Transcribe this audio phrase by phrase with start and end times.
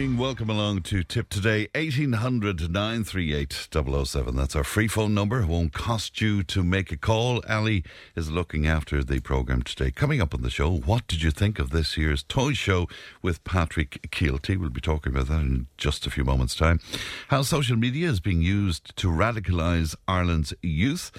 [0.00, 0.18] morning.
[0.18, 1.68] Welcome along to Tipp Today.
[1.74, 4.34] 1800 938 007.
[4.34, 5.42] That's our free phone number.
[5.42, 7.42] It won't cost you to make a call.
[7.46, 7.84] Ali
[8.16, 9.90] is looking after the programme today.
[9.90, 12.88] Coming up on the show, what did you think of this year's toy show
[13.20, 14.56] with Patrick Kielty?
[14.56, 16.80] We'll be talking about that in just a few moments' time.
[17.28, 21.12] How social media is being used to radicalise Ireland's youth.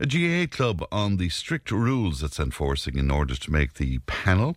[0.00, 4.56] A GAA club on the strict rules it's enforcing in order to make the panel.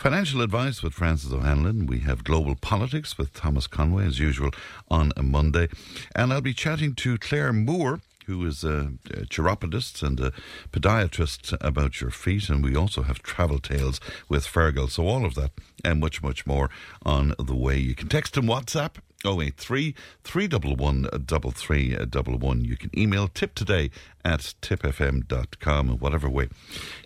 [0.00, 1.86] Financial advice with Frances O'Hanlon.
[1.86, 4.50] We have global politics with Thomas Conway, as usual,
[4.90, 5.68] on a Monday.
[6.16, 10.32] And I'll be chatting to Claire Moore who is a, a chiropodist and a
[10.72, 12.48] podiatrist about your feet.
[12.48, 14.88] And we also have travel tales with Fergal.
[14.88, 15.50] So all of that
[15.84, 16.70] and much, much more
[17.04, 17.78] on the way.
[17.78, 22.64] You can text and WhatsApp 083 311 3311.
[22.64, 23.90] You can email tipp today
[24.24, 26.48] at tippfm.com in whatever way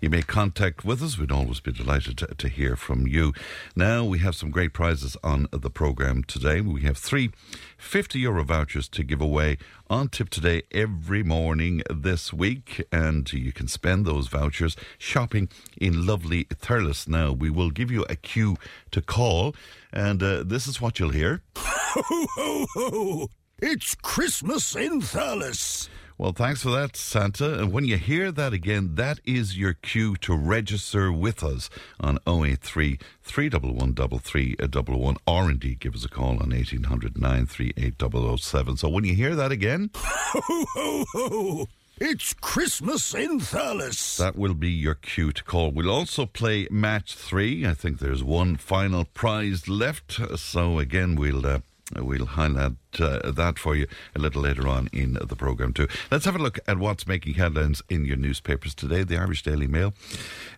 [0.00, 1.18] you make contact with us.
[1.18, 3.32] We'd always be delighted to, to hear from you.
[3.76, 6.60] Now, we have some great prizes on the programme today.
[6.60, 7.30] We have three
[7.78, 9.58] 50 euro vouchers to give away
[9.94, 15.48] on Tipp Today every morning this week, and you can spend those vouchers shopping
[15.80, 17.06] in lovely Thurles.
[17.06, 18.56] Now, we will give you a cue
[18.90, 19.54] to call,
[19.92, 21.42] and uh, this is what you'll hear.
[21.56, 23.28] Ho, ho, ho!
[23.60, 25.88] It's Christmas in Thurles.
[26.16, 27.58] Well, thanks for that, Santa.
[27.60, 32.18] And when you hear that again, that is your cue to register with us on
[32.26, 37.94] 083 311 3311 or indeed give us a call on 1800 938
[38.40, 38.76] 007.
[38.76, 41.66] So when you hear that again, Ho, ho, ho!
[42.00, 44.16] It's Christmas in Thurles.
[44.18, 45.70] that will be your cue to call.
[45.72, 47.66] We'll also play match three.
[47.66, 50.20] I think there's one final prize left.
[50.38, 51.44] So again, we'll.
[51.46, 51.60] Uh,
[51.94, 53.86] We'll highlight uh, that for you
[54.16, 55.86] a little later on in the programme, too.
[56.10, 59.04] Let's have a look at what's making headlines in your newspapers today.
[59.04, 59.92] The Irish Daily Mail.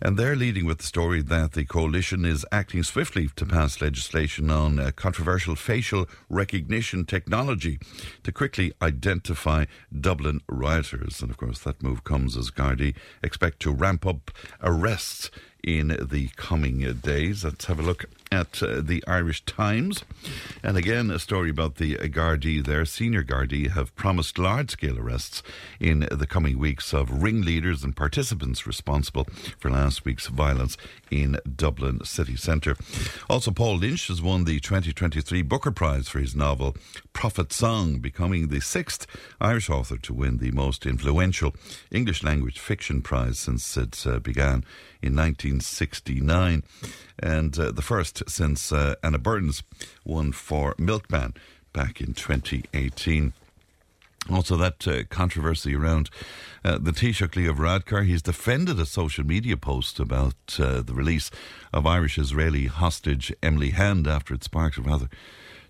[0.00, 4.50] And they're leading with the story that the coalition is acting swiftly to pass legislation
[4.53, 7.81] on uh, controversial facial recognition technology
[8.22, 11.20] to quickly identify Dublin rioters.
[11.22, 12.94] And of course, that move comes as Gardaí
[13.25, 14.31] expect to ramp up
[14.62, 15.32] arrests
[15.66, 17.44] in the coming uh, days.
[17.44, 20.04] Let's have a look at uh, the Irish Times.
[20.62, 22.84] And again, a story about the Gardaí there.
[22.84, 25.42] Senior Gardaí have promised large scale arrests
[25.81, 29.26] in the coming weeks of ringleaders and participants responsible
[29.59, 30.76] for last week's violence
[31.10, 32.76] in Dublin city centre.
[33.28, 36.76] Also, Paul Lynch has won the 2023 Booker Prize for his novel
[37.12, 39.06] Prophet Song, becoming the sixth
[39.41, 41.54] Irish author to win the most influential
[41.91, 44.64] English language fiction prize since it uh, began
[45.03, 46.62] in 1969,
[47.19, 49.62] and uh, the first since uh, Anna Burns
[50.04, 51.34] won for Milkman
[51.72, 53.32] back in 2018.
[54.31, 56.10] Also, that uh, controversy around
[56.65, 58.05] uh, the Taoiseach Varadkar.
[58.05, 61.31] He's defended a social media post about uh, the release
[61.72, 65.09] of Irish Israeli hostage Emily Hand after it sparked a rather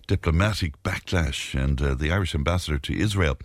[0.07, 1.53] diplomatic backlash.
[1.53, 3.37] And uh, the Irish ambassador to Israel,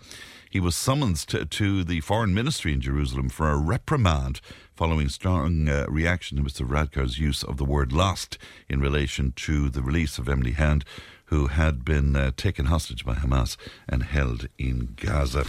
[0.53, 4.39] he was summoned to, to the foreign ministry in Jerusalem for a reprimand
[4.75, 6.63] following strong uh, reaction to Mr.
[6.63, 8.37] Varadkar's use of the word lost
[8.69, 10.85] in relation to the release of Emily Hand,
[11.33, 13.57] who had been uh, taken hostage by Hamas
[13.89, 15.47] and held in Gaza.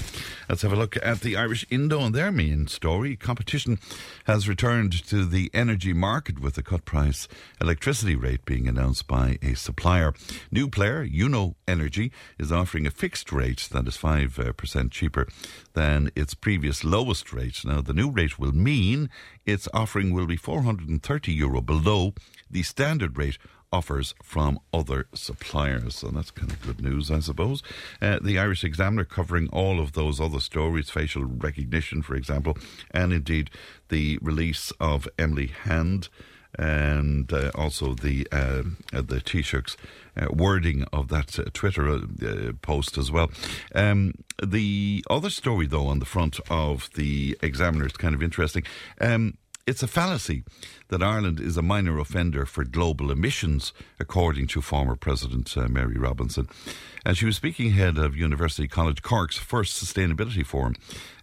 [0.48, 3.16] Let's have a look at the Irish Indo and their main story.
[3.16, 3.78] Competition
[4.24, 7.28] has returned to the energy market with a cut price
[7.60, 10.14] electricity rate being announced by a supplier.
[10.50, 15.28] New player, Yuno Energy, is offering a fixed rate that is 5% cheaper
[15.74, 17.62] than its previous lowest rate.
[17.62, 19.10] Now, the new rate will mean
[19.44, 22.14] its offering will be 430 euro below
[22.50, 23.36] the standard rate
[23.74, 25.96] offers from other suppliers.
[25.96, 27.62] So that's kind of good news, I suppose.
[28.00, 32.56] Uh, the Irish Examiner covering all of those other stories, facial recognition, for example,
[32.92, 33.50] and indeed
[33.88, 36.08] the release of Emily Hand
[36.56, 38.62] and uh, also the uh,
[38.92, 39.76] the Taoiseach's
[40.16, 43.28] uh, wording of that uh, Twitter uh, post as well.
[43.74, 48.62] Um, the other story, though, on the front of the Examiner is kind of interesting.
[49.00, 50.44] Um, it's a fallacy
[50.88, 55.96] that Ireland is a minor offender for global emissions, according to former President uh, Mary
[55.96, 56.48] Robinson.
[57.04, 60.74] And she was speaking ahead of University College Cork's first sustainability forum.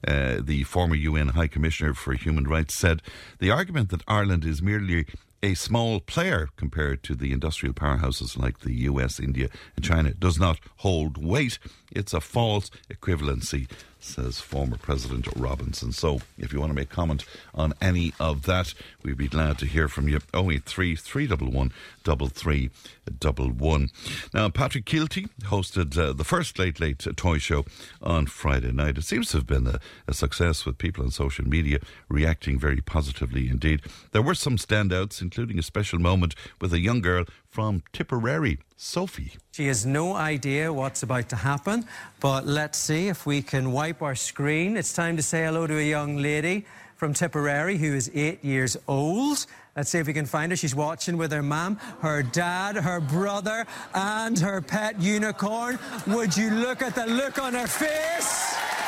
[0.07, 3.01] Uh, the former UN High Commissioner for Human Rights said
[3.39, 5.05] the argument that Ireland is merely
[5.43, 10.39] a small player compared to the industrial powerhouses like the US, India, and China does
[10.39, 11.57] not hold weight.
[11.91, 13.67] It's a false equivalency,
[14.03, 15.91] says former President Robinson.
[15.91, 19.65] So if you want to make comment on any of that, we'd be glad to
[19.65, 20.19] hear from you.
[20.33, 23.89] 083 311 3311.
[24.33, 27.65] Now, Patrick Kielty hosted uh, the first Late Late Toy Show
[28.01, 28.97] on Friday night.
[28.97, 32.81] It seems to have been a, a success with people on social media reacting very
[32.81, 33.81] positively indeed.
[34.11, 39.33] There were some standouts, including a special moment with a young girl from Tipperary, Sophie.
[39.51, 41.85] She has no idea what's about to happen,
[42.21, 44.77] but let's see if we can wipe our screen.
[44.77, 46.65] It's time to say hello to a young lady
[46.95, 49.45] from Tipperary who is eight years old.
[49.75, 50.55] Let's see if we can find her.
[50.55, 55.77] She's watching with her mum, her dad, her brother, and her pet unicorn.
[56.07, 58.80] Would you look at the look on her face?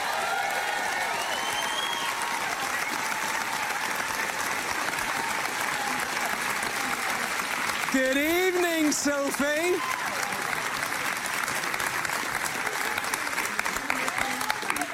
[7.94, 9.78] Good evening, Sophie.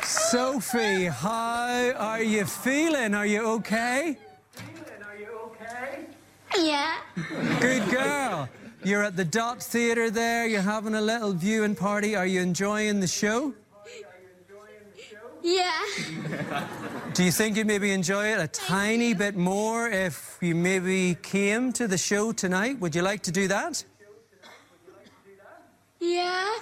[0.04, 3.16] Sophie, how are you feeling?
[3.16, 4.18] Are you okay?
[4.58, 6.08] Are you okay?
[6.58, 6.98] Yeah.
[7.62, 8.50] Good girl.
[8.84, 10.46] You're at the Dot Theatre there.
[10.46, 12.18] You're having a little viewing party.
[12.18, 13.54] Are you enjoying the show?
[15.42, 15.72] Yeah.
[17.14, 21.72] Do you think you'd maybe enjoy it a tiny bit more if you maybe came
[21.74, 22.80] to the show tonight?
[22.80, 23.84] Would you like to do that?
[26.00, 26.56] Yeah.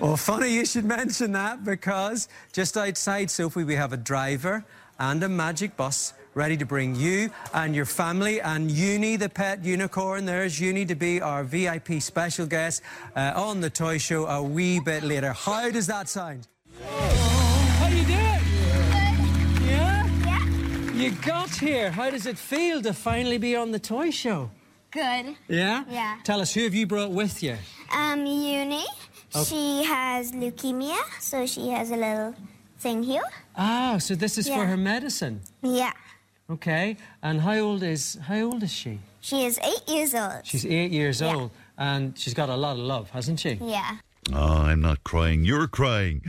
[0.00, 4.64] Well, funny you should mention that because just outside Sophie, we have a driver
[4.98, 9.64] and a magic bus ready to bring you and your family and Uni, the pet
[9.64, 10.26] unicorn.
[10.26, 12.82] There's Uni to be our VIP special guest
[13.16, 15.32] uh, on the toy show a wee bit later.
[15.32, 16.46] How does that sound?
[16.84, 18.40] How you doing?
[19.60, 19.66] Good.
[19.66, 20.06] Yeah?
[20.24, 20.92] Yeah.
[20.94, 21.90] You got here.
[21.90, 24.50] How does it feel to finally be on the toy show?
[24.90, 25.36] Good.
[25.48, 25.84] Yeah?
[25.88, 26.18] Yeah.
[26.24, 27.56] Tell us, who have you brought with you?
[27.92, 28.84] Um, Uni.
[29.44, 32.34] She has leukemia, so she has a little
[32.78, 33.22] thing here.
[33.56, 35.40] Ah, so this is for her medicine.
[35.62, 35.92] Yeah.
[36.48, 36.96] Okay.
[37.22, 38.98] And how old is how old is she?
[39.20, 40.40] She is eight years old.
[40.44, 41.34] She's eight years Yeah.
[41.34, 43.58] old, and she's got a lot of love, hasn't she?
[43.60, 43.96] Yeah.
[44.32, 45.44] Oh, I'm not crying.
[45.44, 46.22] You're crying.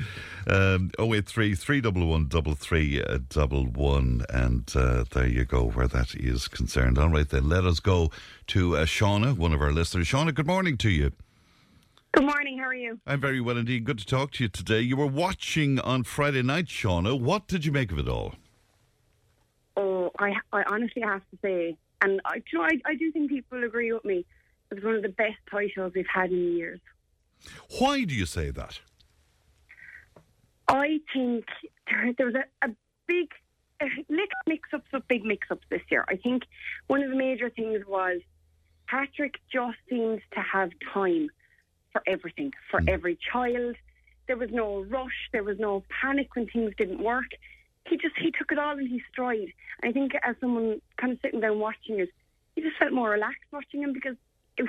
[0.45, 4.25] Um, 083 311 3311.
[4.29, 6.99] And uh, there you go, where that is concerned.
[6.99, 8.11] All right, then let us go
[8.47, 10.07] to uh, Shauna, one of our listeners.
[10.07, 11.11] Shauna, good morning to you.
[12.13, 12.59] Good morning.
[12.59, 12.99] How are you?
[13.05, 13.83] I'm very well indeed.
[13.83, 14.79] Good to talk to you today.
[14.79, 17.19] You were watching on Friday night, Shauna.
[17.19, 18.35] What did you make of it all?
[19.75, 23.29] Oh, I, I honestly have to say, and I, you know, I, I do think
[23.29, 24.25] people agree with me.
[24.71, 26.79] It was one of the best toy shows we've had in years.
[27.79, 28.79] Why do you say that?
[30.67, 31.45] I think
[31.89, 32.71] there, there was a, a
[33.07, 33.29] big,
[33.81, 36.05] a little mix-ups with big mix-ups this year.
[36.07, 36.43] I think
[36.87, 38.21] one of the major things was
[38.87, 41.29] Patrick just seems to have time
[41.91, 42.89] for everything, for hmm.
[42.89, 43.75] every child.
[44.27, 45.29] There was no rush.
[45.31, 47.31] There was no panic when things didn't work.
[47.87, 49.53] He just he took it all in his stride.
[49.81, 52.09] I think as someone kind of sitting down watching it,
[52.55, 54.17] you just felt more relaxed watching him because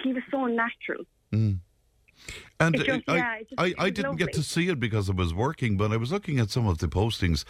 [0.04, 1.04] he was so natural.
[1.32, 1.54] Hmm.
[2.60, 5.32] And just- I, yeah, just- I, I didn't get to see it because I was
[5.32, 7.44] working, but I was looking at some of the postings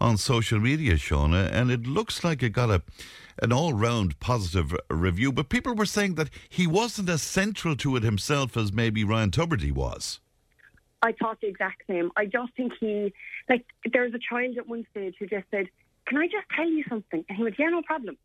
[0.00, 2.82] on social media, Shauna, and it looks like it got a
[3.42, 5.32] an all round positive review.
[5.32, 9.30] But people were saying that he wasn't as central to it himself as maybe Ryan
[9.30, 10.20] Tubridy was.
[11.02, 12.10] I thought the exact same.
[12.16, 13.12] I just think he,
[13.48, 15.66] like, there was a child at one stage who just said,
[16.06, 17.24] Can I just tell you something?
[17.28, 18.16] And he went, Yeah, no problem.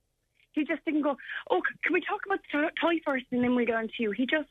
[0.53, 1.17] He just didn't go,
[1.49, 4.11] Oh, can we talk about the toy first and then we'll get on to you?
[4.11, 4.47] He just,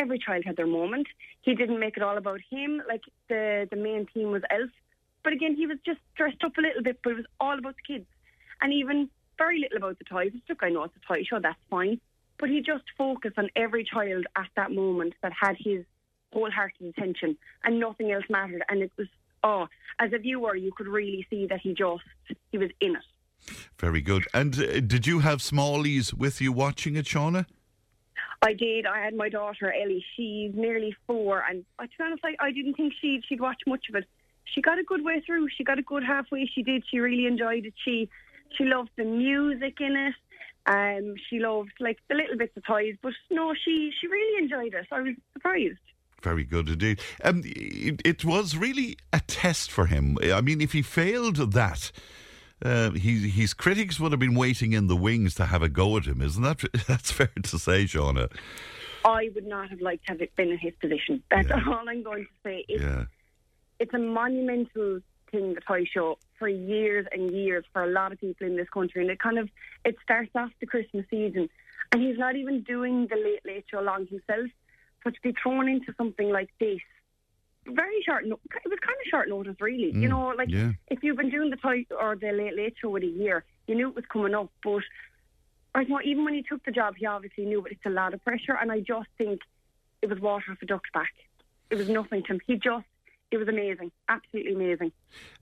[0.00, 1.06] every child had their moment.
[1.42, 2.82] He didn't make it all about him.
[2.88, 4.70] Like, the, the main theme was Elf.
[5.22, 7.76] But again, he was just dressed up a little bit, but it was all about
[7.76, 8.06] the kids.
[8.62, 10.32] And even very little about the toys.
[10.48, 12.00] Look, I know it's a toy show, that's fine.
[12.38, 15.84] But he just focused on every child at that moment that had his
[16.32, 18.62] wholehearted attention and nothing else mattered.
[18.68, 19.08] And it was,
[19.44, 19.66] oh,
[19.98, 22.02] as a viewer, you could really see that he just,
[22.50, 23.02] he was in it.
[23.78, 24.26] Very good.
[24.32, 27.46] And uh, did you have Smallies with you watching it, Shauna?
[28.42, 28.86] I did.
[28.86, 30.04] I had my daughter Ellie.
[30.16, 33.86] She's nearly four, and to be honest, I, I didn't think she'd she'd watch much
[33.88, 34.04] of it.
[34.44, 35.48] She got a good way through.
[35.56, 36.46] She got a good halfway.
[36.46, 36.84] She did.
[36.90, 37.74] She really enjoyed it.
[37.84, 38.08] She
[38.56, 40.14] she loved the music in it.
[40.66, 44.74] Um, she loved like the little bits of toys, but no, she she really enjoyed
[44.74, 44.86] it.
[44.90, 45.78] I was surprised.
[46.22, 47.00] Very good indeed.
[47.24, 50.18] Um, it, it was really a test for him.
[50.22, 51.90] I mean, if he failed that,
[52.64, 55.96] uh, he, his critics would have been waiting in the wings to have a go
[55.96, 56.20] at him.
[56.22, 58.30] Isn't that that's fair to say, Shauna?
[59.04, 61.22] I would not have liked to have been in his position.
[61.30, 61.62] That's Yeah.
[61.66, 62.64] all I'm going to say.
[62.68, 63.04] It's, Yeah.
[63.78, 65.00] it's a monumental
[65.30, 68.68] thing, the toy show, for years and years for a lot of people in this
[68.68, 69.00] country.
[69.02, 69.48] And it kind of
[69.84, 71.48] it starts off the Christmas season,
[71.92, 74.50] and he's not even doing the late late show long himself.
[75.02, 76.80] but to be thrown into something like this,
[77.66, 78.26] very short.
[78.26, 79.92] No- it was kind of short notice, really.
[79.92, 80.72] you know, like yeah.
[80.88, 83.74] if you've been doing the toy or the late late show with a year, you
[83.74, 84.50] knew it was coming up.
[84.62, 84.82] But
[85.74, 88.14] I know even when he took the job, he obviously knew, but it's a lot
[88.14, 88.56] of pressure.
[88.60, 89.40] And I just think
[90.02, 91.12] it was water off a duck's back.
[91.70, 92.40] It was nothing to him.
[92.46, 92.86] He just,
[93.30, 94.92] it was amazing, absolutely amazing.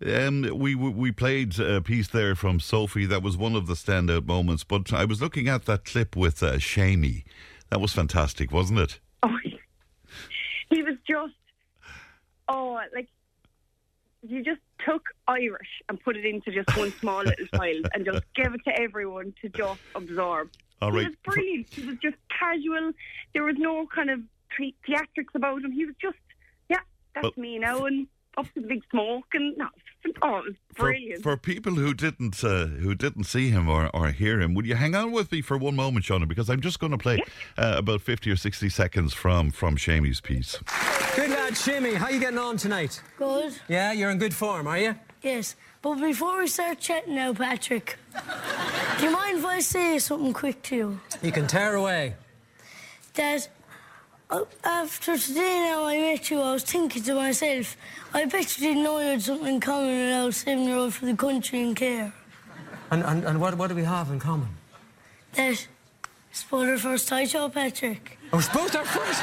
[0.05, 3.07] Um, we we played a piece there from Sophie.
[3.07, 4.65] That was one of the standout moments.
[4.65, 7.25] But I was looking at that clip with uh, Shamey.
[7.71, 9.01] That was fantastic, wasn't it?
[9.23, 9.37] Oh,
[10.71, 11.35] he was just,
[12.49, 13.09] oh, like
[14.23, 18.23] you just took Irish and put it into just one small little file and just
[18.35, 20.51] gave it to everyone to just absorb.
[20.81, 21.07] All he right.
[21.07, 21.69] was brilliant.
[21.71, 22.93] He was just casual.
[23.33, 24.21] There was no kind of
[24.59, 25.73] theatrics about him.
[25.73, 26.17] He was just,
[26.69, 26.79] yeah,
[27.15, 29.69] that's Well, me now, and up to the big smoke, and no,
[30.23, 34.11] oh, it was For, for people who didn't uh, who didn't see him or, or
[34.11, 36.29] hear him, would you hang on with me for one moment, Shauna?
[36.29, 37.23] Because I'm just going to play
[37.57, 40.59] uh, about fifty or sixty seconds from from Shamey's piece.
[41.17, 41.95] Good lad, Shimmy.
[41.95, 43.03] How are you getting on tonight?
[43.17, 43.55] Good.
[43.69, 44.95] Yeah, you're in good form, are you?
[45.23, 45.57] Yes.
[45.83, 47.99] But before we start chatting now, Patrick,
[48.99, 51.01] do you mind if I say something quick to you?
[51.23, 52.15] You can tear away.
[53.15, 53.49] That uh,
[54.31, 57.79] Uh, after today now I met you, I was thinking to myself,
[58.13, 61.17] I bet you didn't know you had something in common with our seven-year-old for the
[61.17, 62.13] country and care.
[62.91, 64.49] And, and, and what, what do we have in common?
[65.33, 65.67] That
[66.51, 68.19] both our first tie show, Patrick.
[68.31, 69.23] Oh, both our first.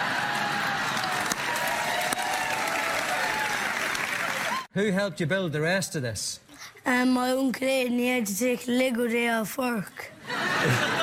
[4.74, 6.40] Who helped you build the rest of this?
[6.84, 10.12] And my uncle Aidan, he had to take a Lego day off work.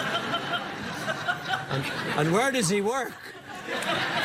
[2.14, 3.14] And where does he work?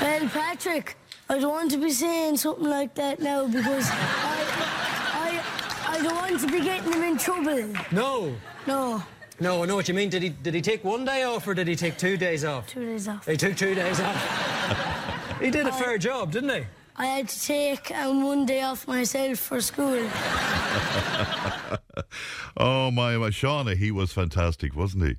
[0.01, 0.95] Well, Patrick,
[1.29, 5.41] I don't want to be saying something like that now because I,
[5.87, 7.73] I, I don't want to be getting him in trouble.
[7.91, 8.35] No.
[8.65, 9.03] No,
[9.39, 10.09] No, I know what you mean.
[10.09, 12.67] Did he, did he take one day off or did he take two days off?
[12.67, 13.25] two days off.
[13.25, 15.37] He took two days off.
[15.41, 16.65] he did a fair job, didn't he?
[16.99, 20.07] I had to take um, one day off myself for school.
[22.59, 25.15] Oh my, my Shauna, he was fantastic, wasn't he?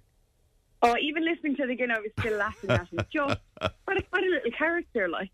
[0.83, 2.99] Oh, even listening to it again, I was still laughing at him.
[3.13, 3.41] Just
[3.85, 5.31] what a, what a little character, like.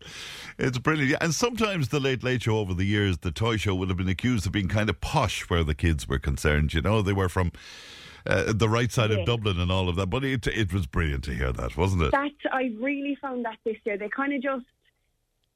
[0.57, 1.11] It's brilliant.
[1.11, 3.97] Yeah, And sometimes the Late Late Show over the years, the toy show would have
[3.97, 6.73] been accused of being kind of posh where the kids were concerned.
[6.73, 7.51] You know, they were from
[8.27, 9.17] uh, the right side Yeah.
[9.19, 10.07] of Dublin and all of that.
[10.07, 12.11] But it, it was brilliant to hear that, wasn't it?
[12.11, 13.97] That I really found that this year.
[13.97, 14.65] They kind of just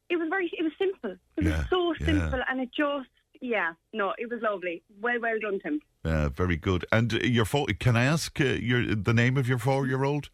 [0.09, 1.11] it was very it was simple.
[1.37, 2.05] It Yeah, was so yeah.
[2.05, 3.09] simple and it just
[3.41, 4.83] yeah, no, it was lovely.
[5.01, 5.81] Well well done, Tim.
[6.03, 6.85] Uh, very good.
[6.91, 10.29] And uh, your four, can I ask uh, your the name of your four-year-old?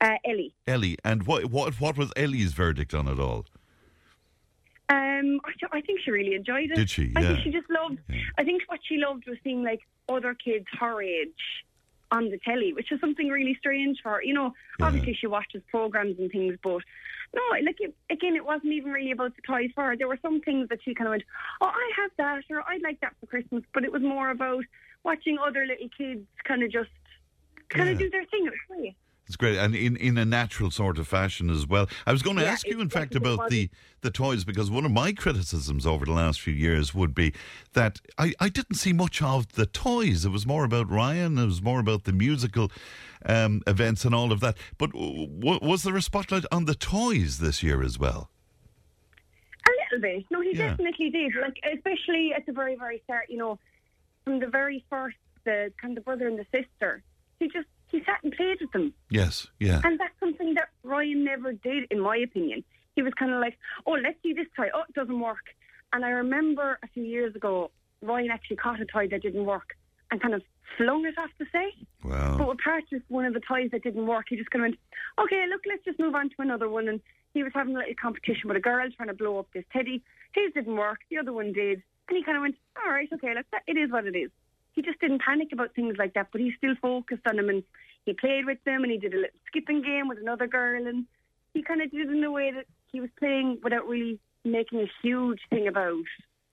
[0.00, 0.54] Uh, Ellie.
[0.66, 0.96] Ellie.
[1.04, 3.46] And what what what was Ellie's verdict on it all?
[4.90, 6.76] Um, I, ju- I think she really enjoyed it.
[6.76, 7.12] Did she?
[7.14, 7.98] I think she just loved.
[8.38, 11.28] I think what she loved was seeing like other kids her age
[12.10, 14.22] on the telly, which is something really strange for her.
[14.22, 16.80] You know, obviously she watches programs and things, but
[17.34, 19.96] no, like it, again, it wasn't even really about the toys for her.
[19.96, 21.24] There were some things that she kind of went,
[21.60, 24.64] "Oh, I have that," or "I'd like that for Christmas," but it was more about
[25.04, 26.90] watching other little kids kind of just
[27.68, 27.92] kind Yeah.
[27.92, 28.46] of do their thing.
[28.46, 28.94] It was.
[29.28, 31.86] It's great, and in, in a natural sort of fashion as well.
[32.06, 33.68] I was going to Yeah, ask you, in fact, about the,
[34.00, 37.34] the toys because one of my criticisms over the last few years would be
[37.74, 40.24] that I, I didn't see much of the toys.
[40.24, 41.36] It was more about Ryan.
[41.36, 42.72] It was more about the musical
[43.26, 44.56] um, events and all of that.
[44.78, 45.28] But w-
[45.60, 48.30] was there a spotlight on the toys this year as well?
[49.66, 50.24] A little bit.
[50.30, 50.68] No, he Yeah.
[50.70, 51.34] definitely did.
[51.38, 53.58] Like, especially at the very, very start, you know,
[54.24, 57.02] from the very first, the kind of brother and the sister,
[57.40, 58.92] he just, he sat and played with them.
[59.10, 59.80] Yes, yeah.
[59.84, 62.64] And that's something that Ryan never did, in my opinion.
[62.96, 64.68] He was kind of like, oh, let's do this toy.
[64.74, 65.44] Oh, it doesn't work.
[65.92, 67.70] And I remember a few years ago,
[68.02, 69.76] Ryan actually caught a toy that didn't work
[70.10, 70.42] and kind of
[70.76, 71.72] flung it off the set.
[72.02, 72.48] But Wow.
[72.48, 74.78] with purchased one of the toys that didn't work, he just kind of went,
[75.24, 76.88] okay, look, let's just move on to another one.
[76.88, 77.00] And
[77.34, 80.02] he was having a little competition with a girl trying to blow up this teddy.
[80.34, 81.82] His didn't work, the other one did.
[82.08, 84.30] And he kind of went, all right, okay, look, that, it is what it is.
[84.78, 87.64] He just didn't panic about things like that, but he still focused on them and
[88.06, 91.04] he played with them and he did a little skipping game with another girl and
[91.52, 94.78] he kind of did it in a way that he was playing without really making
[94.78, 96.04] a huge thing about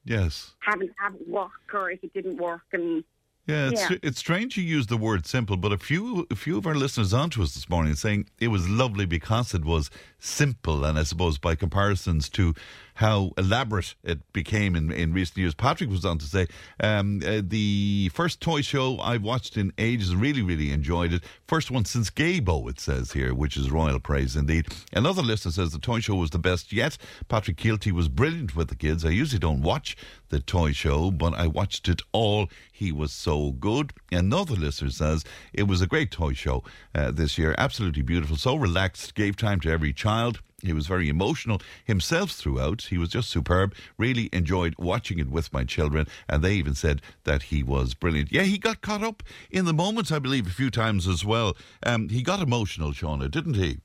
[0.06, 0.56] Yes.
[0.62, 3.04] having to have it work or if it didn't work and
[3.48, 3.98] Yeah, it's, Yeah.
[4.02, 7.14] it's strange you use the word simple, but a few a few of our listeners
[7.14, 11.04] on to us this morning saying it was lovely because it was simple, and I
[11.04, 12.56] suppose by comparisons to
[12.96, 15.54] how elaborate it became in, in recent years.
[15.54, 16.48] Patrick was on to say
[16.80, 21.24] um, uh, the first toy show I've watched in ages, really, really enjoyed it.
[21.46, 24.68] First one since Gaybo, it says here, which is royal praise indeed.
[24.94, 26.98] Another listener says the toy show was the best yet.
[27.28, 29.04] Patrick Kielty was brilliant with the kids.
[29.06, 29.98] I usually don't watch
[30.30, 32.50] the toy show, but I watched it all.
[32.72, 33.94] He was so good.
[34.12, 36.64] Another listener says it was a great toy show
[36.94, 37.56] uh, this year.
[37.58, 38.38] Absolutely beautiful.
[38.38, 39.16] So relaxed.
[39.16, 40.42] Gave time to every child.
[40.62, 42.84] He was very emotional himself throughout.
[42.84, 43.76] He was just superb.
[43.98, 48.32] Really enjoyed watching it with my children, and they even said that he was brilliant.
[48.32, 51.56] Yeah, he got caught up in the moments, I believe, a few times as well.
[51.84, 53.80] Um, he got emotional, Shauna, didn't he?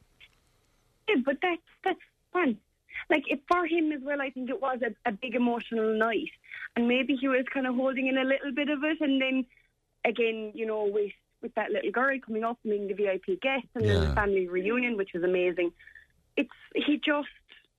[1.08, 2.00] Yeah, but that's that's
[2.32, 2.56] fun.
[3.10, 6.30] Like it, for him as well, I think it was a, a big emotional night,
[6.76, 9.44] and maybe he was kind of holding in a little bit of it, and then
[10.04, 11.12] again, you know, with
[11.42, 14.46] with that little girl coming up and being the VIP guest, and then the family
[14.48, 15.72] reunion, which was amazing.
[16.36, 17.28] It's he just,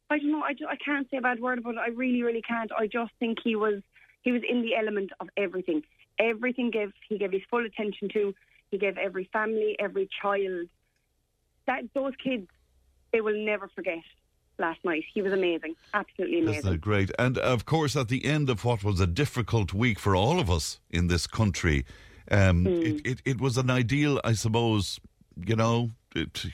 [0.10, 1.80] I don't know, I, ju- I can't say a bad word about it.
[1.80, 2.72] I really, really can't.
[2.78, 3.82] I just think he was
[4.24, 5.84] he was in the element of everything.
[6.20, 8.34] Everything gave he gave his full attention to.
[8.70, 10.68] He gave every family, every child.
[11.68, 12.48] That those kids,
[13.14, 14.04] they will never forget
[14.62, 15.04] last night.
[15.14, 16.60] He was amazing, absolutely amazing.
[16.60, 17.12] Isn't that great?
[17.20, 20.50] And of course, at the end of what was a difficult week for all of
[20.50, 21.84] us in this country,
[22.30, 25.02] um, it, it, it was an ideal, I suppose,
[25.36, 26.46] you know, it,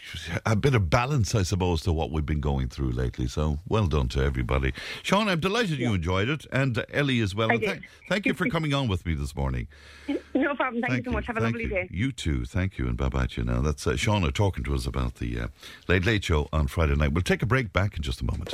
[0.46, 3.28] a bit of balance, I suppose, to what we've been going through lately.
[3.28, 4.74] So well done to everybody.
[5.04, 7.52] Sean, I'm delighted you enjoyed it, and Ellie as well.
[7.52, 7.70] I did.
[7.70, 9.68] thank, thank you for coming on with me this morning.
[10.34, 10.84] No problem.
[10.84, 11.26] Thank, you so much.
[11.26, 11.70] Have a Thank lovely you.
[11.70, 11.88] day.
[11.90, 12.46] You too.
[12.46, 13.60] Thank you, and bye bye to you now.
[13.62, 15.48] That's uh, Shauna talking to us about the uh,
[15.88, 17.12] Late Late Show on Friday night.
[17.12, 18.54] We'll take a break back in just a moment.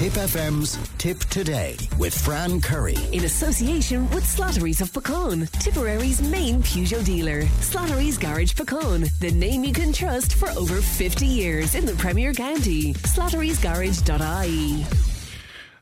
[0.00, 2.96] Tipp FM's Tipp Today with Fran Curry.
[3.12, 7.42] In association with Slattery's of Puckane, Tipperary's main Peugeot dealer.
[7.60, 12.32] Slattery's Garage Puckane, the name you can trust for over 50 years in the Premier
[12.32, 12.94] County.
[12.94, 14.86] Slatterysgarage.ie.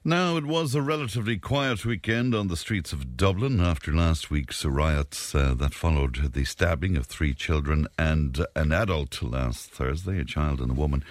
[0.05, 4.65] Now, it was a relatively quiet weekend on the streets of Dublin after last week's
[4.65, 10.25] riots uh, that followed the stabbing of three children and an adult last Thursday, a
[10.25, 11.05] child and a woman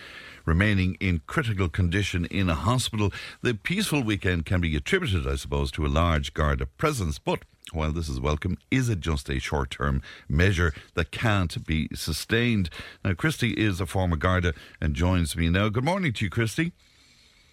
[0.47, 3.11] remaining in critical condition in a hospital.
[3.43, 7.43] The peaceful weekend can be attributed, I suppose, to a large Garda presence, but
[7.73, 12.69] while this is welcome, is it just a short term measure that can't be sustained?
[13.03, 15.67] Now, Christy is a former Garda and joins me now.
[15.67, 16.71] Good morning to you, Christy.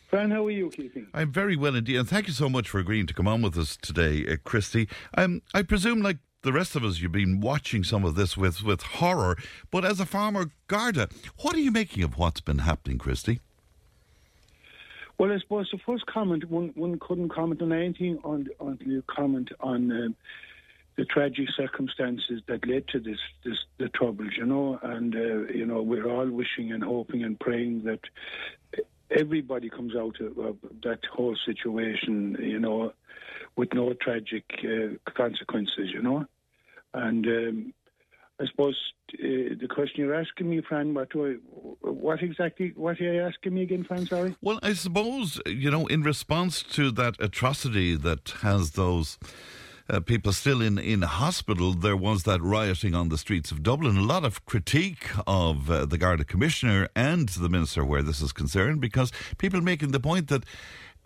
[0.06, 1.08] Fran, how are you keeping?
[1.12, 3.58] I'm very well indeed, and thank you so much for agreeing to come on with
[3.58, 4.88] us today, uh, Christy.
[5.18, 8.62] Um, I presume, like the rest of us, you've been watching some of this with,
[8.62, 9.36] with horror,
[9.70, 11.08] but as a farmer, Garda,
[11.40, 13.40] what are you making of what's been happening, Christy?
[15.18, 19.02] Well, I suppose the first comment, one, one couldn't comment on anything on, until you
[19.06, 20.16] comment on um,
[20.96, 24.78] the tragic circumstances that led to this, this the troubles, you know.
[24.82, 28.00] And, uh, you know, we're all wishing and hoping and praying that
[29.10, 32.92] everybody comes out of, of that whole situation, you know,
[33.56, 36.26] with no tragic uh, consequences, you know.
[36.94, 37.74] And um,
[38.40, 38.76] I suppose
[39.14, 43.22] uh, the question you're asking me, Fran, what, do I, what exactly, what are you
[43.22, 44.34] asking me again, Fran, sorry?
[44.40, 49.18] Well, I suppose, you know, in response to that atrocity that has those
[49.88, 53.96] uh, people still in, in hospital, there was that rioting on the streets of Dublin.
[53.96, 58.32] A lot of critique of uh, the Garda Commissioner and the Minister where this is
[58.32, 60.44] concerned because people making the point that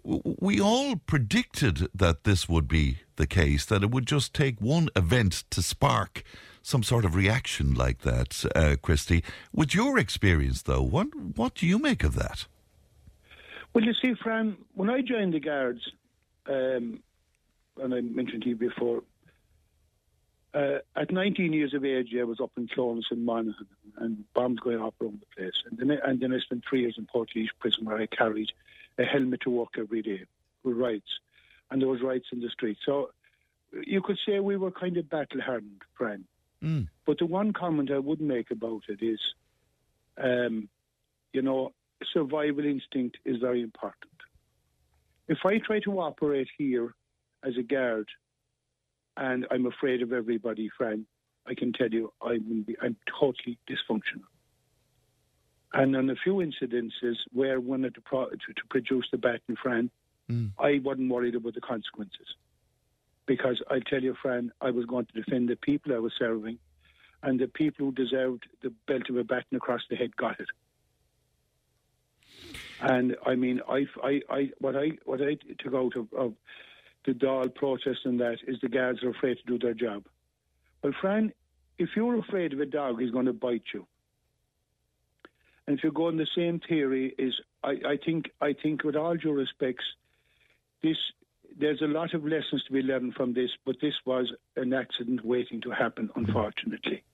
[0.05, 4.89] we all predicted that this would be the case, that it would just take one
[4.97, 6.23] event to spark
[6.63, 9.25] some sort of reaction like that, uh, Christy.
[9.53, 12.47] With your experience, though, what, what do you make of that?
[13.73, 15.81] Well, you see, Fran, when I joined the Guards,
[16.47, 17.03] um,
[17.81, 19.03] and I mentioned to you before,
[20.55, 23.67] uh, at 19 years of age, I was up in Clones and Monaghan,
[23.99, 25.63] and bombs going off around the place.
[25.71, 28.51] And then, I, and then I spent three years in Portlaoise prison, where I carried
[28.99, 30.23] a helmet to work every day
[30.65, 31.09] with rights,
[31.71, 32.79] and there was rights in the street.
[32.85, 33.11] So
[33.85, 36.25] you could say we were kind of battle hardened, Fran.
[36.63, 36.89] Mm.
[37.07, 39.21] But the one comment I would make about it is,
[40.17, 40.69] um,
[41.33, 41.73] you know,
[42.13, 44.13] survival instinct is very important.
[45.29, 46.95] If I try to operate here
[47.45, 48.09] as a guard
[49.17, 51.07] and I'm afraid of everybody, Fran,
[51.47, 54.28] I can tell you I will be, I'm totally dysfunctional.
[55.73, 59.57] And on a few incidences where one of the pro- to, to produce the baton,
[59.63, 59.91] Fran,
[60.31, 60.51] Mm.
[60.59, 62.27] I wasn't worried about the consequences.
[63.27, 66.59] Because I tell you, Fran, I was going to defend the people I was serving,
[67.23, 70.49] and the people who deserved the belt of a baton across the head got it.
[72.81, 76.35] And I mean, I, I, I, what I, what I took out of, of
[77.05, 80.05] the Dáil protest and that is the guards are afraid to do their job.
[80.83, 81.33] Well, Fran,
[81.79, 83.87] if you're afraid of a dog, he's going to bite you.
[85.69, 88.97] And if you go on the same theory, is I, I think I think with
[88.97, 89.85] all due respects,
[90.83, 90.97] this
[91.61, 95.27] there's a lot of lessons to be learned from this, but this was an accident
[95.27, 97.05] waiting to happen, unfortunately.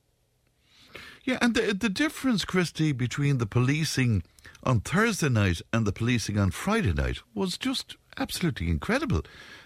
[1.24, 4.22] Yeah, and the, the difference, Christy, between the policing
[4.62, 9.22] on Thursday night and the policing on Friday night was just absolutely incredible.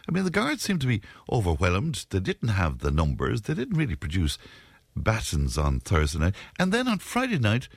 [0.09, 2.07] I mean, the guards seemed to be overwhelmed.
[2.09, 3.43] They didn't have the numbers.
[3.43, 4.39] They didn't really produce
[4.97, 6.37] batons on Thursday night.
[6.59, 7.69] And then on Friday night,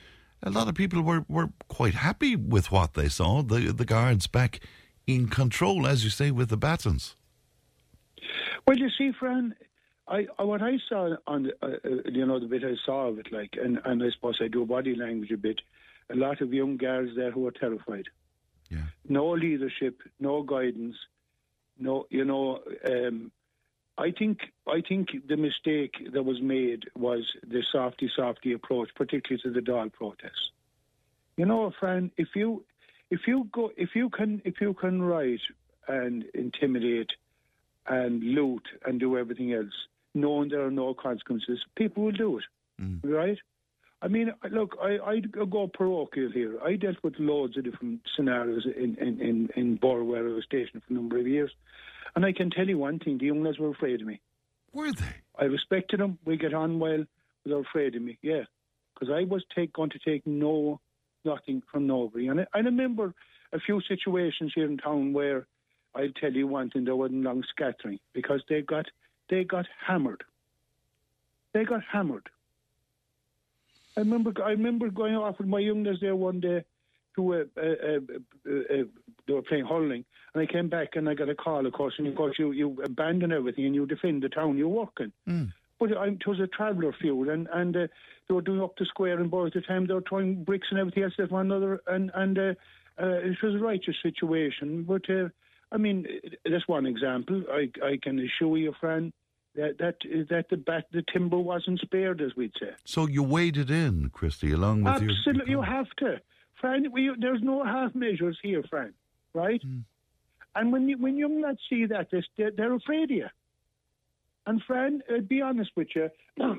[0.42, 3.42] a lot of people were, were quite happy with what they saw.
[3.42, 4.60] The, the guards back
[5.06, 7.16] in control, as you say, with the batons.
[8.66, 9.54] Well, you see, Fran,
[10.08, 13.32] I, what I saw on uh, uh, you know the bit I saw of it,
[13.32, 15.60] like, and, and I suppose I do body language a bit.
[16.10, 18.06] A lot of young girls there who are terrified.
[18.68, 18.84] Yeah.
[19.08, 20.96] No leadership, no guidance,
[21.78, 22.60] no, you know.
[22.84, 23.32] Um,
[23.98, 29.42] I think I think the mistake that was made was the softy softy approach, particularly
[29.42, 30.50] to the Dáil protests.
[31.36, 32.64] You know, friend, if you
[33.10, 35.40] if you go if you can if you can write
[35.88, 37.10] and intimidate
[37.86, 39.74] and loot and do everything else,
[40.14, 42.44] knowing there are no consequences, people will do it,
[42.80, 43.00] mm.
[43.02, 43.38] right?
[44.02, 46.58] I mean, look, I I go parochial here.
[46.62, 50.44] I dealt with loads of different scenarios in in in, in Borough where I was
[50.44, 51.52] stationed for a number of years,
[52.16, 54.20] and I can tell you one thing: the young lads were afraid of me.
[54.72, 55.14] Were they?
[55.38, 56.18] I respected them.
[56.24, 57.04] We get on well.
[57.44, 58.18] They were afraid of me.
[58.22, 58.42] Yeah,
[58.92, 60.80] because I was take, going to take no
[61.24, 62.26] nothing from nobody.
[62.26, 63.14] And I, I remember
[63.52, 65.46] a few situations here in town where
[65.94, 68.86] I'll tell you one thing: there wasn't long scattering because they got
[69.30, 70.24] they got hammered.
[71.54, 72.28] They got hammered.
[73.96, 76.64] I remember I remember going off with my youngest there one day
[77.16, 77.96] to a, a,
[78.46, 78.84] a,
[79.26, 81.94] they were playing hurling, and I came back and I got a call, of course,
[81.98, 85.12] and of course you you abandon everything and you defend the town you're working.
[85.78, 87.86] But I, it was a traveller field, and and uh,
[88.28, 89.86] they were doing up the square in Borough at the time.
[89.86, 92.54] They were throwing bricks and everything else at one another, and and uh,
[93.00, 94.84] uh, it was a righteous situation.
[94.84, 95.28] But uh,
[95.70, 96.06] I mean,
[96.44, 97.42] that's one example.
[97.50, 99.12] I I can assure you, Fran,
[99.54, 99.96] that that
[100.30, 102.70] that the bat the timber wasn't spared, as we'd say.
[102.84, 105.10] So you waded in, Christy, along with your.
[105.12, 106.20] Absolutely, you have to,
[106.60, 106.90] Fran.
[106.92, 108.94] We, there's no half measures here, Fran.
[109.34, 109.62] Right?
[110.54, 113.26] And when you, when young lads see that, they're, they're- afraid of you.
[114.46, 116.10] And Fran, uh, be honest with you,
[116.40, 116.54] uh,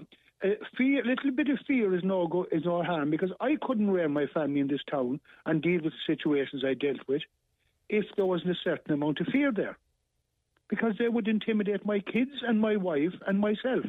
[0.77, 3.91] fear, a little bit of fear is no go, is no harm because I couldn't
[3.91, 7.21] rear my family in this town and deal with the situations I dealt with
[7.89, 9.77] if there wasn't a certain amount of fear there,
[10.69, 13.85] because they would intimidate my kids and my wife and myself.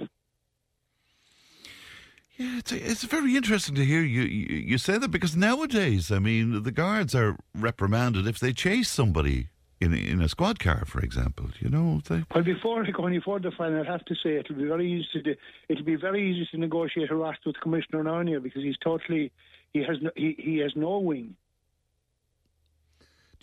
[2.36, 6.18] Yeah, it's, it's very interesting to hear you, you you say that because nowadays, I
[6.18, 11.00] mean, the guards are reprimanded if they chase somebody in in a squad car, for
[11.00, 11.46] example.
[11.60, 14.56] You know, they, Well, before I go any further, Fran, I'd have to say it'll
[14.56, 15.34] be very easy to do,
[15.68, 19.30] it'll be very easy to negotiate a roster with Commissioner Narnia because he's totally
[19.72, 21.36] he has no, he, he has no wing.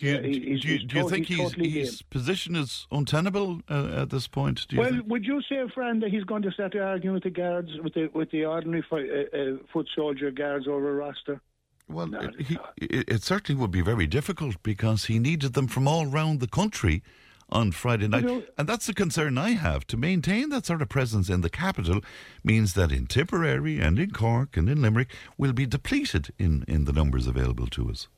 [0.02, 2.86] Do you, Yeah, he- do, you, do you think he's his, totally his position is
[2.90, 4.66] untenable uh, at this point?
[4.68, 5.06] Do you Well, think?
[5.08, 8.08] would you say, friend, that he's going to start arguing with the guards, with the
[8.12, 11.40] with the ordinary fi- uh, uh, foot soldier guards over a roster?
[11.88, 15.66] Well, No, it, he, it, it certainly would be very difficult because he needed them
[15.68, 17.02] from all around the country
[17.50, 18.24] on Friday night.
[18.24, 19.86] know- and that's the concern I have.
[19.88, 22.00] To maintain that sort of presence in the capital
[22.42, 26.86] means that in Tipperary and in Cork and in Limerick we'll be depleted in, in
[26.86, 28.08] the numbers available to us.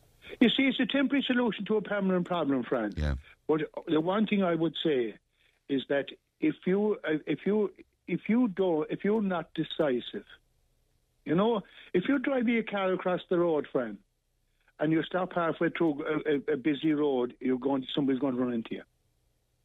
[0.40, 2.92] You see, it's a temporary solution to a permanent problem, Fran.
[2.96, 3.14] Yeah.
[3.46, 5.14] But the one thing I would say
[5.68, 6.06] is that
[6.40, 7.70] if you uh, if you
[8.06, 10.26] if you don't if you're not decisive,
[11.24, 13.98] you know, if you're driving a car across the road, Fran,
[14.78, 18.40] and you stop halfway through a, a, a busy road, you're going somebody's going to
[18.40, 18.82] run into you.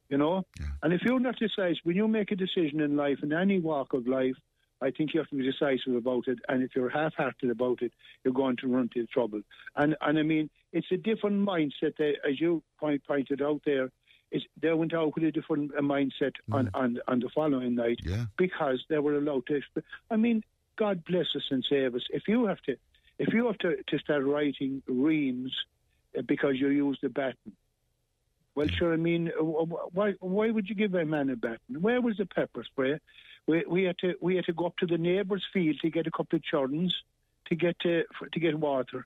[0.09, 0.45] You know,
[0.81, 3.93] and if you're not decisive, when you make a decision in life, in any walk
[3.93, 4.35] of life,
[4.81, 6.39] I think you have to be decisive about it.
[6.47, 7.91] And if you're half-hearted about it,
[8.23, 9.41] you're going to run into trouble.
[9.75, 11.97] And and I mean, it's a different mindset.
[11.97, 13.89] That, as you point, pointed out there,
[14.31, 17.99] is they went out with a different uh, mindset on, on on the following night
[18.03, 18.25] Yeah.
[18.37, 19.61] because they were allowed to.
[20.09, 20.43] I mean,
[20.77, 22.03] God bless us and save us.
[22.11, 22.77] If you have to,
[23.17, 25.53] if you have to, to start writing reams
[26.17, 27.53] uh, because you used a baton.
[28.55, 28.93] Well, sure.
[28.93, 31.81] I mean, why why would you give a man a baton?
[31.81, 32.99] Where was the pepper spray?
[33.47, 36.07] We, we had to we had to go up to the neighbour's field to get
[36.07, 37.03] a couple of churns
[37.45, 39.05] to get uh, f to get water.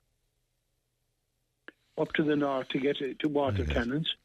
[1.98, 4.16] up to the north to get to water cannons.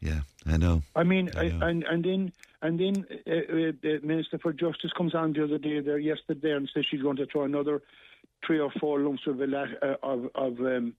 [0.00, 0.82] Yeah, I know.
[0.96, 1.66] I mean, I know.
[1.66, 5.44] I, and and then and then uh, uh, the Minister for Justice comes on the
[5.44, 7.82] other day there yesterday and says she's going to throw another
[8.44, 10.94] three or four lumps of ela- uh, of of um,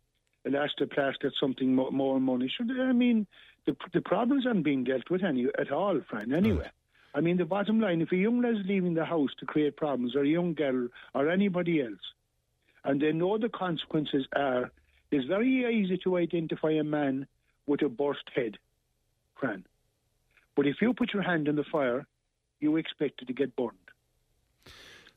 [0.48, 2.48] elastoplast at something more, more money.
[2.48, 3.28] Should I mean
[3.66, 6.34] the the problems aren't being dealt with any at all, Fran.
[6.34, 6.70] Anyway.
[7.16, 10.16] I mean, the bottom line, if a young lad's leaving the house to create problems,
[10.16, 12.14] or a young girl, or anybody else,
[12.84, 14.72] and they know the consequences are,
[15.12, 17.28] it's very easy to identify a man
[17.68, 18.58] with a burst head,
[19.36, 19.64] Fran.
[20.56, 22.06] But if you put your hand in the fire,
[22.60, 23.78] you expect it to get burned.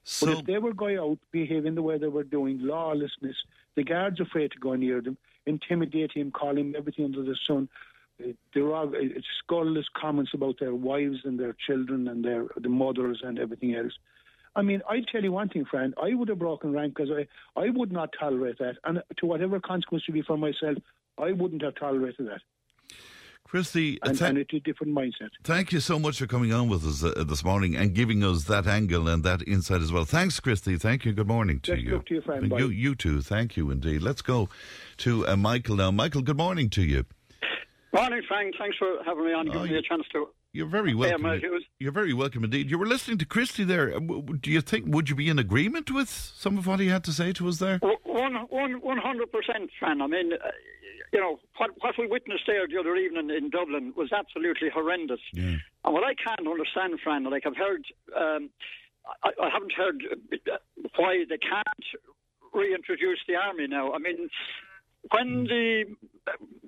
[0.04, 3.36] So, but if they were going out behaving the way they were doing, lawlessness,
[3.74, 7.68] the guards afraid to go near them, intimidate him, call him everything under the sun.
[8.22, 13.20] Uh, derog- uh, scurrilous comments about their wives and their children and their the mothers
[13.24, 13.92] and everything else.
[14.54, 15.92] I mean, I tell you one thing, friend.
[16.02, 19.60] I would have broken rank because I, I would not tolerate that, and to whatever
[19.60, 20.78] consequence would be for myself,
[21.18, 22.40] I wouldn't have tolerated that.
[23.44, 25.28] Christy, And, tha- and it's a different mindset.
[25.44, 28.44] thank you so much for coming on with us uh, this morning and giving us
[28.44, 30.04] that angle and that insight as well.
[30.04, 30.76] Thanks, Christy.
[30.76, 31.12] Thank you.
[31.12, 32.02] Good morning to you.
[32.08, 32.52] to you, friend.
[32.58, 33.20] You, you too.
[33.22, 34.02] Thank you indeed.
[34.02, 34.48] Let's go
[34.98, 35.92] to uh, Michael now.
[35.92, 37.04] Michael, good morning to you.
[37.96, 38.54] Morning, Frank.
[38.58, 40.28] Thanks for having me on, Oh, giving me a chance to.
[40.52, 41.40] You're very welcome.
[41.78, 42.70] You're very welcome indeed.
[42.70, 43.98] You were listening to Christy there.
[43.98, 47.12] Do you think would you be in agreement with some of what he had to
[47.12, 47.78] say to us there?
[47.80, 48.34] One,
[48.80, 50.00] one hundred percent, Fran.
[50.00, 50.50] I mean, uh,
[51.12, 55.20] you know what what we witnessed there the other evening in Dublin was absolutely horrendous.
[55.34, 55.56] Yeah.
[55.84, 57.84] And what I can't understand, Fran, like I've heard,
[58.16, 58.48] um,
[59.22, 60.56] I, I haven't heard uh,
[60.96, 61.86] why they can't
[62.54, 63.92] reintroduce the army now.
[63.92, 64.30] I mean,
[65.10, 65.84] when the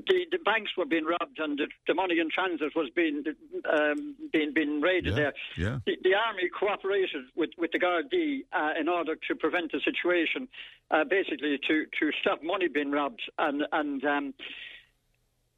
[0.06, 3.24] the, the banks were being robbed and the, the money in transit was being
[3.70, 5.78] um, being being raided Yeah, there, yeah.
[5.84, 10.48] the, the army cooperated with, with the Gardaí uh, in order to prevent the situation,
[10.90, 14.04] uh, basically to, to stop money being robbed and and.
[14.04, 14.34] Um,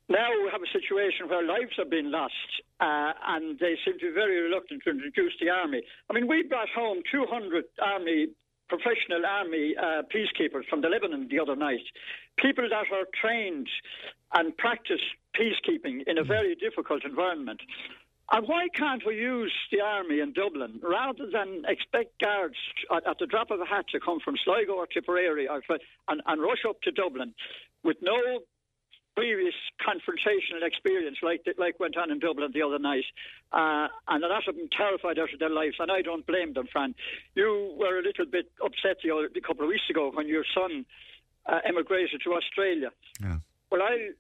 [0.08, 2.34] now we have a situation where lives are being lost,
[2.80, 5.82] uh, and they seem to be very reluctant to introduce the army.
[6.10, 8.26] I mean, we brought home 200 army,
[8.70, 11.85] professional army uh, peacekeepers from the Lebanon the other night.
[12.38, 13.68] People that are trained
[14.33, 15.00] and practice
[15.38, 17.61] peacekeeping in a very difficult environment.
[18.33, 22.54] And why can't we use the army in Dublin rather than expect guards
[22.94, 25.61] at, at the drop of a hat to come from Sligo or Tipperary or,
[26.09, 27.35] and, and rush up to Dublin
[27.83, 28.40] with no
[29.16, 33.05] previous confrontational experience like like went on in Dublin the other night,
[33.53, 36.53] uh, and a lot of them terrified out of their lives, and I don't blame
[36.55, 36.94] them, Fran.
[37.35, 40.44] You were a little bit upset the other, a couple of weeks ago when your
[40.55, 40.87] son
[41.46, 42.90] uh, emigrated to Australia.
[43.20, 43.38] Yeah.
[43.70, 44.11] Well, I,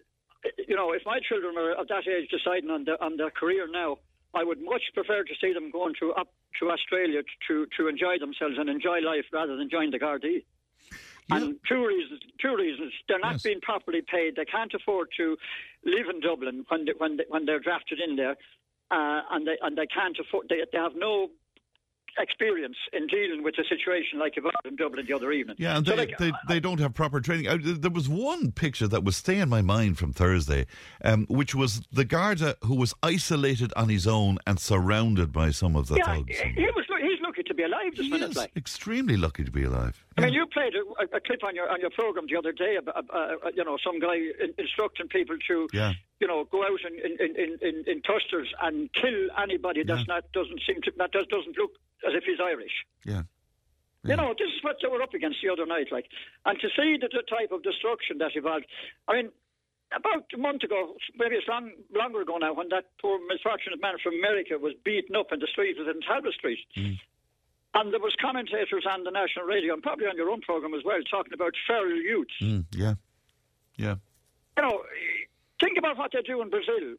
[0.66, 3.68] you know, if my children were at that age deciding on their on their career
[3.70, 3.98] now,
[4.34, 6.28] I would much prefer to see them going to up
[6.60, 10.44] to Australia to to enjoy themselves and enjoy life rather than join the Gardaí.
[11.32, 12.20] And two reasons.
[12.40, 12.92] Two reasons.
[13.08, 13.42] They're not Yes.
[13.42, 14.36] being properly paid.
[14.36, 15.36] They can't afford to
[15.84, 18.36] live in Dublin when they, when they, when they're drafted in there,
[18.90, 20.48] uh, and they and they can't afford.
[20.48, 21.28] They, they have no
[22.18, 25.56] experience in dealing with a situation like you've had in Dublin the other evening.
[25.58, 27.46] Yeah, and So, they, like, they, they don't have proper training.
[27.46, 30.66] Uh, there was one picture that was staying in my mind from Thursday,
[31.04, 35.76] um, which was the Garda who was isolated on his own and surrounded by some
[35.76, 36.36] of the yeah, thugs.
[36.38, 36.84] he was.
[37.60, 38.30] Be alive this He minute.
[38.30, 38.52] is Like.
[38.56, 39.94] extremely lucky to be alive.
[40.16, 42.76] I mean, you played a, a clip on your on your program the other day
[42.76, 45.92] about uh, uh, you know some guy in, instructing people to Yeah.
[46.20, 47.12] you know go out in in,
[47.44, 50.14] in, in, in clusters and kill anybody that's Yeah.
[50.14, 51.72] not doesn't seem to that does, doesn't look
[52.08, 52.76] as if he's Irish.
[53.04, 53.22] Yeah.
[54.02, 56.06] You know, this is what they were up against the other night, like,
[56.46, 58.64] and to see the, the type of destruction that evolved.
[59.06, 59.28] I mean,
[59.92, 63.96] about a month ago, maybe it's long, longer ago now, when that poor misfortunate man
[64.02, 66.60] from America was beaten up in the street within Talbot Street.
[67.74, 70.82] And there was commentators on the national radio and probably on your own program as
[70.84, 72.34] well talking about feral youths.
[72.42, 72.94] Mm, yeah.
[73.76, 73.94] Yeah.
[74.56, 74.82] You know,
[75.60, 76.96] think about what they do in Brazil.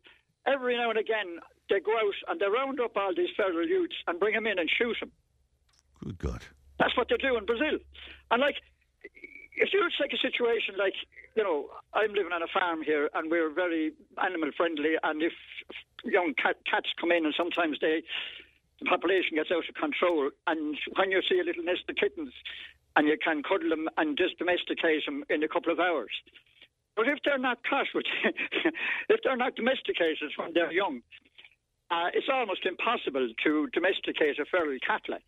[0.48, 3.96] Every now and again, they go out and they round up all these feral youths
[4.08, 5.12] and bring them in and shoot them.
[6.04, 6.42] Good God.
[6.80, 7.78] That's what they do in Brazil.
[8.32, 8.56] And like,
[9.56, 10.96] if you take a situation like,
[11.36, 13.92] you know, I'm living on a farm here and we're very
[14.24, 15.34] animal friendly, and if
[16.04, 18.04] young cat, cats come in and sometimes they,
[18.82, 22.34] the population gets out of control, and when you see a little nest of kittens
[22.96, 26.12] and you can cuddle them and just domesticate them in a couple of hours.
[26.96, 27.88] But if they're not caught
[29.10, 31.02] if they're not domesticated when they're young,
[31.90, 35.24] uh, it's almost impossible to domesticate a feral cat like.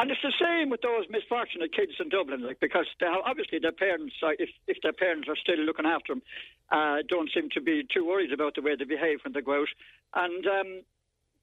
[0.00, 3.72] And it's the same with those misfortunate kids in Dublin, like because have, obviously their
[3.72, 6.22] parents, if if their parents are still looking after them,
[6.70, 9.62] uh, don't seem to be too worried about the way they behave when they go
[9.62, 9.68] out.
[10.14, 10.82] And um,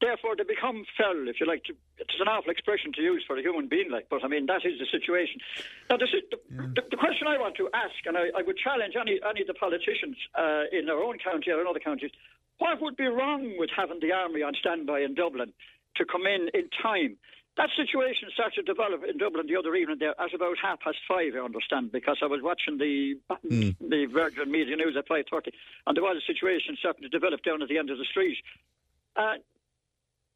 [0.01, 1.63] therefore they become fell, if you like.
[1.65, 4.45] To, it's an awful expression to use for a human being, like, but I mean
[4.47, 5.39] that is the situation.
[5.89, 6.38] Now, this is the,
[6.75, 9.47] the, the question I want to ask, and I, I would challenge any any of
[9.47, 12.12] the politicians uh, in their own county or in other counties:
[12.58, 15.53] what would be wrong with having the army on standby in Dublin
[15.97, 17.17] to come in in time?
[17.58, 20.97] That situation started to develop in Dublin the other evening there at about half past
[21.08, 23.15] five, I understand, because I was watching the
[23.49, 23.75] Mm.
[23.79, 25.53] the Virgin Media News at 5.30,
[25.88, 28.38] and there was a situation starting to develop down at the end of the street.
[29.15, 29.36] Uh,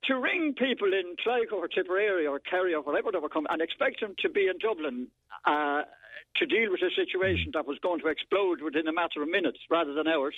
[0.05, 3.61] to ring people in Sligo or Tipperary or Kerry or whatever they were coming and
[3.61, 5.07] expect them to be in Dublin
[5.45, 5.83] uh,
[6.37, 9.59] to deal with a situation that was going to explode within a matter of minutes
[9.69, 10.35] rather than hours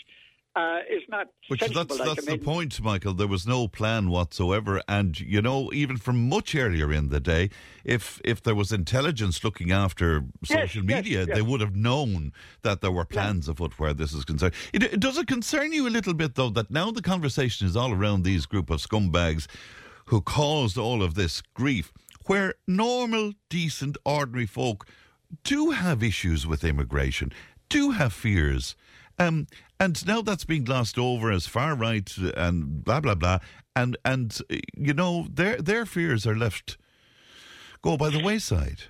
[0.55, 1.85] uh, is not Which sensible.
[1.97, 3.13] that's that's the point, Michael.
[3.13, 7.49] There was no plan whatsoever, and you know, even from much earlier in the day,
[7.85, 11.35] if if there was intelligence looking after social yes, media, yes.
[11.35, 12.33] they would have known
[12.63, 14.53] that there were plans afoot where this is concerned.
[14.73, 17.75] It, it- does it concern you a little bit though that now the conversation is
[17.77, 19.47] all around these group of scumbags
[20.05, 21.93] who caused all of this grief,
[22.25, 24.85] where normal, decent, ordinary folk
[25.45, 27.31] do have issues with immigration,
[27.69, 28.75] do have fears.
[29.21, 29.47] Um,
[29.79, 33.39] and now that's being glossed over as far right and blah blah blah,
[33.75, 36.77] and and uh, you know their their fears are left
[37.81, 38.83] go by the wayside.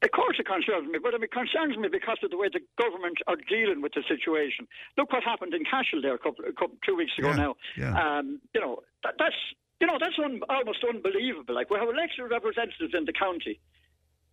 [0.00, 3.18] Of course, it concerns me, but it concerns me because of the way the government
[3.26, 4.68] are dealing with the situation.
[4.96, 7.54] Look what happened in Cashel there a couple, a couple two weeks ago Yeah, now.
[7.76, 8.18] yeah.
[8.18, 9.34] Um, you know, that, that's
[9.80, 11.54] you know that's un, almost unbelievable.
[11.54, 13.58] Like we have elected representatives in the county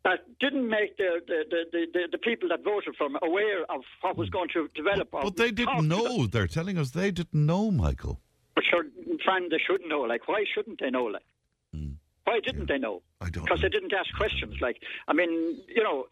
[0.06, 3.82] that didn't make the the, the, the, the, people that voted for them aware of
[4.02, 5.10] what was going to develop.
[5.12, 6.28] or But they didn't know.
[6.28, 8.22] They're telling us they didn't know, Michael.
[8.54, 8.86] But sure,
[9.26, 10.02] Fran, they shouldn't know.
[10.02, 11.06] Like, why shouldn't they know?
[11.06, 11.26] Like,
[11.74, 11.94] hmm.
[12.24, 13.02] why didn't they know?
[13.20, 14.56] I don't Because they didn't ask questions.
[14.62, 16.06] Like, I mean, you know,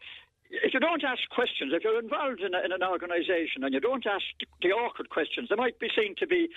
[0.50, 3.80] if you don't ask questions, if you're involved in, a, in an organisation and you
[3.80, 4.24] don't ask
[4.60, 6.48] the awkward questions, they might be seen to be,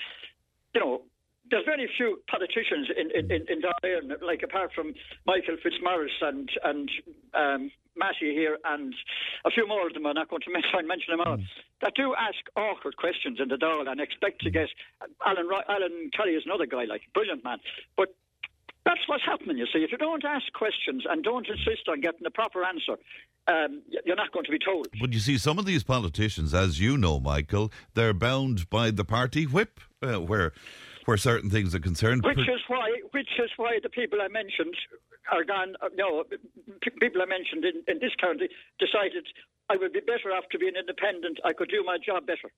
[0.74, 1.02] you know.
[1.50, 4.94] There's very few politicians in in, in, in like apart from
[5.26, 6.92] Michael Fitzmaurice and and
[7.34, 8.94] um, Matty here, and
[9.46, 10.06] a few more of them.
[10.06, 11.38] I'm not going to try and mention them all.
[11.82, 14.70] That do ask awkward questions in the Dáil and expect to get.
[15.26, 17.58] Alan Alan Kelly is another guy, like brilliant man,
[17.96, 18.14] but
[18.88, 19.80] that's what's happening, you see.
[19.80, 22.96] If you don't ask questions and don't insist on getting the proper answer,
[23.48, 24.88] um, you're not going to be told.
[25.02, 29.04] But you see, some of these politicians, as you know, Michael, they're bound by the
[29.04, 30.54] party whip, uh, where
[31.08, 32.24] where certain things are concerned.
[32.26, 34.76] Which is why, which is why the people I mentioned
[35.32, 35.76] are gone.
[35.82, 36.26] Uh, no,
[37.00, 39.26] people I mentioned in, in this county decided
[39.70, 41.40] I would be better off to be an independent.
[41.46, 42.52] I could do my job better.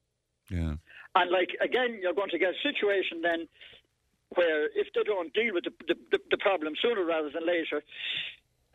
[0.49, 0.81] yeah.
[1.15, 3.47] And like again, you're going to get a situation then
[4.35, 5.73] where if they don't deal with the,
[6.11, 7.81] the, the, problem sooner rather than later,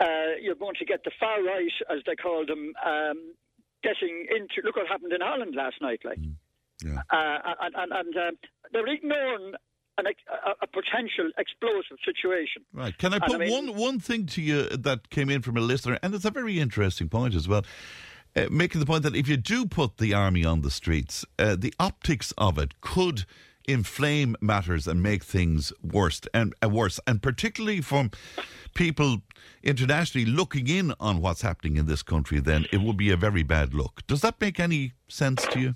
[0.00, 3.34] uh, you're going to get the far right, as they call them, um,
[3.82, 4.62] getting into.
[4.64, 6.18] Look what happened in Ireland last night, like,
[6.82, 7.02] Yeah.
[7.10, 8.38] uh, and and, and um,
[8.72, 9.52] they're ignoring
[9.98, 12.62] an, a, a potential explosive situation.
[12.72, 12.96] Right.
[12.98, 15.60] Can I put I mean- one one thing to you that came in from a
[15.60, 17.62] listener, and it's a very interesting point as well.
[18.36, 21.54] Uh, making the point that if you do put the army on the streets, uh,
[21.56, 23.24] the optics of it could
[23.66, 28.10] inflame matters and make things worse and uh, worse, and particularly from
[28.74, 29.18] people
[29.62, 32.40] internationally looking in on what's happening in this country.
[32.40, 34.04] Then it would be a very bad look.
[34.08, 35.74] Does that make any sense to you?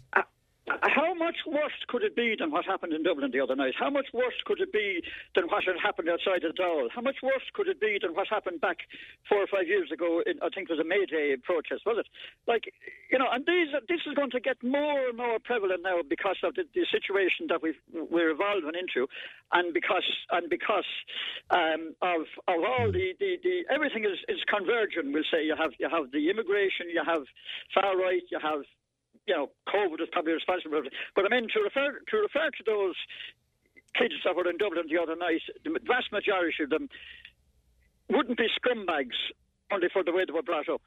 [1.29, 3.75] Much worse could it be than what happened in Dublin the other night?
[3.79, 5.03] How much worse could it be
[5.37, 6.89] than what had happened outside the Dáil?
[6.89, 8.79] How much worse could it be than what happened back
[9.29, 10.23] four or five years ago?
[10.25, 12.09] In, I think it was a May Day protest, was it?
[12.47, 12.73] Like,
[13.13, 16.41] you know, and these this is going to get more and more prevalent now because
[16.43, 19.05] of the, the situation that we've, we're evolving into,
[19.53, 20.89] and because and because
[21.51, 25.13] um, of of all the, the, the everything is, is converging.
[25.13, 27.29] We'll say you have you have the immigration, you have
[27.77, 28.65] far right, you have
[29.29, 30.93] you know, COVID is probably responsible for it.
[31.15, 32.97] But I mean, to refer to refer to those
[33.95, 36.89] kids that were in Dublin the other night, the vast majority of them
[38.09, 39.19] wouldn't be scumbags
[39.71, 40.81] only for the way they were brought up.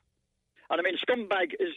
[0.69, 1.75] And I mean, scumbag is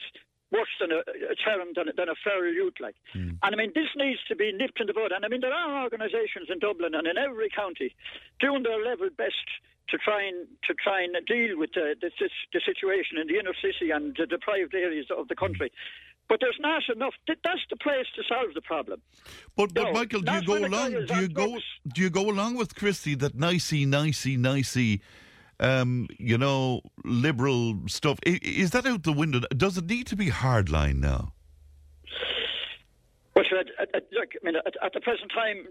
[0.53, 2.94] worse than a, a term than, than a fair youth, like.
[3.12, 3.37] Hmm.
[3.42, 5.12] And I mean, this needs to be nipped in the bud.
[5.12, 7.94] And I mean, there are organisations in Dublin and in every county
[8.40, 9.44] doing their level best
[9.88, 12.11] to try and to try and deal with the, the,
[12.53, 15.44] the situation in the inner city and the deprived areas of the hmm.
[15.44, 15.72] country.
[16.28, 17.12] But there's not enough.
[17.28, 19.00] That's the place to solve the problem.
[19.56, 21.06] But, but No, Michael, do you go when a guy along?
[21.06, 21.58] Do you go?
[21.92, 25.02] Do you go along with Christie that nicey, nicey, nicey,
[25.60, 28.18] um, you know, liberal stuff?
[28.26, 29.40] I- Is that out the window?
[29.54, 31.34] Does it need to be hardline now?
[33.34, 35.66] But at, at, I mean, at, at the present time,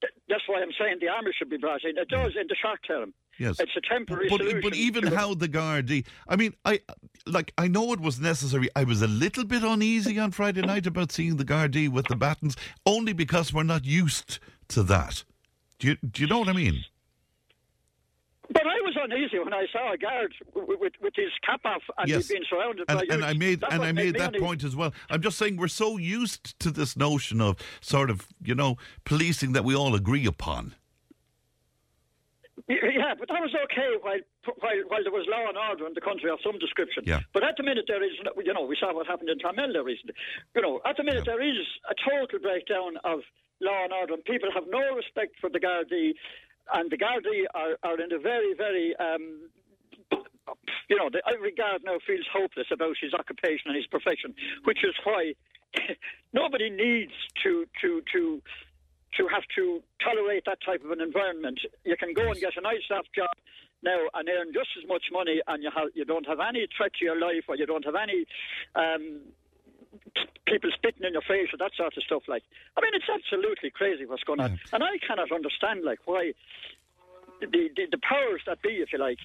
[0.00, 1.98] th- that's why I'm saying the army should be brought in.
[1.98, 3.12] It does in the short term.
[3.38, 3.60] Yes.
[3.60, 4.60] It's a temporary But, solution.
[4.62, 6.80] but even how the Gardaí, I mean, I
[7.26, 8.68] like I know it was necessary.
[8.74, 12.16] I was a little bit uneasy on Friday night about seeing the Gardaí with the
[12.16, 15.22] batons, only because we're not used to that.
[15.78, 16.84] Do you, do you know what I mean?
[18.50, 21.82] But I was uneasy when I saw a guard with, with, with his cap off
[21.98, 22.26] and Yes.
[22.28, 23.24] he'd been surrounded And, by and.
[23.24, 24.92] I made That's and I made me that point as well.
[25.10, 29.52] I'm just saying we're so used to this notion of sort of you know policing
[29.52, 30.74] that we all agree upon.
[32.66, 34.18] Yeah, but that was okay while,
[34.58, 37.04] while while there was law and order in the country of some description.
[37.06, 37.20] Yeah.
[37.32, 40.14] But at the minute there is, you know, we saw what happened in Clonmel recently.
[40.54, 43.20] You know, at the minute there is a total breakdown of
[43.60, 46.14] law and order, and people have no respect for the Gardaí,
[46.74, 49.50] and the Gardaí are, are in a very, very um,
[50.88, 54.34] you know, the, every guard now feels hopeless about his occupation and his profession,
[54.64, 55.34] which is why
[56.32, 58.42] nobody needs to to to
[59.16, 61.60] to have to tolerate that type of an environment.
[61.84, 63.30] You can go and get a nice soft job
[63.82, 66.92] now and earn just as much money, and you have you don't have any threat
[66.98, 68.26] to your life, or you don't have any.
[68.74, 69.20] Um,
[70.46, 72.42] people spitting in your face or that sort of stuff like
[72.76, 76.32] I mean it's absolutely crazy what's going on and I cannot understand like why
[77.40, 79.18] the, the the powers that be, if you like,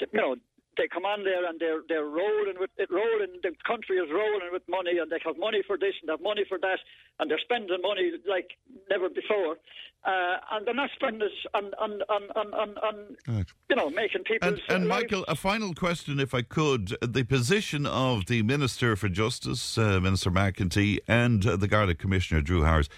[0.00, 0.36] you know,
[0.78, 3.40] they come on there and they're they're rolling with it, rolling.
[3.42, 6.22] The country is rolling with money, and they have money for this and they have
[6.22, 6.78] money for that,
[7.18, 8.50] and they're spending money like
[8.88, 9.56] never before,
[10.04, 13.46] uh, and they're not spending it on on on on, on, on Right.
[13.68, 14.48] you know making people.
[14.48, 16.96] And, and Michael, a final question, if I could.
[17.02, 22.40] The position of the Minister for Justice, uh, Minister McEntee, and uh, the Garda Commissioner,
[22.40, 22.88] Drew Harris,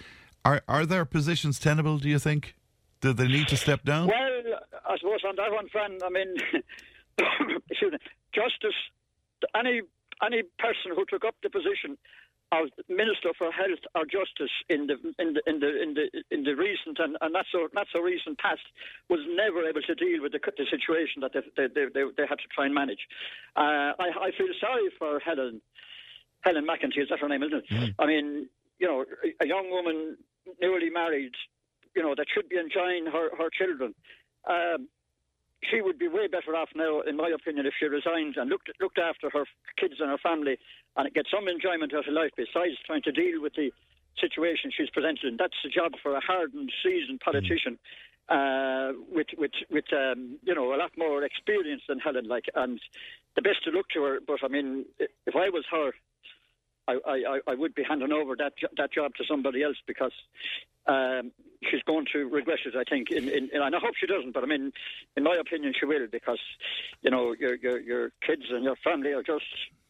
[0.44, 2.54] are, are their positions tenable, do you think?
[3.00, 4.08] Do they need to step down?
[4.08, 4.16] Well,
[4.86, 6.34] I suppose on that one, Fran, I mean,
[8.34, 8.78] justice,
[9.54, 9.82] any
[10.22, 11.96] any person who took up the position
[12.52, 16.42] of Minister for Health or Justice in the in the in the in the in
[16.44, 18.62] the recent and, and not so not so recent past
[19.08, 22.38] was never able to deal with the, the situation that they they, they, they, had
[22.38, 23.06] to try and manage.
[23.56, 25.60] Uh, I, I feel sorry for Helen
[26.42, 27.94] Helen McEntee, is that her name, isn't it?
[27.98, 28.48] I mean,
[28.78, 30.16] you know, a, a young woman
[30.60, 31.32] newly married,
[31.94, 33.94] you know, that should be enjoying her, her children.
[34.48, 34.88] Um,
[35.68, 38.70] she would be way better off now, in my opinion, if she resigned and looked
[38.80, 39.44] looked after her
[39.76, 40.58] kids and her family
[40.96, 43.70] and get some enjoyment out of life besides trying to deal with the
[44.18, 45.36] situation she's presented in.
[45.36, 47.78] That's the job for a hardened, seasoned politician
[48.30, 52.26] uh, with with with um, you know a lot more experience than Helen.
[52.28, 52.80] Like, and
[53.36, 54.18] the best to look to her.
[54.24, 55.92] But I mean, if I was her,
[57.06, 60.12] I, I, I would be handing over that that job to somebody else because
[60.86, 61.32] um,
[61.70, 62.74] she's going to regret it.
[62.76, 64.32] I think, in, in, and I hope she doesn't.
[64.32, 64.72] But I mean,
[65.16, 66.40] in my opinion, she will because
[67.02, 69.44] you know your your, your kids and your family are just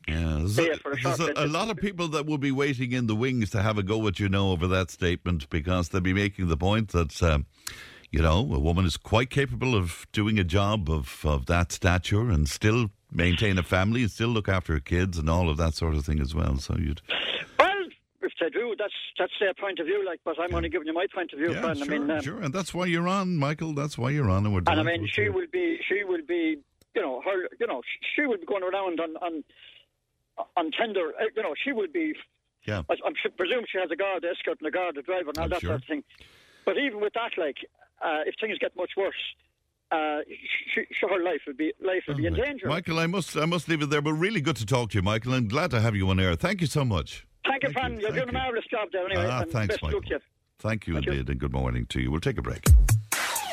[0.09, 2.53] Yeah, there's, Yeah, a, for a there's a, a lot of people that will be
[2.53, 5.89] waiting in the wings to have a go at you know over that statement because
[5.89, 7.47] they'll be making the point that um,
[8.11, 12.31] you know a woman is quite capable of doing a job of, of that stature
[12.31, 15.95] and still maintain a family and still look after kids and all of that sort
[15.95, 16.57] of thing as well.
[16.59, 17.03] So you'd
[17.59, 17.89] well.
[18.23, 20.05] If they do, that's that's their point of view.
[20.05, 21.53] Like, but I'm only giving you my point of view.
[21.53, 23.73] yeah, sure, I mean, um, sure, and that's why you're on, Michael.
[23.73, 26.59] That's why you're on, and we're And I mean, she will be, she will be,
[26.95, 27.81] you know, her, you know,
[28.15, 29.45] she will be going around on on,
[30.57, 32.15] on tender, uh, you know, she will be.
[32.67, 32.83] Yeah.
[32.91, 35.45] I, I'm su- presume she has a guard escort and a guard driver and all
[35.45, 35.71] I'm that sure.
[35.71, 36.05] sort of thing.
[36.67, 37.57] But even with that, like,
[38.05, 39.15] uh, if things get much worse,
[39.91, 40.19] uh,
[40.75, 42.69] she, she, her life would be life would be in danger.
[42.69, 45.03] Michael, I must I must leave it there, but really good to talk to you,
[45.03, 45.35] Michael.
[45.35, 46.35] I'm glad to have you on air.
[46.37, 47.27] Thank you so much.
[47.47, 47.99] Thank you, Fran.
[48.01, 49.27] You're doing a marvellous job there anyway.
[49.29, 49.99] Ah, and thanks, best Michael.
[49.99, 50.21] luck to you.
[50.61, 52.11] Thank you indeed, and good morning to you.
[52.11, 52.65] We'll take a break.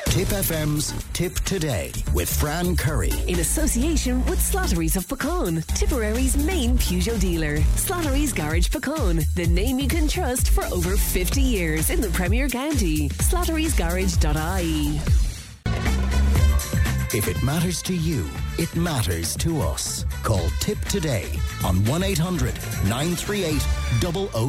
[0.09, 3.11] Tipp FM's Tipp Today with Fran Curry.
[3.27, 7.57] In association with Slattery's of Puckane, Tipperary's main Peugeot dealer.
[7.75, 12.49] Slattery's Garage Puckane, the name you can trust for over 50 years in the Premier
[12.49, 13.09] County.
[13.09, 15.26] Slattery'sGarage.ie.
[17.13, 18.29] If it matters to you,
[18.59, 20.05] it matters to us.
[20.23, 21.29] Call Tipp Today
[21.63, 22.53] on 1 800
[22.85, 23.61] 938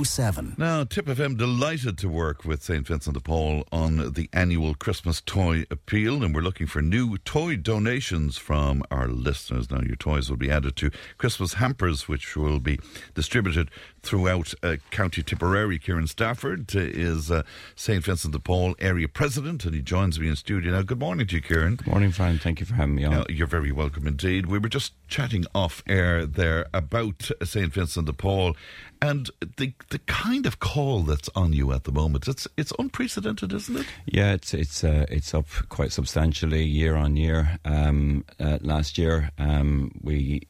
[0.05, 0.55] 007.
[0.59, 2.87] Now, Tipp FM delighted to work with St.
[2.87, 7.57] Vincent de Paul on the annual Christmas toy appeal, and we're looking for new toy
[7.57, 9.71] donations from our listeners.
[9.71, 12.81] Now, your toys will be added to Christmas hampers, which will be
[13.15, 13.71] distributed
[14.03, 15.79] throughout uh, County Tipperary.
[15.79, 17.43] Kieran Stafford uh, is uh,
[17.75, 18.05] St.
[18.05, 20.83] Vincent de Paul area president, and he joins me in studio now.
[20.83, 21.77] Good morning to you, Kieran.
[21.77, 22.39] Good morning, Fran.
[22.39, 23.13] Thank you for having me on.
[23.13, 24.47] Now, you're very welcome indeed.
[24.47, 27.73] We were just chatting off air there about St.
[27.73, 28.57] Vincent de Paul
[29.01, 32.29] and the the kind of call that's on you at the moment.
[32.29, 33.87] It's it's unprecedented, isn't it?
[34.07, 37.59] Yeah, it's it's uh, it's up quite substantially year on year.
[37.65, 40.47] Um, uh, last year, um, we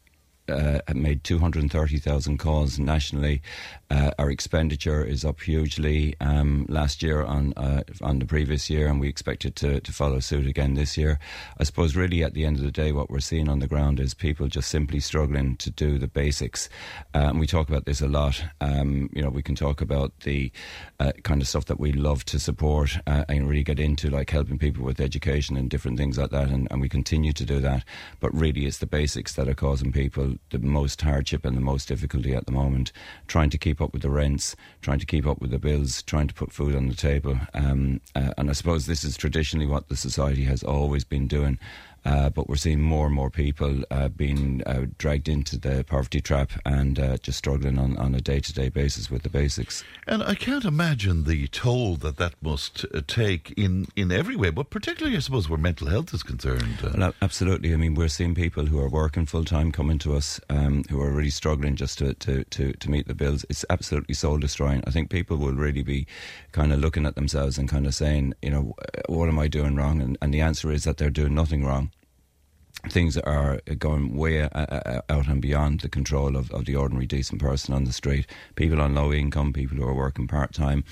[0.48, 3.42] uh, made 230,000 calls nationally.
[3.90, 8.86] Uh, our expenditure is up hugely um, last year on uh, on the previous year,
[8.86, 11.18] and we expect it to, to follow suit again this year.
[11.58, 13.98] I suppose, really, at the end of the day, what we're seeing on the ground
[13.98, 16.68] is people just simply struggling to do the basics.
[17.14, 18.44] Uh, we talk about this a lot.
[18.60, 20.52] Um, you know, we can talk about the
[21.00, 24.28] uh, kind of stuff that we love to support uh, and really get into, like
[24.30, 27.58] helping people with education and different things like that, and, and we continue to do
[27.60, 27.84] that.
[28.20, 31.88] But really, it's the basics that are causing people the most hardship and the most
[31.88, 32.92] difficulty at the moment.
[33.26, 36.28] Trying to keep up with the rents, trying to keep up with the bills, trying
[36.28, 37.38] to put food on the table.
[37.54, 41.58] Um, uh, and I suppose this is traditionally what the society has always been doing.
[42.04, 46.20] Uh, but we're seeing more and more people uh, being uh, dragged into the poverty
[46.20, 49.84] trap and uh, just struggling on, on a day to day basis with the basics.
[50.06, 54.50] And I can't imagine the toll that that must uh, take in, in every way,
[54.50, 56.78] but particularly, I suppose, where mental health is concerned.
[56.82, 56.92] Uh.
[56.96, 57.72] Well, absolutely.
[57.72, 61.00] I mean, we're seeing people who are working full time coming to us um, who
[61.00, 63.44] are really struggling just to, to, to, to meet the bills.
[63.50, 64.82] It's absolutely soul destroying.
[64.86, 66.06] I think people will really be
[66.52, 68.74] kind of looking at themselves and kind of saying, you know,
[69.08, 70.00] what am I doing wrong?
[70.00, 71.90] And, and the answer is that they're doing nothing wrong
[72.90, 77.74] things are going way out and beyond the control of, of the ordinary decent person
[77.74, 78.26] on the street.
[78.54, 80.84] People on low income, people who are working part time.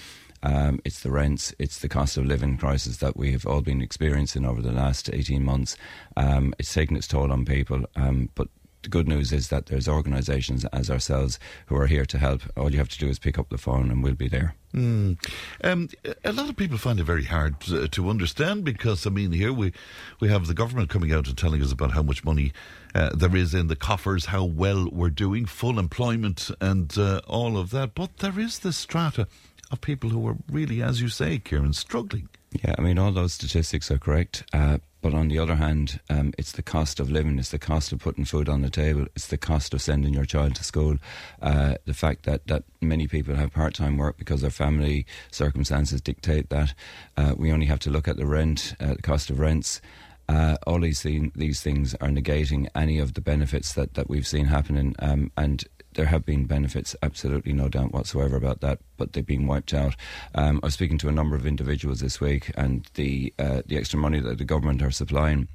[0.42, 3.82] Um, it's the rents, it's the cost of living crisis that we have all been
[3.82, 5.76] experiencing over the last 18 months.
[6.16, 8.48] Um, it's taken its toll on people, um, but
[8.86, 12.42] the good news is that there's organisations as ourselves who are here to help.
[12.56, 14.54] All you have to do is pick up the phone and we'll be there.
[14.72, 15.18] Mm.
[15.64, 15.88] Um,
[16.24, 19.52] a lot of people find it very hard to, to, understand because, I mean, here
[19.52, 19.72] we,
[20.20, 22.52] we have the government coming out and telling us about how much money
[22.94, 27.58] uh, there is in the coffers, how well we're doing, full employment, and uh, all
[27.58, 27.94] of that.
[27.94, 29.26] But there is this strata
[29.72, 32.28] of people who are really, as you say, Kieran, struggling.
[32.62, 34.44] Yeah, I mean, all those statistics are correct.
[34.52, 37.92] Uh, but on the other hand, um, it's the cost of living, it's the cost
[37.92, 40.96] of putting food on the table, it's the cost of sending your child to school.
[41.40, 46.00] Uh, the fact that, that many people have part time work because their family circumstances
[46.00, 46.74] dictate that.
[47.16, 49.80] Uh, we only have to look at the rent, uh, the cost of rents.
[50.28, 51.02] Uh, all these
[51.36, 55.66] these things are negating any of the benefits that, that we've seen happening, um, and
[55.96, 59.96] there have been benefits, absolutely no doubt whatsoever about that, but they've been wiped out.
[60.34, 63.76] Um, I was speaking to a number of individuals this week, and the uh, the
[63.76, 65.48] extra money that the government are supplying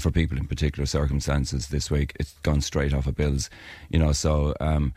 [0.00, 3.48] for people in particular circumstances this week, it's gone straight off of bills.
[3.88, 4.92] You know, so um,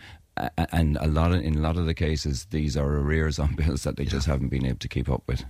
[0.71, 3.83] and a lot of, in a lot of the cases, these are arrears on bills
[3.83, 4.09] that they yeah.
[4.09, 5.45] just haven't been able to keep up with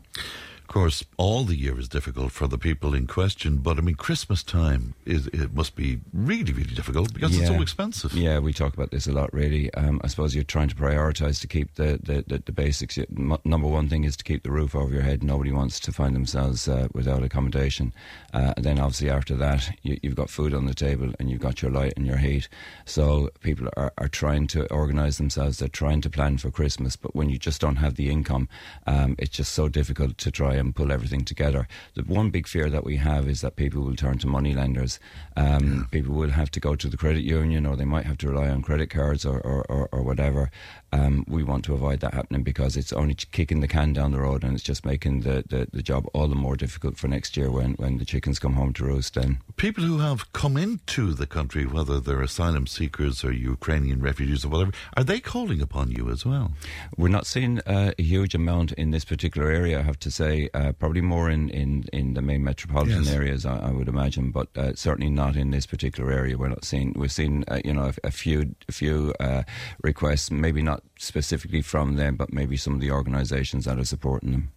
[0.69, 4.43] course, all the year is difficult for the people in question, but I mean, Christmas
[4.43, 7.41] time is it must be really, really difficult because yeah.
[7.41, 8.13] it's so expensive.
[8.13, 9.33] Yeah, we talk about this a lot.
[9.33, 12.97] Really, um, I suppose you're trying to prioritise to keep the the, the, the basics.
[12.97, 15.23] M- number one thing is to keep the roof over your head.
[15.23, 17.91] Nobody wants to find themselves uh, without accommodation.
[18.33, 21.41] Uh, and then, obviously, after that, you, have got food on the table and you've
[21.41, 22.47] got your light and your heat.
[22.85, 25.57] So people are, are trying to organise themselves.
[25.57, 28.47] They're trying to plan for Christmas, but when you just don't have the income,
[28.85, 31.67] um, it's just so difficult to try and pull everything together.
[31.95, 34.99] The one big fear that we have is that people will turn to money lenders.
[35.35, 35.83] Um, yeah.
[35.89, 38.49] People will have to go to the credit union, or they might have to rely
[38.49, 40.51] on credit cards or, or, or, or whatever.
[40.91, 44.19] Um, we want to avoid that happening because it's only kicking the can down the
[44.19, 47.37] road and it's just making the, the, the job all the more difficult for next
[47.37, 49.13] year when, when the chickens come home to roost.
[49.13, 54.45] Then people who have come into the country, whether they're asylum seekers or Ukrainian refugees
[54.45, 56.53] or whatever, are they calling upon you as well?
[56.97, 59.79] We're not seeing uh, a huge amount in this particular area.
[59.79, 63.13] I have to say, uh, probably more in, in, in the main metropolitan yes.
[63.13, 66.37] areas, I, I, would imagine, but uh, certainly not in this particular area.
[66.37, 66.93] We're not seeing.
[66.95, 69.43] We're seeing, uh, you know, a, a few a few uh,
[69.83, 74.31] requests, maybe not specifically from them, but maybe some of the organisations that are supporting
[74.31, 74.51] them.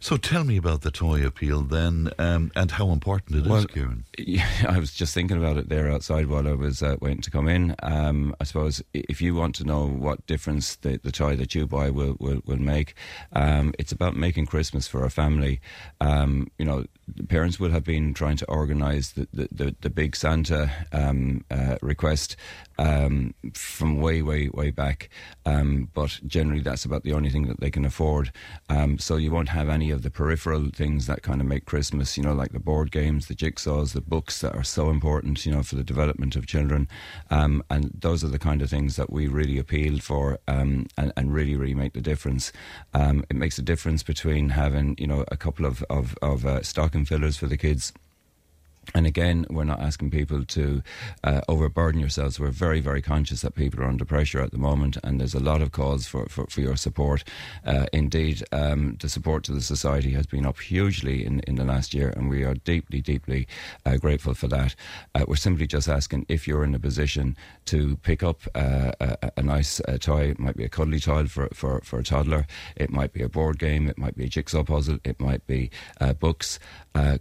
[0.00, 3.66] So tell me about the toy appeal then, um, and how important it well, is,
[3.66, 4.04] Kieran.
[4.18, 7.30] Yeah, I was just thinking about it there outside while I was uh, waiting to
[7.30, 7.74] come in.
[7.82, 11.66] Um, I suppose if you want to know what difference the, the toy that you
[11.66, 12.94] buy will will, will make,
[13.32, 15.60] um, it's about making Christmas for a family.
[16.00, 16.84] Um, you know,
[17.28, 21.76] parents would have been trying to organise the, the, the, the, big Santa um, uh,
[21.82, 22.36] request
[22.78, 25.08] um, from way, way, way back.
[25.46, 28.32] Um, but generally, that's about the only thing that they can afford.
[28.68, 32.16] Um, so you won't have any of the peripheral things that kind of make Christmas,
[32.16, 35.52] you know, like the board games, the jigsaws, the books that are so important, you
[35.52, 36.88] know, for the development of children.
[37.30, 41.12] Um, and those are the kind of things that we really appeal for um, and,
[41.16, 42.52] and, really, really make the difference.
[42.94, 46.93] it makes a difference between having, you know, a couple of, of, of uh, stock
[47.02, 47.92] fillers for the kids
[48.94, 50.82] And again, we're not asking people to
[51.22, 52.38] uh, overburden yourselves.
[52.38, 55.40] We're very, very conscious that people are under pressure at the moment, and there's a
[55.40, 57.24] lot of calls for, for, for your support.
[57.64, 61.64] Uh, indeed, um, the support to the society has been up hugely in, in the
[61.64, 63.46] last year, and we are deeply, deeply
[63.86, 64.74] uh, grateful for that.
[65.14, 67.36] Uh, we're simply just asking if you're in a position
[67.66, 70.30] to pick up uh, a, a, nice uh, toy.
[70.30, 73.28] It might be a cuddly toy for, for, for a toddler, it might be a
[73.28, 75.70] board game, it might be a jigsaw puzzle, it might be
[76.18, 76.58] books.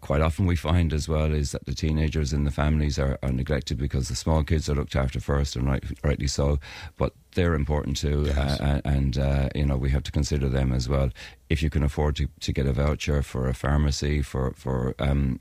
[0.02, 3.32] Quite often, we find as well is that the teenagers in the families are, are
[3.32, 6.60] neglected because the small kids are looked after first, and right, rightly so.
[6.98, 8.60] But they're important too, yes.
[8.60, 11.10] uh, and uh, you know we have to consider them as well.
[11.50, 15.40] If you can afford to, to get a voucher for a pharmacy for for um,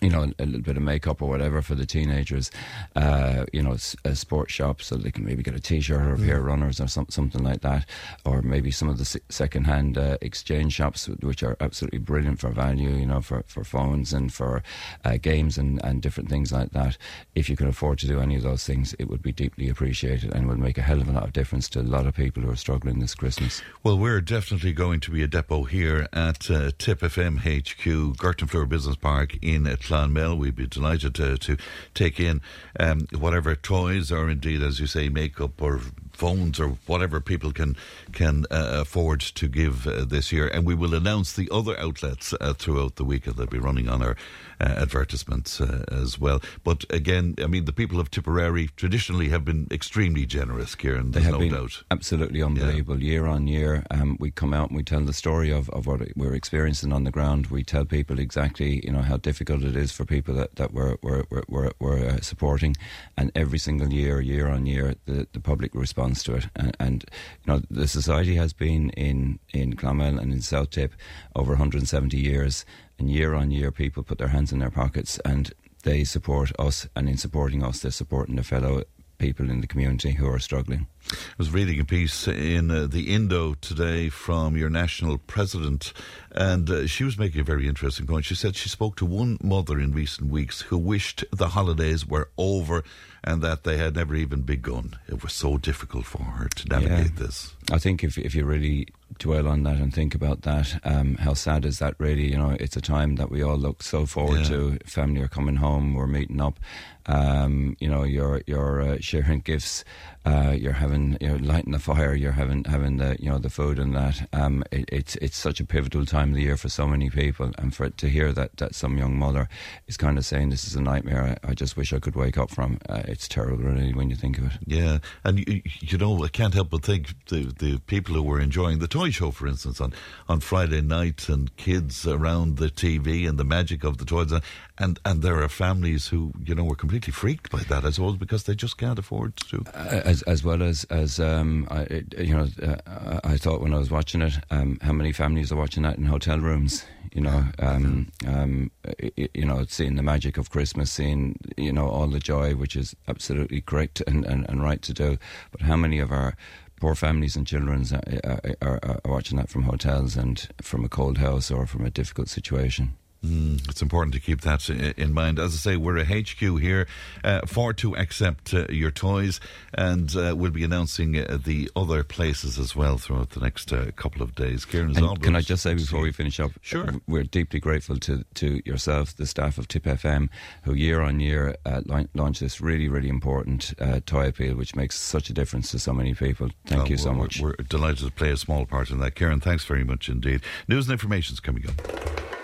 [0.00, 2.50] you know, a little bit of makeup or whatever for the teenagers,
[2.96, 6.18] uh, you know, a sports shop so they can maybe get a t-shirt or a
[6.18, 7.86] pair of runners or some, something like that,
[8.24, 12.90] or maybe some of the second-hand uh, exchange shops which are absolutely brilliant for value,
[12.90, 14.62] you know, for, for phones and for
[15.04, 16.96] uh, games and, and different things like that.
[17.34, 20.34] If you can afford to do any of those things, it would be deeply appreciated
[20.34, 22.42] and would make a hell of a lot of difference to a lot of people
[22.42, 23.62] who are struggling this Christmas.
[23.82, 28.68] Well, we're definitely going to be a depot here at uh, Tipp FM HQ, Gurton
[28.68, 30.36] Business Park in Clonmel.
[30.36, 31.56] We'd be delighted to, to
[31.94, 32.40] take in
[32.80, 35.80] um, whatever toys or indeed, as you say, makeup or
[36.12, 37.76] phones or whatever people can
[38.14, 40.48] can uh, afford to give uh, this year.
[40.48, 43.26] And we will announce the other outlets uh, throughout the week.
[43.26, 44.16] And they'll be running on our
[44.60, 46.40] uh, advertisements uh, as well.
[46.62, 51.10] But again, I mean, the people of Tipperary traditionally have been extremely generous, Kieran.
[51.10, 51.82] There's they have no been doubt.
[51.90, 53.02] Absolutely unbelievable.
[53.02, 53.12] Yeah.
[53.12, 56.00] Year on year, um, we come out and we tell the story of, of what
[56.16, 57.48] we're experiencing on the ground.
[57.48, 60.96] We tell people exactly, you know, how difficult it is for people that, that we're,
[61.02, 62.76] we're, we're, we're uh, supporting.
[63.16, 66.46] And every single year, year on year, the, the public responds to it.
[66.54, 67.04] And, and,
[67.44, 70.92] you know, the society has been in, in Clonmel and in South Tipp
[71.34, 72.66] over 170 years
[72.98, 76.86] and year on year people put their hands in their pockets and they support us
[76.94, 78.82] and in supporting us they're supporting their fellow
[79.16, 80.86] people in the community who are struggling.
[81.10, 85.94] I was reading a piece in uh, the Indo today from your national president,
[86.32, 88.26] and uh, she was making a very interesting point.
[88.26, 92.28] She said she spoke to one mother in recent weeks who wished the holidays were
[92.36, 92.84] over
[93.22, 94.98] and that they had never even begun.
[95.08, 97.26] It was so difficult for her to navigate yeah.
[97.26, 97.53] this.
[97.70, 98.88] I think if if you really
[99.18, 101.94] dwell on that and think about that, um, how sad is that?
[101.98, 104.48] Really, you know, it's a time that we all look so forward yeah.
[104.48, 104.78] to.
[104.86, 106.58] Family are coming home, we're meeting up.
[107.06, 109.84] Um, you know, you're you're uh, sharing gifts
[110.26, 113.78] uh, you're having you're lighting the fire, you're having having the you know the food
[113.78, 114.26] and that.
[114.32, 117.50] Um, it, it's it's such a pivotal time of the year for so many people,
[117.58, 119.48] and for to hear that that some young mother
[119.86, 121.36] is kind of saying this is a nightmare.
[121.44, 122.78] I, I just wish I could wake up from.
[122.88, 124.52] Uh, it's terrible, really, when you think of it.
[124.66, 128.40] Yeah, and you, you know I can't help but think the the people who were
[128.40, 129.92] enjoying the show, for instance, on
[130.28, 134.32] on Friday night, and kids around the TV and the magic of the toys,
[134.78, 138.16] and and there are families who you know were completely freaked by that, I suppose,
[138.16, 139.64] because they just can't afford to.
[139.74, 143.90] As as well as as um, I, you know, uh, I thought when I was
[143.90, 146.84] watching it, um, how many families are watching that in hotel rooms?
[147.12, 148.72] You know, um, um,
[149.16, 152.96] you know, seeing the magic of Christmas, seeing you know all the joy, which is
[153.06, 155.18] absolutely correct and, and, and right to do.
[155.52, 156.36] But how many of our
[156.80, 157.84] poor families and children
[158.22, 161.90] are, are, are watching that from hotels and from a cold house or from a
[161.90, 162.96] difficult situation?
[163.24, 165.38] Mm, it's important to keep that in mind.
[165.38, 166.86] As I say, we're a HQ here
[167.22, 169.40] uh, for to accept uh, your toys,
[169.72, 173.90] and uh, we'll be announcing uh, the other places as well throughout the next uh,
[173.96, 174.66] couple of days.
[174.66, 176.52] Kieran, can I just say before we finish up?
[176.60, 177.00] Sure.
[177.06, 180.28] We're deeply grateful to, to yourself, the staff of Tipp FM,
[180.64, 181.80] who year on year uh,
[182.14, 183.72] launch this really, really important
[184.04, 186.50] toy appeal, which makes such a difference to so many people.
[186.66, 187.40] Thank oh, you so we're, much.
[187.40, 189.14] We're delighted to play a small part in that.
[189.14, 190.42] Kieran, thanks very much indeed.
[190.68, 192.43] News and information is coming up.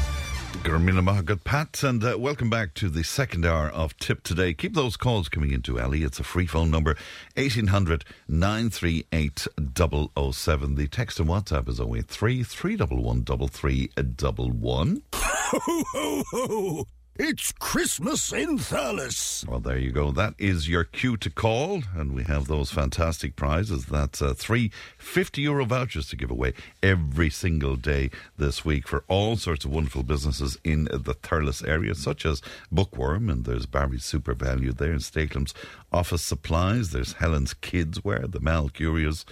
[0.63, 4.53] Gurmina Mahagat Pat, and uh, welcome back to the second hour of Tipp Today.
[4.53, 6.03] Keep those calls coming into Ali.
[6.03, 6.95] It's a free phone number,
[7.35, 10.75] 1800 938 007.
[10.75, 15.01] The text and WhatsApp is 083 311 3311.
[15.13, 15.59] Ho,
[15.91, 16.87] ho, ho!
[17.17, 19.45] It's Christmas in Thurles.
[19.45, 20.11] Well, there you go.
[20.11, 23.87] That is your cue to call, and we have those fantastic prizes.
[23.87, 29.03] That's uh, three 50 euro vouchers to give away every single day this week for
[29.09, 32.41] all sorts of wonderful businesses in the Thurles area, such as
[32.71, 35.53] Bookworm, and there's Barry's SuperValu there, and Stakelum's
[35.91, 39.25] Office Supplies, there's Helen's Kids Wear, the Mal Curios,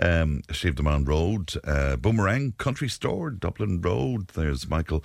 [0.00, 5.04] um, Shave Road, uh, Boomerang Country Store, Dublin Road, there's Michael.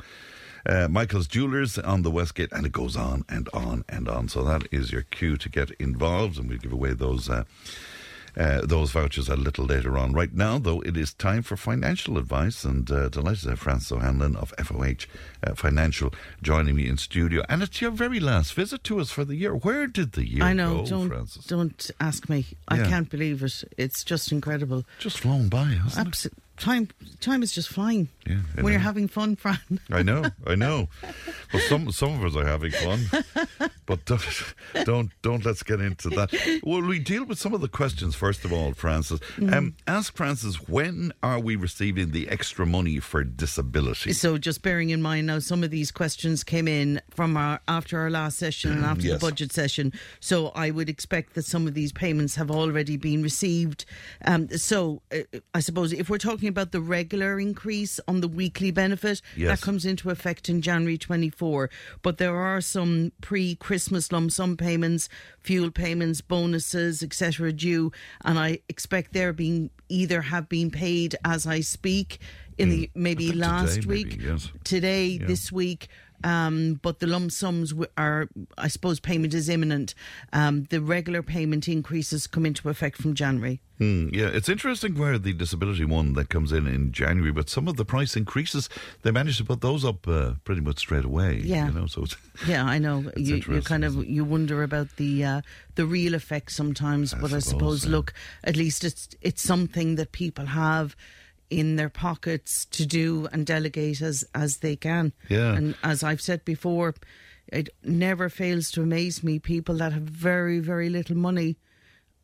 [0.65, 4.27] Uh, Michael's Jewelers on the Westgate, and it goes on and on and on.
[4.29, 7.29] So that is your cue to get involved, and we'll give away those.
[7.29, 7.43] Uh,
[8.37, 10.13] uh, those vouchers a little later on.
[10.13, 13.91] Right now, though, it is time for financial advice, and uh, delighted to have Frances
[13.91, 15.05] O'Hanlon of FOH
[15.45, 17.43] uh, Financial joining me in studio.
[17.49, 19.53] And it's your very last visit to us for the year.
[19.53, 20.77] Where did the year I know.
[20.77, 21.45] go, don't Frances?
[21.45, 22.45] don't ask me.
[22.69, 23.65] I can't believe it.
[23.77, 24.85] It's just incredible.
[24.99, 26.27] Just flown by, hasn't Abs-
[26.61, 26.87] Time
[27.19, 29.57] time is just flying Yeah, when you're having fun, Fran.
[29.91, 30.89] I know, I know.
[31.53, 33.01] Well, some some of us are having fun,
[33.85, 34.53] but don't
[34.85, 36.31] don't don't let's get into that.
[36.63, 39.19] Well, we deal with some of the questions first of all, Frances.
[39.51, 44.13] Um, ask Frances when are we receiving the extra money for disability?
[44.13, 47.99] So just bearing in mind now, some of these questions came in from our after
[47.99, 49.19] our last session and after Yes.
[49.19, 49.91] the budget session.
[50.21, 53.83] So I would expect that some of these payments have already been received.
[54.23, 55.17] Um, so uh,
[55.53, 59.49] I suppose if we're talking about the regular increase on the weekly benefit, Yes.
[59.59, 61.69] that comes into effect in January 24.
[62.03, 65.09] But there are some pre-Christmas lump sum payments,
[65.41, 67.51] fuel payments, bonuses, etc.
[67.53, 67.91] due,
[68.23, 72.19] and I expect they're being either have been paid as I speak
[72.57, 74.51] in the maybe last today, week, maybe, yes.
[74.63, 75.25] today, Yeah.
[75.27, 75.87] this week.
[76.23, 79.93] Um, but the lump sums are, I suppose, payment is imminent.
[80.33, 83.61] Um, the regular payment increases come into effect from January.
[83.81, 87.67] Hmm, yeah, it's interesting where the disability one that comes in in January, but some
[87.67, 88.69] of the price increases
[89.01, 91.41] they managed to put those up uh, pretty much straight away.
[91.43, 91.65] Yeah.
[91.65, 92.05] you know, so
[92.47, 93.11] Yeah, I know.
[93.15, 95.41] It's You, you kind of you wonder about the uh,
[95.73, 97.91] the real effect sometimes, but I suppose, suppose, yeah.
[97.91, 98.13] look,
[98.43, 100.95] at least it's it's something that people have
[101.51, 105.11] in their pockets to do and delegate as as they can.
[105.29, 105.53] Yeah.
[105.57, 106.95] and as I've said before,
[107.47, 109.37] it never fails to amaze me.
[109.39, 111.57] People that have very very little money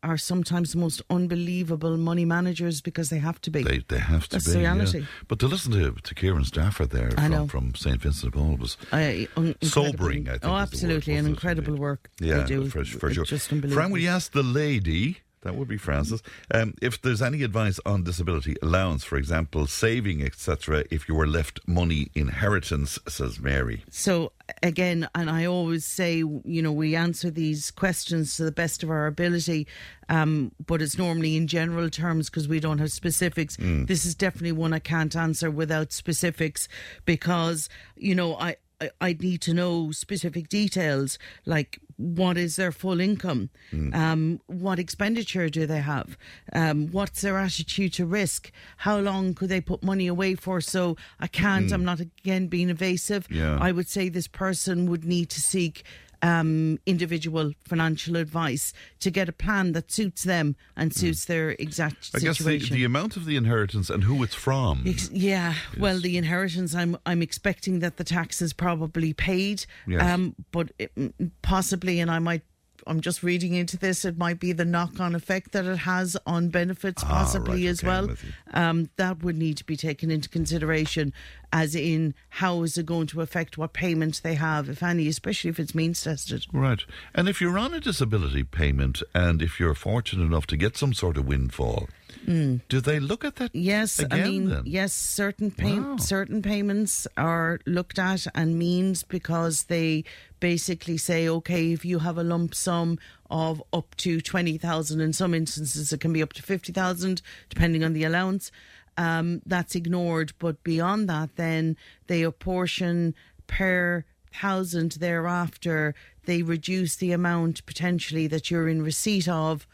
[0.00, 3.64] are sometimes the most unbelievable money managers because they have to be.
[3.64, 4.52] They, they have to That's be.
[4.52, 4.72] the yeah.
[4.72, 5.04] reality.
[5.26, 7.46] But to listen to, to Kieran Stafford there I from, know.
[7.48, 8.00] from St.
[8.00, 10.44] Vincent de Paul was I- un- sobering, I think.
[10.44, 12.68] Oh, absolutely, word, an incredible work Yeah, they do.
[12.68, 13.24] for, for sure.
[13.24, 13.90] Just unbelievable.
[13.90, 16.22] will you ask the lady, that would be Frances,
[16.52, 21.26] um, if there's any advice on disability allowance, for example, saving, etc., if you were
[21.26, 23.84] left money inheritance, says Mary.
[23.90, 24.32] So
[24.62, 28.90] again, and I always say, you know, we answer these questions to the best of
[28.90, 29.66] our ability,
[30.08, 33.56] um, but it's normally in general terms because we don't have specifics.
[33.56, 33.86] Mm.
[33.86, 36.68] This is definitely one I can't answer without specifics
[37.04, 38.56] because, you know, I.
[38.80, 43.50] I- I'd need to know specific details, like what is their full income,
[43.92, 46.16] um, what expenditure do they have,
[46.52, 50.60] um, what's their attitude to risk, how long could they put money away for.
[50.60, 51.70] So I can't.
[51.70, 51.72] Mm.
[51.72, 53.26] I'm not again being evasive.
[53.30, 53.58] Yeah.
[53.60, 55.82] I would say this person would need to seek
[56.22, 62.10] um, individual financial advice to get a plan that suits them and suits their exact
[62.12, 62.16] Hmm.
[62.16, 64.82] I guess the, the amount of the inheritance and who it's from.
[64.86, 70.02] Ex- yeah, well, the inheritance, I'm I'm expecting that the tax is probably paid, Yes.
[70.02, 72.42] um, but it, mm, possibly, and I might.
[72.88, 74.04] I'm just reading into this.
[74.04, 77.80] It might be the knock-on effect that it has on benefits, Ah, possibly right, as
[77.80, 78.16] okay, well.
[78.52, 81.12] Um, that would need to be taken into consideration,
[81.52, 85.50] as in how is it going to affect what payments they have, if any, especially
[85.50, 86.46] if it's means tested.
[86.52, 86.80] Right.
[87.14, 90.94] And if you're on a disability payment and if you're fortunate enough to get some
[90.94, 91.88] sort of windfall,
[92.26, 92.60] Mm.
[92.68, 93.54] do they look at that?
[93.54, 94.62] Yes, again, I mean, then?
[94.66, 95.96] yes, certain pay- Wow.
[95.98, 100.04] certain payments are looked at and means because they
[100.40, 102.98] basically say, okay, if you have a lump sum
[103.30, 107.20] of up to twenty thousand, in some instances it can be up to fifty thousand,
[107.48, 108.50] depending on the allowance.
[108.96, 111.76] Um, that's ignored, but beyond that, then
[112.08, 113.14] they apportion
[113.46, 115.94] per thousand thereafter.
[116.24, 119.66] They reduce the amount potentially that you're in receipt of.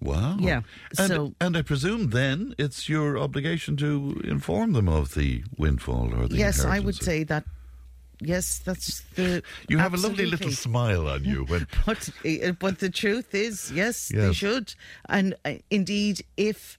[0.00, 0.36] Wow.
[0.38, 0.62] Yeah,
[0.98, 6.14] And, so- and I presume then it's your obligation to inform them of the windfall
[6.14, 7.44] or the yes, I would say that.
[8.20, 9.42] Yes, that's the.
[9.68, 13.72] You have a lovely little smile on you when But, uh, but the truth is,
[13.72, 14.74] yes, they should.
[15.08, 16.78] And uh, indeed, if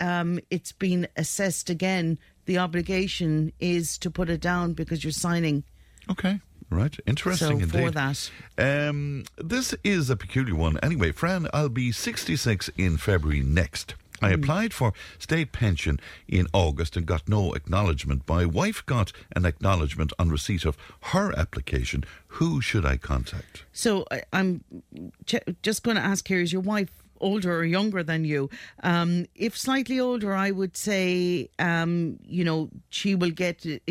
[0.00, 5.64] um, it's been assessed again, the obligation is to put it down because you're signing.
[6.08, 6.40] Okay.
[6.68, 7.70] Right, interesting So indeed.
[7.70, 8.30] for that.
[8.58, 10.78] Um, this is a peculiar one.
[10.82, 13.94] Anyway, Fran, I'll be 66 in February next.
[14.22, 18.22] I applied for state pension in August and got no acknowledgement.
[18.26, 20.76] My wife got an acknowledgement on receipt of
[21.12, 22.02] her application.
[22.28, 23.64] Who should I contact?
[23.72, 24.64] So I'm
[25.62, 26.90] just going to ask here: Is your wife
[27.20, 28.48] older or younger than you?
[28.82, 33.82] Um, if slightly older, I would say, um, you know, she will get it.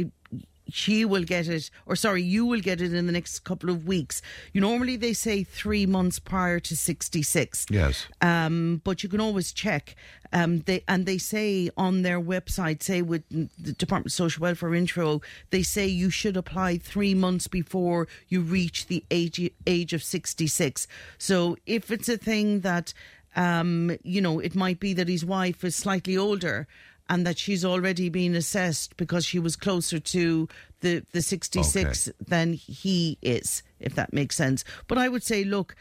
[0.67, 3.85] She will get it, or sorry, you will get it in the next couple of
[3.85, 4.21] weeks.
[4.51, 7.67] You normally they say three months prior to sixty six.
[7.69, 8.07] Yes.
[8.21, 9.95] Um, but you can always check.
[10.33, 14.73] Um, they and they say on their website, say with the Department of Social Welfare
[14.73, 20.01] intro, they say you should apply three months before you reach the age age of
[20.03, 20.87] sixty six.
[21.19, 22.91] So if it's a thing that,
[23.35, 26.67] um, you know, it might be that his wife is slightly older.
[27.07, 30.47] And that she's already been assessed because she was closer to
[30.81, 32.17] the, the 66 Okay.
[32.27, 34.63] than he is, if that makes sense.
[34.87, 35.75] But I would say, look,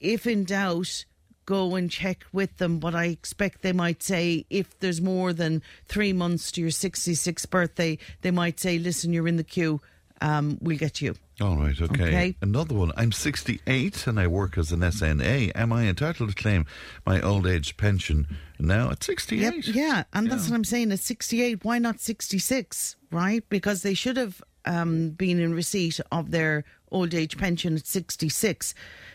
[0.00, 1.04] if in doubt,
[1.46, 2.78] go and check with them.
[2.78, 7.48] But I expect they might say if there's more than three months to your 66th
[7.50, 9.80] birthday, they might say, listen, you're in the queue.
[10.20, 11.14] Um, we'll get you.
[11.40, 12.04] All right, okay.
[12.04, 12.36] Okay.
[12.40, 12.92] Another one.
[12.96, 15.50] I'm 68 and I work as an SNA.
[15.54, 16.64] Am I entitled to claim
[17.04, 18.28] my old age pension
[18.60, 19.66] now at 68?
[19.66, 20.92] Yep, yeah, and that's what I'm saying.
[20.92, 23.42] At 68, why not 66, right?
[23.48, 28.72] Because they should have um, been in receipt of their old age pension at 66.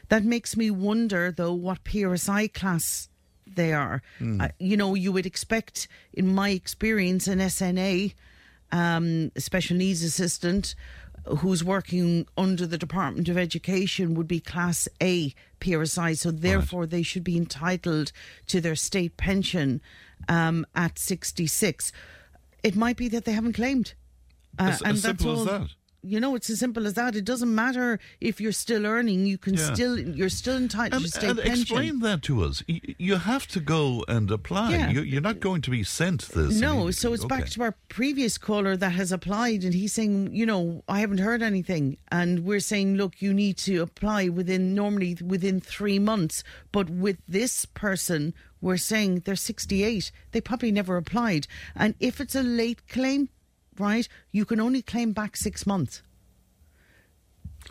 [0.09, 3.07] That makes me wonder, though, what PRSI class
[3.47, 4.01] they are.
[4.17, 4.41] Hmm.
[4.41, 8.13] Uh, you know, you would expect, in my experience, an SNA,
[8.71, 10.75] um, a special needs assistant,
[11.37, 17.03] who's working under the Department of Education would be Class A PRSI, so therefore they
[17.03, 18.11] should be entitled
[18.47, 19.81] to their state pension
[20.27, 21.91] um, at 66.
[22.63, 23.93] It might be that they haven't claimed.
[24.57, 25.67] Uh, As- as simple as that.
[26.01, 27.15] You know, it's as simple as that.
[27.15, 29.73] It doesn't matter if you're still earning; you can Yeah.
[29.73, 31.61] still you're still entitled um, And, to state and pension.
[31.61, 32.63] explain that to us.
[32.67, 34.71] You have to go and apply.
[34.71, 34.89] Yeah.
[34.91, 36.59] You, you're not going to be sent this.
[36.59, 40.45] No, so it's back to our previous caller that has applied, and he's saying, you
[40.45, 45.17] know, I haven't heard anything, and we're saying, look, you need to apply within normally
[45.25, 51.47] within three months, but with this person, we're saying they're 68, they probably never applied,
[51.75, 53.29] and if it's a late claim,
[53.79, 56.01] right, you can only claim back six months.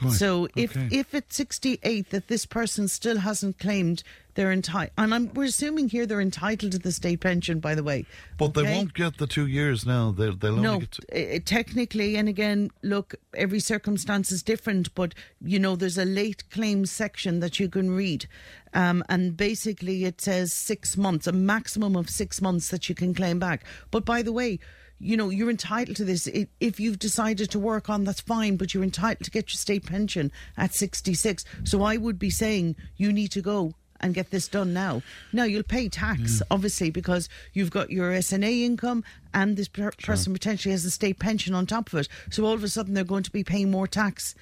[0.01, 0.89] Right, So if okay.
[0.93, 4.05] if it's 68 that this person still hasn't claimed
[4.35, 7.83] they're entitled, and I'm, we're assuming here they're entitled to the state pension, by the
[7.83, 8.07] way.
[8.37, 10.13] But they won't get the two years now.
[10.13, 15.15] They'll, they'll no, get to, uh, technically, and again, look, every circumstance is different, but
[15.45, 18.29] you know, there's a late claims section that you can read.
[18.75, 23.15] Um, and basically, it says six months, a maximum of six months that you can
[23.15, 23.65] claim back.
[23.91, 24.61] But by the way,
[25.01, 26.29] you know, you're entitled to this.
[26.61, 29.87] If you've decided to work on, that's fine, but you're entitled to get your state
[29.87, 31.45] pension at 66.
[31.65, 35.03] So I would be saying you need to go and get this done now.
[35.33, 36.43] Now you'll pay tax, mm.
[36.51, 41.19] obviously, because you've got your SNA income and this per- person potentially has a state
[41.19, 42.09] pension on top of it.
[42.31, 44.35] So all of a sudden they're going to be paying more tax,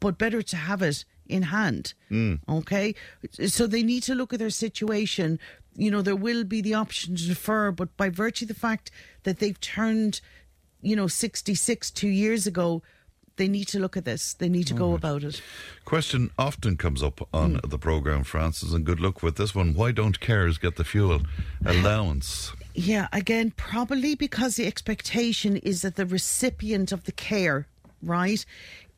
[0.00, 1.94] but better to have it in hand.
[2.10, 2.40] Mm.
[2.48, 2.94] Okay?
[3.46, 5.38] So they need to look at their situation.
[5.76, 8.90] You know, there will be the option to defer, but by virtue of the fact
[9.24, 10.20] that they've turned,
[10.80, 12.82] you know, 66 two years ago,
[13.36, 14.32] they need to look at this.
[14.32, 15.42] They need to go about it.
[15.84, 17.68] question often comes up on Hmm.
[17.68, 19.74] the program, Frances, and good luck with this one.
[19.74, 21.20] Why don't carers get the fuel
[21.66, 22.52] allowance?
[22.74, 27.66] Yeah, again, probably because the expectation is that the recipient of the care,
[28.02, 28.44] right,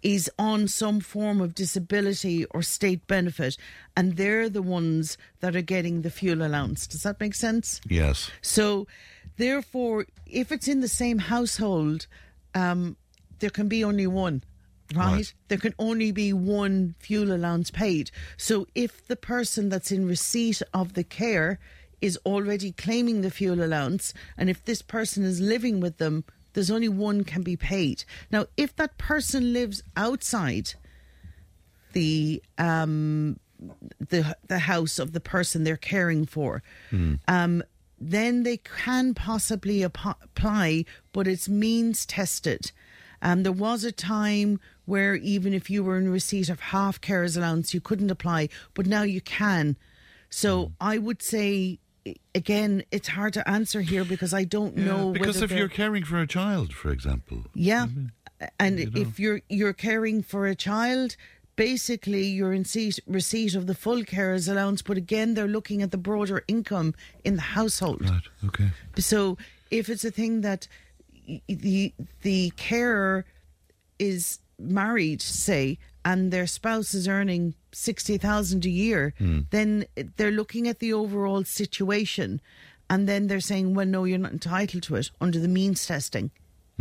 [0.03, 3.57] is on some form of disability or state benefit,
[3.97, 6.87] and they're the ones that are getting the fuel allowance.
[6.87, 7.81] Does that make sense?
[7.89, 8.31] Yes.
[8.43, 8.87] So,
[9.37, 12.07] therefore, if it's in the same household,
[12.55, 12.97] um,
[13.39, 14.43] there can be only one.
[14.95, 15.17] Right?
[15.17, 15.35] Right.
[15.49, 18.11] There can only be one fuel allowance paid.
[18.39, 21.59] So if the person that's in receipt of the care
[22.01, 26.25] is already claiming the fuel allowance, and if this person is living with them,
[26.59, 28.05] there's only one can be paid.
[28.33, 30.75] Now, if that person lives outside
[31.93, 33.39] the um,
[34.01, 36.65] the the house of the person they're caring for,
[37.29, 37.63] um,
[38.01, 42.73] then they can possibly apply, but it's means tested.
[43.23, 47.37] Um, there was a time where even if you were in receipt of half carers
[47.37, 49.77] allowance, you couldn't apply, but now you can.
[50.29, 51.79] So I would say,
[52.35, 55.13] again, it's hard to answer here because I don't know.
[55.13, 57.87] because if you're caring for a child, for example, yeah,
[58.59, 61.17] and if you're you're caring for a child,
[61.57, 64.81] basically you're in receipt, receipt of the full carers allowance.
[64.83, 66.95] But again, they're looking at the broader income
[67.25, 68.09] in the household.
[68.09, 68.23] Right.
[68.47, 68.71] Okay.
[68.97, 69.37] So
[69.71, 70.69] if it's a thing that
[71.47, 71.93] the
[72.23, 73.25] the carer
[73.99, 75.79] is married, say,
[76.11, 79.41] and their spouse is earning sixty thousand a year, Hmm.
[79.57, 79.71] then
[80.17, 82.31] they're looking at the overall situation.
[82.91, 86.27] and then they're saying, well, no, you're not entitled to it under the means testing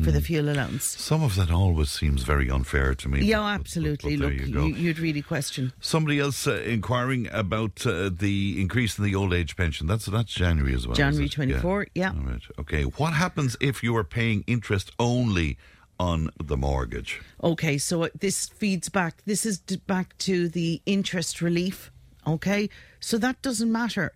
[0.06, 0.86] for the fuel allowance.
[1.12, 3.18] Some of that always seems very unfair to me.
[3.26, 4.16] Yeah, but- but- absolutely.
[4.16, 5.64] but there Look, you you'd really question.
[5.94, 9.84] Somebody else uh, inquiring about uh, the increase in the old age pension.
[9.92, 10.96] That's that's January as well.
[10.96, 11.32] January it?
[11.34, 12.12] 24, yeah.
[12.18, 12.46] All right.
[12.64, 12.84] Okay.
[13.02, 15.58] What happens if you are paying interest only
[16.00, 17.22] on the mortgage?
[17.44, 19.24] Okay, so uh, this feeds back.
[19.26, 21.92] This is back to the interest relief.
[22.26, 22.70] Okay,
[23.00, 24.14] so that doesn't matter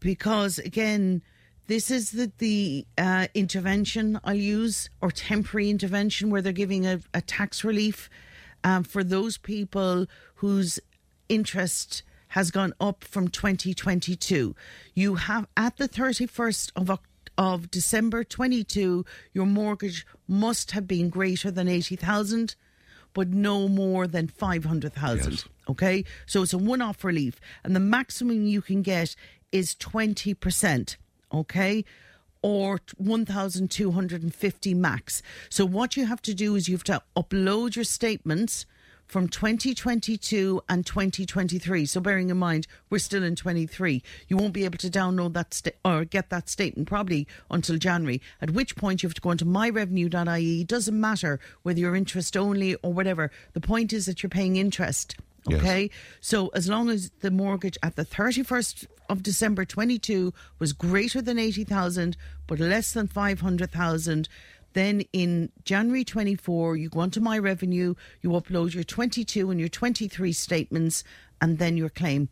[0.00, 1.22] because again,
[1.66, 7.00] this is the the uh, intervention I'll use or temporary intervention where they're giving a,
[7.14, 8.10] a tax relief
[8.64, 10.06] um, for those people
[10.36, 10.80] whose
[11.28, 14.54] interest has gone up from 2022.
[14.94, 17.09] You have at the 31st of October
[17.40, 22.54] of December 22, your mortgage must have been greater than 80,000,
[23.14, 25.32] but no more than 500,000.
[25.32, 25.48] Yes.
[25.66, 26.04] Okay?
[26.26, 27.40] So it's a one off relief.
[27.64, 29.16] And the maximum you can get
[29.52, 30.96] is 20%.
[31.32, 31.82] Okay?
[32.42, 35.22] Or 1,250 max.
[35.48, 38.66] So what you have to do is you have to upload your statements
[39.10, 41.84] from 2022 and 2023.
[41.84, 44.02] So bearing in mind, we're still in 23.
[44.28, 48.22] You won't be able to download that sta- or get that statement probably until January,
[48.40, 50.60] at which point you have to go into myrevenue.ie.
[50.60, 53.32] It doesn't matter whether you're interest only or whatever.
[53.52, 55.16] The point is that you're paying interest.
[55.48, 55.60] Yes.
[55.60, 55.90] Okay.
[56.20, 61.36] So as long as the mortgage at the 31st of December 22 was greater than
[61.36, 64.28] 80,000 but less than 500,000,
[64.72, 69.68] then in January 24, you go onto My Revenue, you upload your 22 and your
[69.68, 71.04] 23 statements,
[71.40, 72.28] and then your claim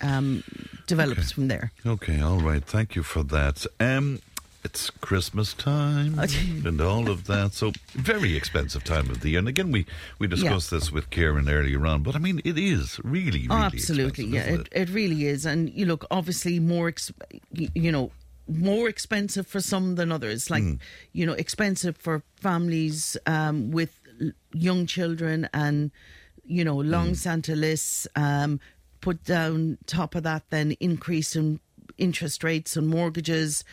[0.00, 0.44] um,
[0.86, 1.72] develops from there.
[1.84, 2.20] Okay.
[2.20, 2.64] All right.
[2.64, 3.66] Thank you for that.
[3.80, 4.20] Um,
[4.64, 6.18] it's Christmas time
[6.64, 7.54] and all of that.
[7.54, 9.38] So very expensive time of the year.
[9.38, 9.86] And again, we
[10.18, 12.02] we discussed this with Karen earlier on.
[12.02, 14.26] But I mean, it is really, really oh, absolutely.
[14.26, 15.46] Yeah, isn't it, it really is.
[15.46, 17.12] And you look, obviously, more, ex-
[17.52, 18.10] you know,
[18.48, 20.50] more expensive for some than others.
[20.50, 20.62] Like,
[21.12, 24.00] you know, expensive for families um, with
[24.52, 25.90] young children and,
[26.44, 28.08] you know, long Santa lists.
[28.16, 28.60] Um,
[29.00, 31.60] put down top of that, then increase in
[31.98, 33.64] interest rates on mortgages.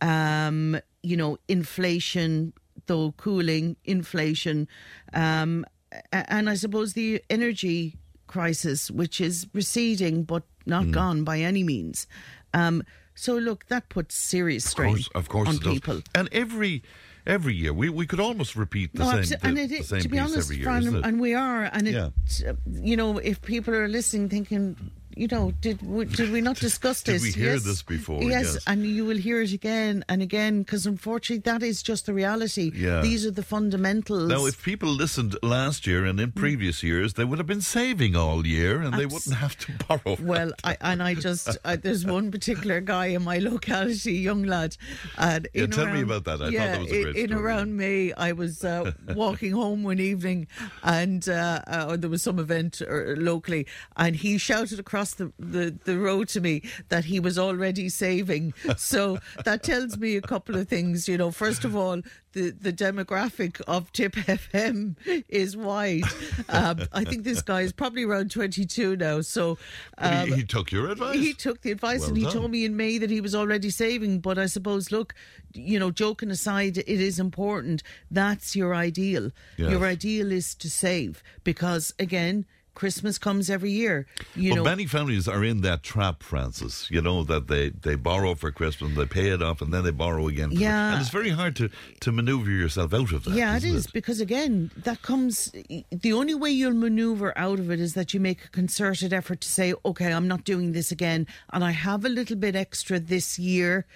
[0.00, 2.52] Um, you know, inflation,
[2.86, 4.68] though cooling, inflation.
[5.12, 5.66] Um,
[6.12, 12.06] and I suppose the energy crisis, which is receding but not gone by any means.
[12.54, 12.84] Um,
[13.20, 15.72] so look, that puts serious Of strain course, of course on it does.
[15.74, 16.00] people.
[16.14, 16.82] And every
[17.26, 20.00] every year, we, we could almost repeat the No, same, the, and it, the same
[20.00, 22.10] to be honest, every year, Fran, and we are, and it, Yeah.
[22.48, 24.74] uh, you know, if people are listening, thinking,
[25.16, 27.22] you know, did we, did we not discuss Did this?
[27.22, 27.64] we hear Yes.
[27.64, 28.22] this before?
[28.22, 28.64] Yes, Yes.
[28.66, 32.70] and you will hear it again and again because unfortunately, that is just the reality.
[32.74, 33.00] Yeah.
[33.02, 34.28] These are the fundamentals.
[34.28, 36.22] Now, if people listened last year and Mm.
[36.24, 39.72] in previous years, they would have been saving all year and they wouldn't have to
[39.88, 40.16] borrow.
[40.20, 44.76] Well, I, and I just I, there's one particular guy in my locality, young lad,
[45.18, 46.34] and Yeah, in tell me around- about that.
[46.42, 47.42] I thought yeah, that was a in- great in story.
[47.42, 50.46] around May, I was uh, walking home one evening,
[50.82, 55.76] and uh, uh, there was some event uh, locally, and he shouted across the, the
[55.84, 58.54] the road to me that he was already saving.
[58.76, 61.08] So that tells me a couple of things.
[61.08, 64.96] You know, first of all, the the demographic of Tipp FM
[65.28, 66.04] is wide.
[66.48, 69.20] Um, I think this guy is probably around 22 now.
[69.22, 69.58] So.
[69.98, 71.16] But he, um, he took your advice.
[71.16, 72.32] he took the advice Well and he done.
[72.32, 74.20] told me in May that he was already saving.
[74.20, 75.14] But I suppose, look,
[75.52, 77.82] you know, joking aside, it is important.
[78.10, 79.30] That's your ideal.
[79.56, 79.70] Yes.
[79.70, 84.06] Your ideal is to save because, again, Christmas comes every year.
[84.34, 86.86] You well, know, many families are in that trap, Frances.
[86.90, 89.90] You know that they, they borrow for Christmas, they pay it off, and then they
[89.90, 90.50] borrow again.
[90.50, 90.92] For Yeah.
[90.92, 91.68] and it's very hard to,
[92.00, 93.34] to maneuver yourself out of that.
[93.34, 95.52] yeah, it is because again, that comes.
[95.90, 99.40] The only way you'll maneuver out of it is that you make a concerted effort
[99.42, 102.98] to say, "Okay, I'm not doing this again, and I have a little bit extra
[103.00, 103.86] this year."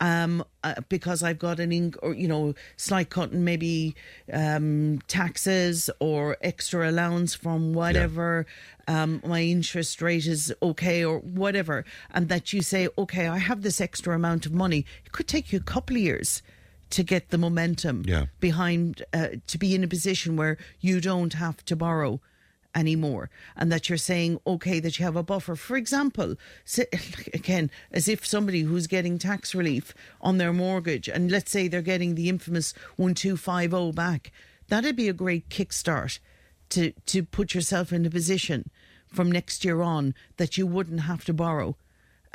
[0.00, 3.94] Um, uh, because I've got an ink or you know slight cut in maybe
[4.32, 8.44] um, taxes or extra allowance from whatever
[8.88, 13.62] um, my interest rate is okay or whatever, and that you say, okay, I have
[13.62, 14.84] this extra amount of money.
[15.06, 16.42] It could take you a couple of years
[16.90, 18.26] to get the momentum Yeah.
[18.40, 22.20] behind uh, to be in a position where you don't have to borrow
[22.74, 26.34] anymore and that you're saying okay that you have a buffer for example
[27.34, 31.82] again as if somebody who's getting tax relief on their mortgage and let's say they're
[31.82, 34.32] getting the infamous 1250 back
[34.68, 36.18] that'd be a great kickstart
[36.70, 38.70] to to put yourself in a position
[39.06, 41.76] from next year on that you wouldn't have to borrow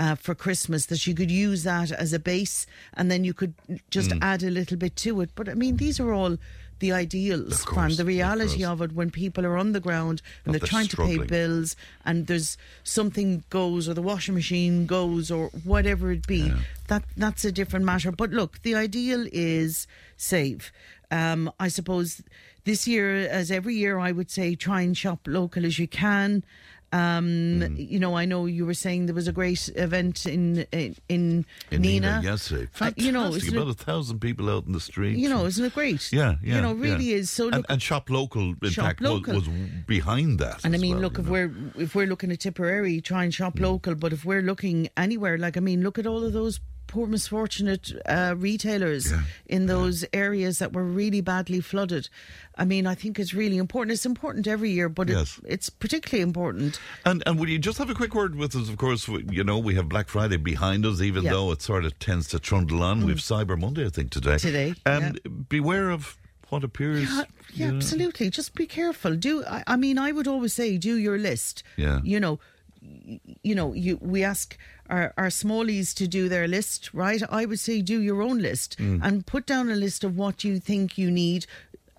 [0.01, 3.53] uh, for Christmas, that you could use that as a base and then you could
[3.91, 4.19] just Mm.
[4.21, 5.31] add a little bit to it.
[5.35, 6.37] But I mean, these are all
[6.79, 7.95] the ideals, Fran.
[7.95, 10.97] The reality of, it when people are on the ground and But they're trying to
[10.97, 11.75] pay bills
[12.05, 16.51] and there's something goes or the washing machine goes or whatever it be.
[16.87, 18.11] That that's a different matter.
[18.11, 20.71] But look, the ideal is save.
[21.11, 22.21] Um, I suppose
[22.65, 26.43] this year, as every year, I would say try and shop local as you can.
[26.91, 27.75] Um, Hmm.
[27.77, 31.45] You know, I know you were saying there was a great event in in, in,
[31.71, 32.23] In Nenagh.
[32.23, 32.67] yesterday.
[32.79, 35.17] Uh, you know, about it, a thousand people out in the street.
[35.17, 36.11] you know, isn't it great?
[36.11, 36.55] Yeah, yeah.
[36.55, 36.83] You know, yeah.
[36.83, 37.29] really is.
[37.29, 39.35] So and, look, and shop local, in Shop fact, local.
[39.35, 40.63] Was, was behind that.
[40.65, 41.31] And I mean, well, look, if know.
[41.31, 43.95] we're if we're looking at Tipperary, try and shop local.
[43.95, 46.59] But if we're looking anywhere, like I mean, look at all of those
[46.89, 49.13] poor, misfortunate uh, retailers
[49.45, 52.09] in those areas that were really badly flooded.
[52.57, 53.93] I mean, I think it's really important.
[53.93, 55.37] It's important every year, but Yes.
[55.43, 56.79] it, it's particularly important.
[57.05, 58.67] And and will you just have a quick word with us?
[58.69, 61.29] Of course, we- you know we have Black Friday behind us, even Yeah.
[61.31, 61.33] Mm.
[61.35, 63.05] though it sort of tends to trundle on.
[63.05, 64.37] We've Cyber Monday, I think, today.
[64.37, 65.19] Today, and
[65.49, 66.17] beware of
[66.49, 67.01] what appears.
[67.09, 67.15] Yeah,
[67.53, 68.29] yeah, you know, absolutely.
[68.31, 69.15] Just be careful.
[69.15, 71.63] Do I, I mean I would always say do your list.
[71.77, 71.99] Yeah.
[72.03, 72.39] You know,
[73.43, 74.57] you know, you we ask
[74.89, 77.21] our, our smallies to do their list, right?
[77.29, 78.99] I would say do your own list Mm.
[79.03, 81.45] and put down a list of what you think you need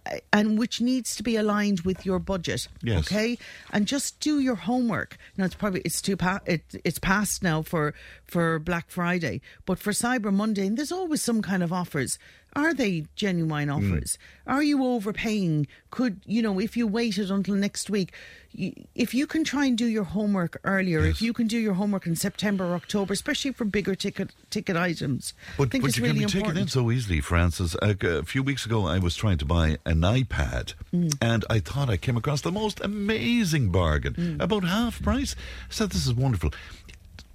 [0.06, 2.68] uh, and which needs to be aligned with your budget.
[2.82, 2.98] Yes.
[3.00, 3.38] Okay,
[3.70, 5.16] and just do your homework.
[5.36, 7.92] Now it's probably it's too pa- it, it's past now for
[8.24, 12.18] for Black Friday, but for Cyber Monday, and there's always some kind of offers.
[12.54, 14.18] Are they genuine offers?
[14.46, 15.68] Are you overpaying?
[15.92, 18.12] Could you know if you waited until next week?
[18.52, 22.06] If you can try and do your homework earlier, if you can do your homework
[22.08, 25.98] in September or October, especially for bigger ticket ticket items, I But, think but it's
[25.98, 26.46] you really can be important.
[26.56, 27.76] taken in so easily, Frances.
[27.80, 31.16] A, a few weeks ago, I was trying to buy an iPad, Mm.
[31.22, 34.40] and I thought I came across the most amazing bargain, Mm.
[34.42, 35.36] about half price.
[35.70, 36.50] I said, "This is wonderful."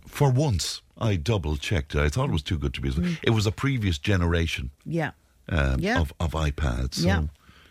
[0.07, 1.99] For once, I double checked it.
[2.01, 2.89] I thought it was too good to be.
[2.89, 3.17] Mm.
[3.23, 5.11] It was a previous generation yeah.
[5.49, 5.99] um, Yeah.
[6.01, 6.95] of, of iPads.
[6.95, 7.23] So, Yeah.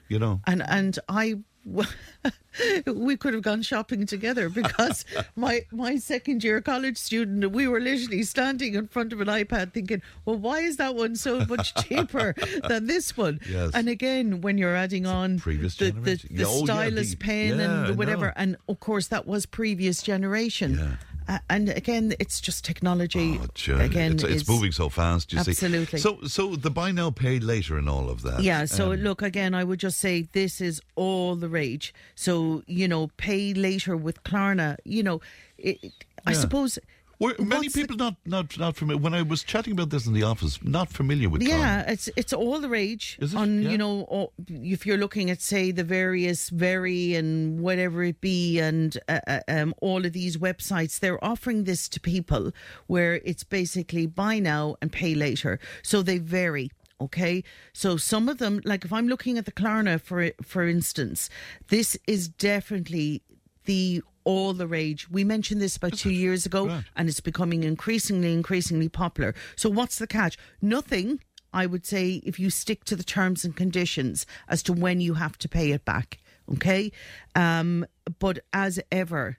[0.08, 0.40] you know.
[0.46, 1.38] and and I
[2.86, 5.04] we could have gone shopping together because
[5.36, 9.72] my my second year college student we were literally standing in front of an iPad
[9.72, 12.34] thinking well why is that one so much cheaper
[12.68, 13.70] than this one Yes.
[13.74, 16.28] and again when you're adding on previous the, the, generation.
[16.32, 18.32] the Yeah, oh, yeah, stylus the- pen yeah, and whatever know.
[18.36, 23.80] and of course that was previous generation Uh, and again it's just technology Sure.
[23.80, 25.32] again it's, it's moving so fast.
[25.32, 25.98] You Absolutely.
[25.98, 26.02] see.
[26.02, 28.42] So, so the buy now, pay later, and all of that.
[28.42, 31.94] Yeah, so Um, look again, I would just say this is all the rage.
[32.14, 35.20] So, you know, pay later with Klarna, you know,
[35.58, 35.92] it, it-
[36.26, 36.78] I suppose.
[37.24, 39.00] Were many what's the- people not not not familiar?
[39.00, 41.42] When I was chatting about this in the office, not familiar with.
[41.42, 43.36] Yeah, it's it's all the rage Is it?
[43.36, 43.70] on Yeah.
[43.70, 48.58] you know all, if you're looking at say the various very and whatever it be
[48.60, 52.52] and uh, uh, um, all of these websites they're offering this to people
[52.86, 56.70] where it's basically buy now and pay later so they vary
[57.00, 61.30] okay so some of them like if I'm looking at the Klarna for for instance
[61.68, 63.22] this is definitely
[63.64, 65.08] the all the rage.
[65.10, 69.34] We mentioned this about two years ago, and it's becoming increasingly, increasingly popular.
[69.56, 70.36] So, what's the catch?
[70.60, 71.20] Nothing.
[71.52, 75.14] I would say if you stick to the terms and conditions as to when you
[75.14, 76.18] have to pay it back.
[76.54, 76.90] Okay,
[77.34, 77.86] um,
[78.18, 79.38] but as ever,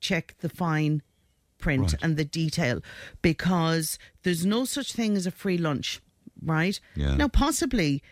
[0.00, 1.02] check the fine
[1.58, 2.02] print Right.
[2.02, 2.80] and the detail
[3.22, 6.00] because there's no such thing as a free lunch,
[6.42, 6.78] right?
[6.94, 7.16] Yeah.
[7.16, 8.02] Now, possibly,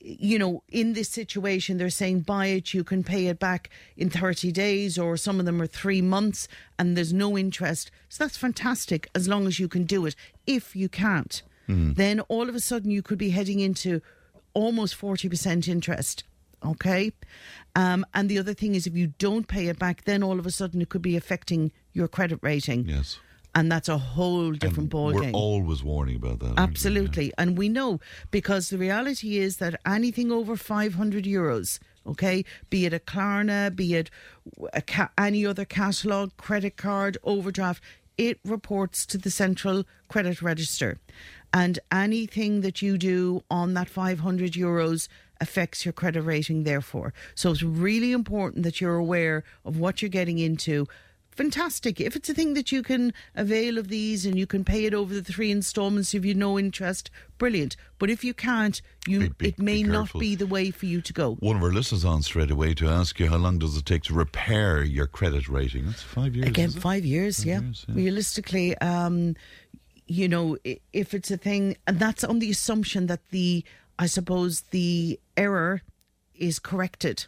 [0.00, 4.10] you know, in this situation, they're saying buy it, you can pay it back in
[4.10, 7.90] 30 days, or some of them are three months and there's no interest.
[8.08, 10.16] So that's fantastic as long as you can do it.
[10.46, 11.42] If you can't,
[11.94, 14.00] then all of a sudden you could be heading into
[14.54, 16.24] almost 40% interest.
[16.64, 17.12] Okay.
[17.76, 20.46] Um, and the other thing is, if you don't pay it back, then all of
[20.46, 22.88] a sudden it could be affecting your credit rating.
[22.88, 23.18] Yes.
[23.54, 25.34] And that's a whole different ball We're game.
[25.34, 26.54] always warning about that.
[26.56, 27.32] Absolutely.
[27.36, 27.98] And we know
[28.30, 33.94] because the reality is that anything over 500 euros, okay, be it a Klarna, be
[33.94, 34.10] it
[34.72, 37.82] a ca- any other catalogue, credit card, overdraft,
[38.16, 40.98] it reports to the central credit register.
[41.52, 45.08] And anything that you do on that 500 euros
[45.40, 47.12] affects your credit rating, therefore.
[47.34, 50.86] So it's really important that you're aware of what you're getting into
[51.40, 52.00] fantastic.
[52.00, 54.92] If it's a thing that you can avail of these and you can pay it
[54.92, 57.76] over the three installments if you no interest, brilliant.
[57.98, 61.00] But if you can't, you be- it may be not be the way for you
[61.00, 61.36] to go.
[61.36, 64.02] One of our listeners on straight away to ask you how long does it take
[64.04, 65.86] to repair your credit rating?
[65.86, 66.48] That's five years.
[66.48, 67.60] Again, five years, yeah.
[67.60, 67.94] years, yeah.
[67.94, 69.34] Realistically, um,
[70.06, 70.58] you know,
[70.92, 73.64] if it's a thing, and that's on the assumption that the,
[73.98, 75.80] I suppose, the error
[76.34, 77.26] is corrected.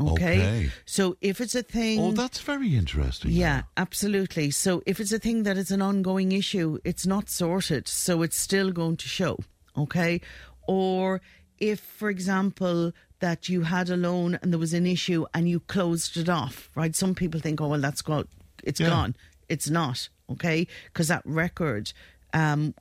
[0.00, 0.38] Okay?
[0.40, 0.70] Okay.
[0.84, 2.00] So if it's a thing.
[2.00, 3.30] Oh, that's very interesting.
[3.30, 4.50] Yeah, absolutely.
[4.50, 8.36] So if it's a thing that is an ongoing issue, it's not sorted, so it's
[8.36, 9.38] still going to show.
[9.76, 10.20] Okay?
[10.66, 11.20] Or
[11.58, 15.60] if, for example, that you had a loan and there was an issue and you
[15.60, 16.94] closed it off, right?
[16.94, 18.28] Some people think, oh, well, that's gone.
[18.64, 18.88] It's Yeah.
[18.88, 19.16] gone.
[19.48, 20.66] It's not, okay?
[20.86, 21.92] Because that record
[22.32, 22.74] um,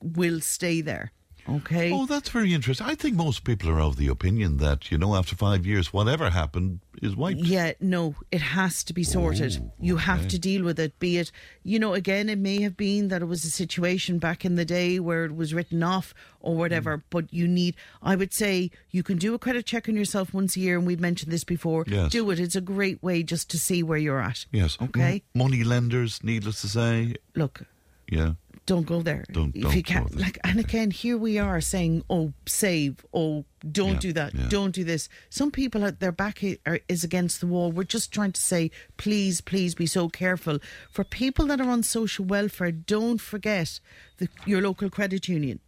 [0.00, 1.12] will stay there.
[1.48, 1.92] Okay.
[1.92, 2.86] Oh, that's very interesting.
[2.86, 6.30] I think most people are of the opinion that, you know, after five years, whatever
[6.30, 7.40] happened is wiped.
[7.40, 9.70] Yeah, no, it has to be sorted.
[9.80, 10.98] you have to deal with it.
[10.98, 11.30] Be it,
[11.62, 14.64] you know, again, it may have been that it was a situation back in the
[14.64, 17.02] day where it was written off or whatever, mm.
[17.10, 20.56] but you need, I would say, you can do a credit check on yourself once
[20.56, 21.84] a year, and we've mentioned this before.
[21.86, 22.12] Yes.
[22.12, 22.38] Do it.
[22.40, 24.46] It's a great way just to see where you're at.
[24.52, 24.76] Yes.
[24.80, 25.22] Okay.
[25.34, 27.14] M- money lenders, needless to say.
[27.34, 27.62] Look,
[28.10, 28.34] Yeah.
[28.72, 29.24] Don't go there.
[29.32, 32.94] Don't- if don't you can't, like, and again, here we are saying, "Oh, save!
[33.12, 33.44] Oh,
[33.80, 34.30] don't Yeah, do that!
[34.34, 34.48] yeah.
[34.56, 36.36] Don't do this." Some people, at their back
[36.66, 37.72] are, is against the wall.
[37.72, 38.70] We're just trying to say,
[39.04, 40.58] please, please, be so careful.
[40.90, 43.80] For people that are on social welfare, don't forget
[44.18, 45.58] the, your local credit union.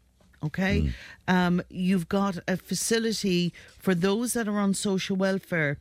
[0.43, 0.89] Okay, Hmm.
[1.37, 5.73] um, you've got a facility for those that are on social welfare.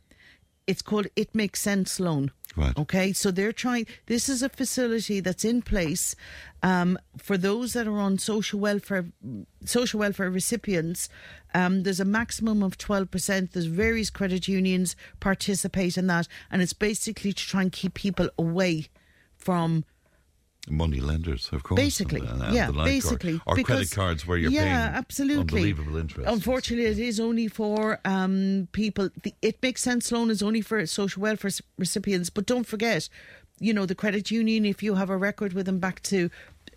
[0.68, 2.32] It's called It Makes Sense Loan.
[2.60, 2.78] Right.
[2.78, 3.88] Okay, so they're trying.
[4.08, 6.14] This is a facility that's in place
[6.62, 9.06] um, for those that are on social welfare,
[9.64, 11.08] social welfare recipients.
[11.54, 13.54] Um, there's a maximum of twelve percent.
[13.54, 18.30] There's various credit unions participate in that, and it's basically to try and keep people
[18.38, 18.88] away
[19.38, 19.86] from
[20.70, 21.80] Money lenders, of course.
[21.80, 24.96] Basically, and- and yeah, like, or- basically, Or, because- credit cards where you're yeah, paying
[24.98, 25.42] absolutely.
[25.62, 26.30] unbelievable interest.
[26.30, 29.10] Unfortunately, it is only for um, people.
[29.24, 30.12] The, it makes sense.
[30.12, 33.10] Loan is only for social welfare recipients, but don't forget,
[33.60, 34.66] you know, the credit union.
[34.66, 36.30] If you have a record with them back to,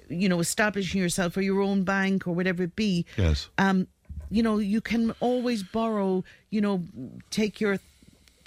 [0.08, 3.04] you know, establishing yourself or your own bank or whatever it be.
[3.16, 3.48] Yes.
[3.58, 3.86] Um,
[4.30, 6.24] you know, you can always borrow.
[6.50, 6.84] You know,
[7.30, 7.78] take your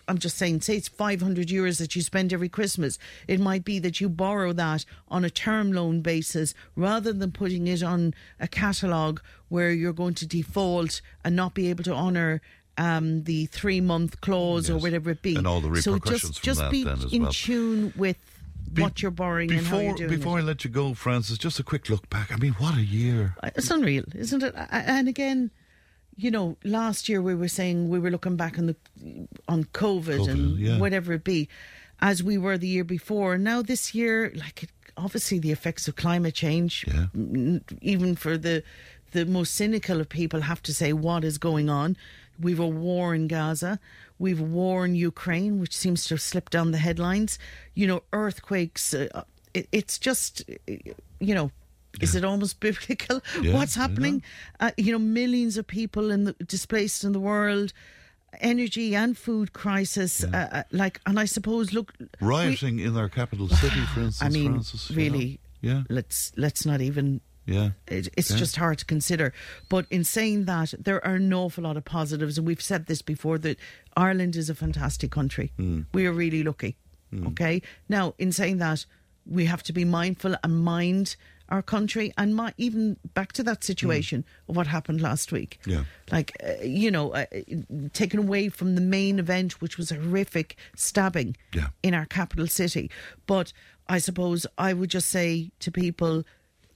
[0.08, 3.00] I'm just saying, say it's 500 euros that you spend every Christmas.
[3.28, 7.68] It might be that you borrow that on a term loan basis rather than putting
[7.68, 12.42] it on a catalogue where you're going to default and not be able to honour
[12.78, 15.36] um, the three month clause or whatever it be.
[15.36, 17.32] And all the so repercussions just, from just that be then as in well.
[17.32, 18.18] tune with
[18.76, 20.42] what you're borrowing and how you're doing before it.
[20.42, 22.32] I let you go, Frances, just a quick look back.
[22.32, 23.36] I mean, what a year.
[23.44, 24.54] It's unreal, isn't it?
[24.72, 25.52] And again,
[26.18, 28.76] you know, last year we were saying we were looking back on the
[29.48, 30.78] on COVID, COVID, and yeah.
[30.78, 31.50] whatever it be,
[32.00, 33.38] as we were the year before.
[33.38, 38.64] Now this year, like it, obviously the effects of climate change, m- even for the
[39.12, 41.98] the most cynical of people, have to say what is going on.
[42.40, 43.80] We've a war in Gaza.
[44.20, 47.40] We've a war in Ukraine, which seems to have slipped down the headlines.
[47.74, 48.94] You know, earthquakes.
[48.94, 49.24] Uh,
[49.54, 50.44] it, it's just,
[51.20, 51.52] you know,
[52.02, 53.22] is it almost biblical?
[53.42, 54.24] Yeah, What's happening?
[54.60, 57.74] Uh, you know, millions of people in the, displaced in the world,
[58.42, 60.24] energy and food crisis.
[60.24, 64.22] Uh, uh, like, and I suppose, look, we- Rioting in our capital city, for instance,
[64.22, 64.90] I mean, Frances.
[64.90, 65.02] you know?
[65.04, 65.84] really, Yeah.
[65.90, 67.22] Let's let's not even.
[67.48, 67.70] Yeah.
[67.88, 68.38] It, it's Yeah.
[68.38, 69.32] just hard to consider.
[69.70, 73.02] But in saying that, there are an awful lot of positives, and we've said this
[73.04, 73.58] before that
[73.96, 75.52] Ireland is a fantastic country.
[75.60, 75.86] Mm.
[75.94, 76.76] We are really lucky.
[77.28, 77.62] Okay.
[77.88, 78.86] Now, in saying that,
[79.26, 81.16] we have to be mindful and mind
[81.50, 85.60] our country, and my, even back to that situation of what happened last week.
[85.66, 85.84] Yeah.
[86.12, 87.26] Like, uh, you know, uh,
[87.94, 91.68] taken away from the main event, which was a horrific stabbing Yeah.
[91.84, 92.90] in our capital city.
[93.28, 93.54] But
[93.88, 96.24] I suppose I would just say to people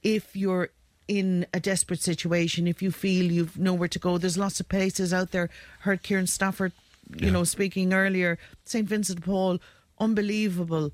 [0.02, 0.68] if you're
[1.08, 5.12] in a desperate situation, if you feel you've nowhere to go, there's lots of places
[5.12, 5.50] out there.
[5.80, 6.72] Heard Kieran Stafford,
[7.16, 8.88] you know, speaking earlier, St.
[8.88, 9.58] Vincent de Paul,
[9.98, 10.92] unbelievable.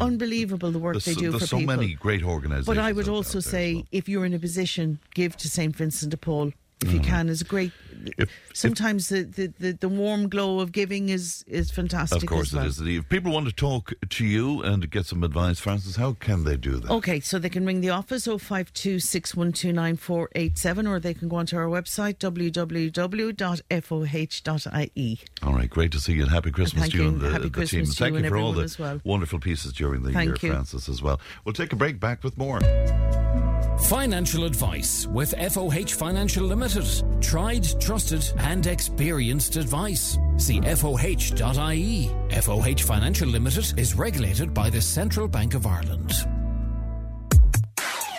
[0.00, 1.76] Unbelievable the work There's, they do there's for so people.
[1.76, 2.66] many great organisations.
[2.66, 3.84] But I would also out there as say, well.
[3.92, 5.74] if you're in a position, give to St.
[5.74, 6.52] Vincent de Paul
[6.82, 7.04] if you Mhm.
[7.04, 7.28] can.
[7.28, 7.72] Is a great.
[8.52, 12.22] Sometimes the, the, the, the warm glow of giving is is fantastic.
[12.22, 12.64] Of course as well.
[12.64, 12.80] it is.
[12.80, 16.56] If people want to talk to you and get some advice, Frances, how can they
[16.56, 16.90] do that?
[16.90, 21.66] Okay, so they can ring the office 052 6129487 or they can go onto our
[21.66, 22.18] website
[23.64, 25.20] www.foh.ie.
[25.42, 27.30] All right, great to see you and happy Christmas Thank to you you, and the,
[27.30, 27.84] happy the Christmas team.
[27.86, 29.00] to Thank you you for all the as well.
[29.04, 30.50] wonderful pieces during the Thank year, you.
[30.52, 31.20] Frances, as well.
[31.44, 32.60] We'll take a break, back with more.
[33.88, 36.86] Financial advice with FOH Financial Limited.
[37.20, 37.64] Tried,
[37.94, 40.18] trusted, and experienced advice.
[40.36, 42.10] See FOH.ie.
[42.30, 46.12] FOH Financial Limited is regulated by the Central Bank of Ireland.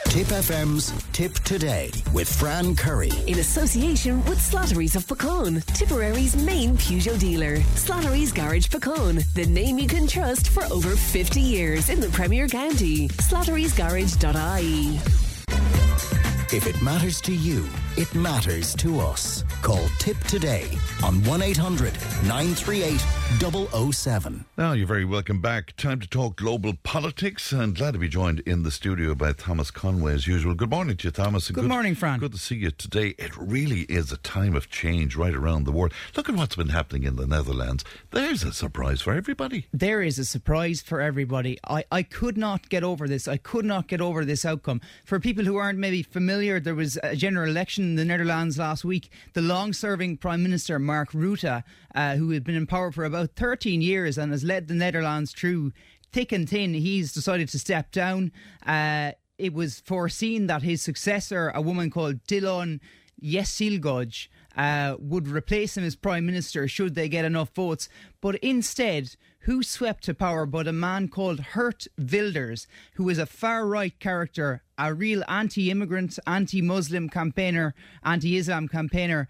[0.07, 3.11] Tipp FM's Tipp Today with Fran Curry.
[3.27, 7.57] In association with Slattery's of Puckane, Tipperary's main Peugeot dealer.
[7.76, 12.47] Slattery's Garage Puckane, the name you can trust for over 50 years in the Premier
[12.47, 13.10] County.
[13.10, 15.24] Slattery'sGarage.ie.
[16.53, 17.67] If it matters to you,
[17.97, 19.43] it matters to us.
[19.61, 20.69] Call Tipp today
[21.03, 21.91] on 1 800
[22.27, 23.01] 938
[23.91, 24.45] 007.
[24.57, 25.76] Now, you're very welcome back.
[25.76, 29.72] Time to talk global politics, and glad to be joined in the studio by Thomas
[29.72, 30.53] Conway as usual.
[30.53, 31.49] Good morning to you, Thomas.
[31.49, 32.19] Good morning, Fran.
[32.19, 33.15] Good to see you today.
[33.17, 35.93] It really is a time of change right around the world.
[36.15, 37.84] Look at what's been happening in the Netherlands.
[38.11, 39.67] There's a surprise for everybody.
[39.73, 41.57] There is a surprise for everybody.
[41.67, 43.27] I, I could not get over this.
[43.27, 44.80] I could not get over this outcome.
[45.03, 48.86] For people who aren't maybe familiar, there was a general election in the Netherlands last
[48.86, 49.12] week.
[49.34, 51.64] The long serving Prime Minister, Mark Rutte,
[51.94, 55.34] uh, who had been in power for about 13 years and has led the Netherlands
[55.34, 55.74] through
[56.12, 58.32] thick and thin, he's decided to step down.
[58.66, 62.80] Uh, it was foreseen that his successor, a woman called Dilan
[63.22, 67.90] Yeşilgöz, uh, would replace him as prime minister should they get enough votes.
[68.22, 73.26] But instead, who swept to power but a man called Geert Wilders, who is a
[73.26, 77.73] far right character, a real anti immigrant, anti Muslim campaigner,
[78.03, 79.27] anti Islam campaigner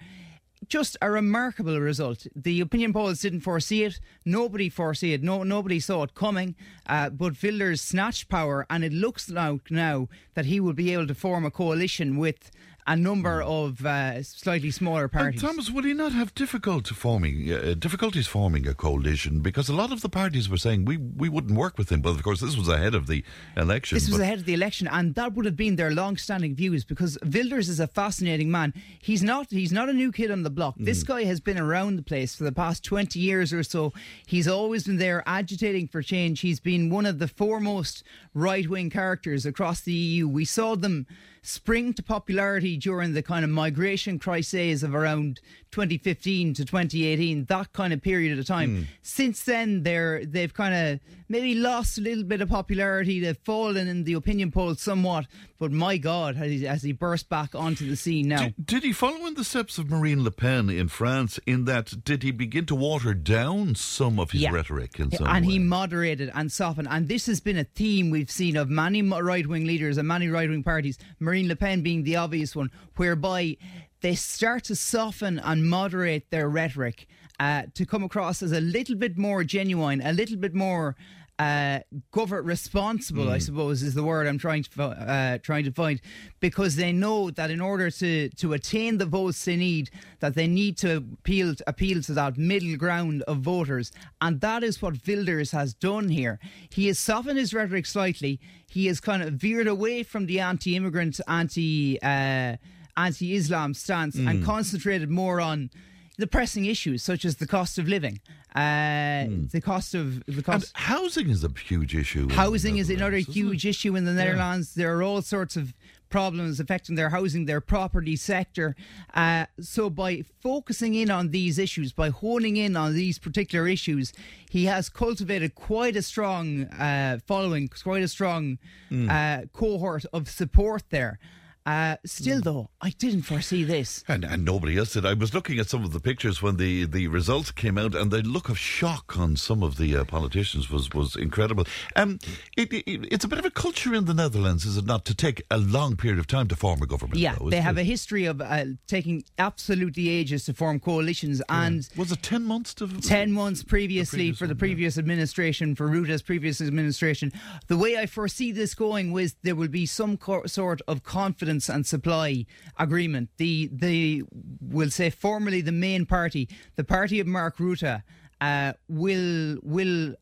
[0.67, 2.25] just a remarkable result.
[2.35, 3.99] The opinion polls didn't foresee it.
[4.25, 5.21] Nobody foresee it.
[5.21, 6.55] No, nobody saw it coming.
[6.87, 11.07] Uh, but Wilders snatched power, and it looks like now that he will be able
[11.07, 12.51] to form a coalition with
[12.87, 15.41] a number of uh, slightly smaller parties.
[15.41, 19.39] And Thomas, will he not have difficult forming uh, difficulties forming a coalition?
[19.41, 22.01] Because a lot of the parties were saying we we wouldn't work with him.
[22.01, 23.23] But of course, this was ahead of the
[23.57, 23.95] election.
[23.95, 26.85] This was ahead of the election, and that would have been their long-standing views.
[26.85, 28.73] Because Wilders is a fascinating man.
[28.99, 30.77] He's not he's not a new kid on the block.
[30.77, 30.85] Mm.
[30.85, 33.93] This guy has been around the place for the past twenty years or so.
[34.27, 36.41] He's always been there agitating for change.
[36.41, 38.03] He's been one of the foremost
[38.33, 40.27] right-wing characters across the EU.
[40.27, 41.07] We saw them
[41.45, 45.39] spring to popularity during the kind of migration crisis of around
[45.71, 48.69] 2015 to 2018, that kind of period of time.
[48.69, 48.85] Mm.
[49.01, 53.19] Since then, they're they've kind of maybe lost a little bit of popularity.
[53.19, 55.25] They've fallen in the opinion polls somewhat,
[55.57, 58.43] but my God, has he, has he burst back onto the scene now?
[58.43, 61.39] Did, did he follow in the steps of Marine Le Pen in France?
[61.45, 64.51] In that, did he begin to water down some of his yeah.
[64.51, 65.53] rhetoric in some and way?
[65.53, 66.87] he moderated and softened.
[66.89, 70.29] And this has been a theme we've seen of many right wing leaders and many
[70.29, 70.97] right wing parties.
[71.19, 73.57] Marine Le Pen being the obvious one, whereby
[74.01, 77.07] they start to soften and moderate their rhetoric
[77.39, 80.95] uh, to come across as a little bit more genuine, a little bit more
[81.37, 81.79] uh,
[82.11, 83.31] government responsible, mm.
[83.31, 85.99] I suppose, is the word I'm trying to uh, trying to find,
[86.39, 89.89] because they know that in order to to attain the votes they need,
[90.19, 93.91] that they need to appeal appeal to that middle ground of voters,
[94.21, 96.39] and that is what Wilders has done here.
[96.69, 98.39] He has softened his rhetoric slightly.
[98.69, 102.01] He has kind of veered away from the anti-immigrant, anti.
[102.01, 102.57] Uh,
[102.97, 104.29] anti-Islam stance mm.
[104.29, 105.69] and concentrated more on
[106.17, 108.19] the pressing issues such as the cost of living,
[108.55, 109.51] uh, mm.
[109.51, 110.71] the cost of the cost.
[110.75, 112.29] And housing is a huge issue.
[112.29, 114.73] Housing is another huge issue in the Netherlands.
[114.75, 114.83] Yeah.
[114.83, 115.73] There are all sorts of
[116.09, 118.75] problems affecting their housing, their property sector.
[119.13, 124.13] Uh, so by focusing in on these issues, by honing in on these particular issues,
[124.49, 128.57] he has cultivated quite a strong uh, following, quite a strong
[128.89, 129.51] mm.
[129.51, 131.19] cohort of support there.
[131.65, 134.03] Uh, still, though, I didn't foresee this.
[134.15, 135.05] And, and nobody else did.
[135.05, 138.11] I was looking at some of the pictures when the, the results came out, and
[138.11, 141.65] the look of shock on some of the uh, politicians was, was incredible.
[141.95, 142.19] Um,
[142.55, 145.15] it, it, it's a bit of a culture in the Netherlands, is it not, to
[145.15, 147.19] take a long period of time to form a government?
[147.19, 147.81] Yeah, though, they have it?
[147.81, 151.41] a history of uh, taking absolutely ages to form coalitions.
[151.49, 151.65] Yeah.
[151.65, 152.87] And was it 10 months to.
[152.87, 155.01] 10 months previously the for the previous yeah.
[155.01, 157.33] administration, for Rutte's previous administration.
[157.67, 161.54] The way I foresee this going was there will be some co- sort of confidence
[161.69, 162.45] and supply
[162.77, 163.29] agreement.
[163.37, 164.23] The the
[164.61, 168.03] will say formerly the main party, the party of Mark Rutte,
[168.41, 170.15] uh, will will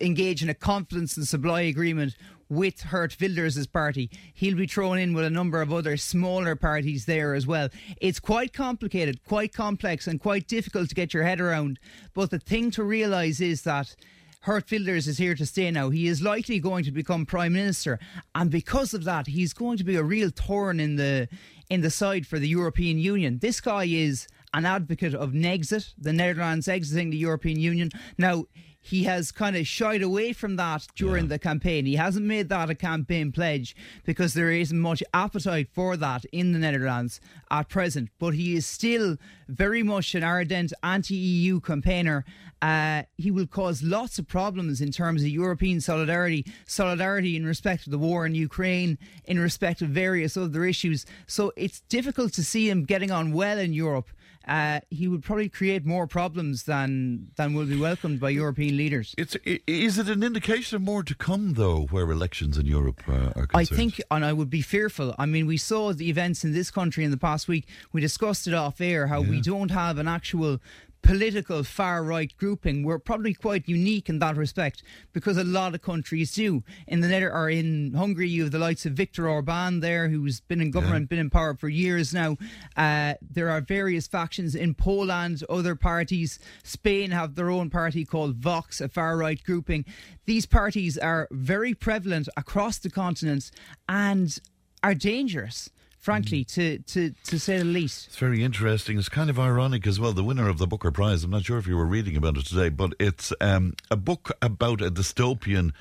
[0.00, 2.16] engage in a confidence and supply agreement
[2.48, 4.10] with Geert Wilders' party.
[4.34, 7.68] He'll be thrown in with a number of other smaller parties there as well.
[8.00, 11.78] It's quite complicated, quite complex, and quite difficult to get your head around.
[12.12, 13.94] But the thing to realise is that
[14.42, 15.90] Geert Wilders is here to stay now.
[15.90, 17.98] He is likely going to become prime minister,
[18.34, 21.28] and because of that, he's going to be a real thorn in the
[21.68, 23.38] in the side for the European Union.
[23.40, 27.90] This guy is an advocate of Nexit, the Netherlands exiting the European Union.
[28.16, 28.46] Now
[28.80, 31.30] he has kind of shied away from that during yeah.
[31.30, 31.86] the campaign.
[31.86, 36.52] He hasn't made that a campaign pledge because there isn't much appetite for that in
[36.52, 37.20] the Netherlands
[37.50, 38.08] at present.
[38.18, 39.16] But he is still
[39.48, 42.24] very much an ardent anti EU campaigner
[42.62, 47.86] Uh, he will cause lots of problems in terms of European solidarity, solidarity in respect
[47.86, 51.06] of the war in Ukraine, in respect of various other issues.
[51.26, 54.10] So it's difficult to see him getting on well in Europe.
[54.50, 59.14] Uh, he would probably create more problems than than will be welcomed by European leaders.
[59.16, 63.12] It's is it an indication of more to come though, where elections in Europe uh,
[63.36, 63.52] are concerned?
[63.54, 65.14] I think, and I would be fearful.
[65.20, 67.68] I mean, we saw the events in this country in the past week.
[67.92, 70.58] We discussed it off air how we don't have an actual
[71.02, 72.82] political far right grouping.
[72.82, 74.82] We're probably quite unique in that respect
[75.12, 76.62] because a lot of countries do.
[76.86, 80.40] In the Nether or in Hungary, you have the likes of Viktor Orban there, who's
[80.40, 82.36] been in government, been in power for years now.
[82.76, 86.38] Uh, there are various factions in Poland, other parties.
[86.62, 89.84] Spain have their own party called Vox, a far right grouping.
[90.26, 93.50] These parties are very prevalent across the continent
[93.88, 94.38] and
[94.82, 95.70] are dangerous.
[96.00, 98.06] Frankly, to, to, to say the least.
[98.06, 98.98] It's very interesting.
[98.98, 100.12] It's kind of ironic as well.
[100.12, 102.46] The winner of the Booker Prize, I'm not sure if you were reading about it
[102.46, 105.72] today, but it's um, a book about a dystopian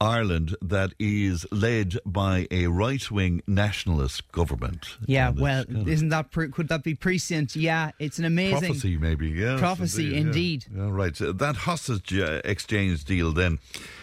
[0.00, 4.96] Ireland that is led by a right wing nationalist government.
[5.06, 7.56] Yeah, well, isn't that pre- could that be prescient?
[7.56, 9.28] Yeah, it's an amazing prophecy, maybe.
[9.30, 10.66] Yeah, prophecy indeed.
[10.72, 11.16] Yeah, right.
[11.16, 13.58] So that hostage uh, exchange deal, then,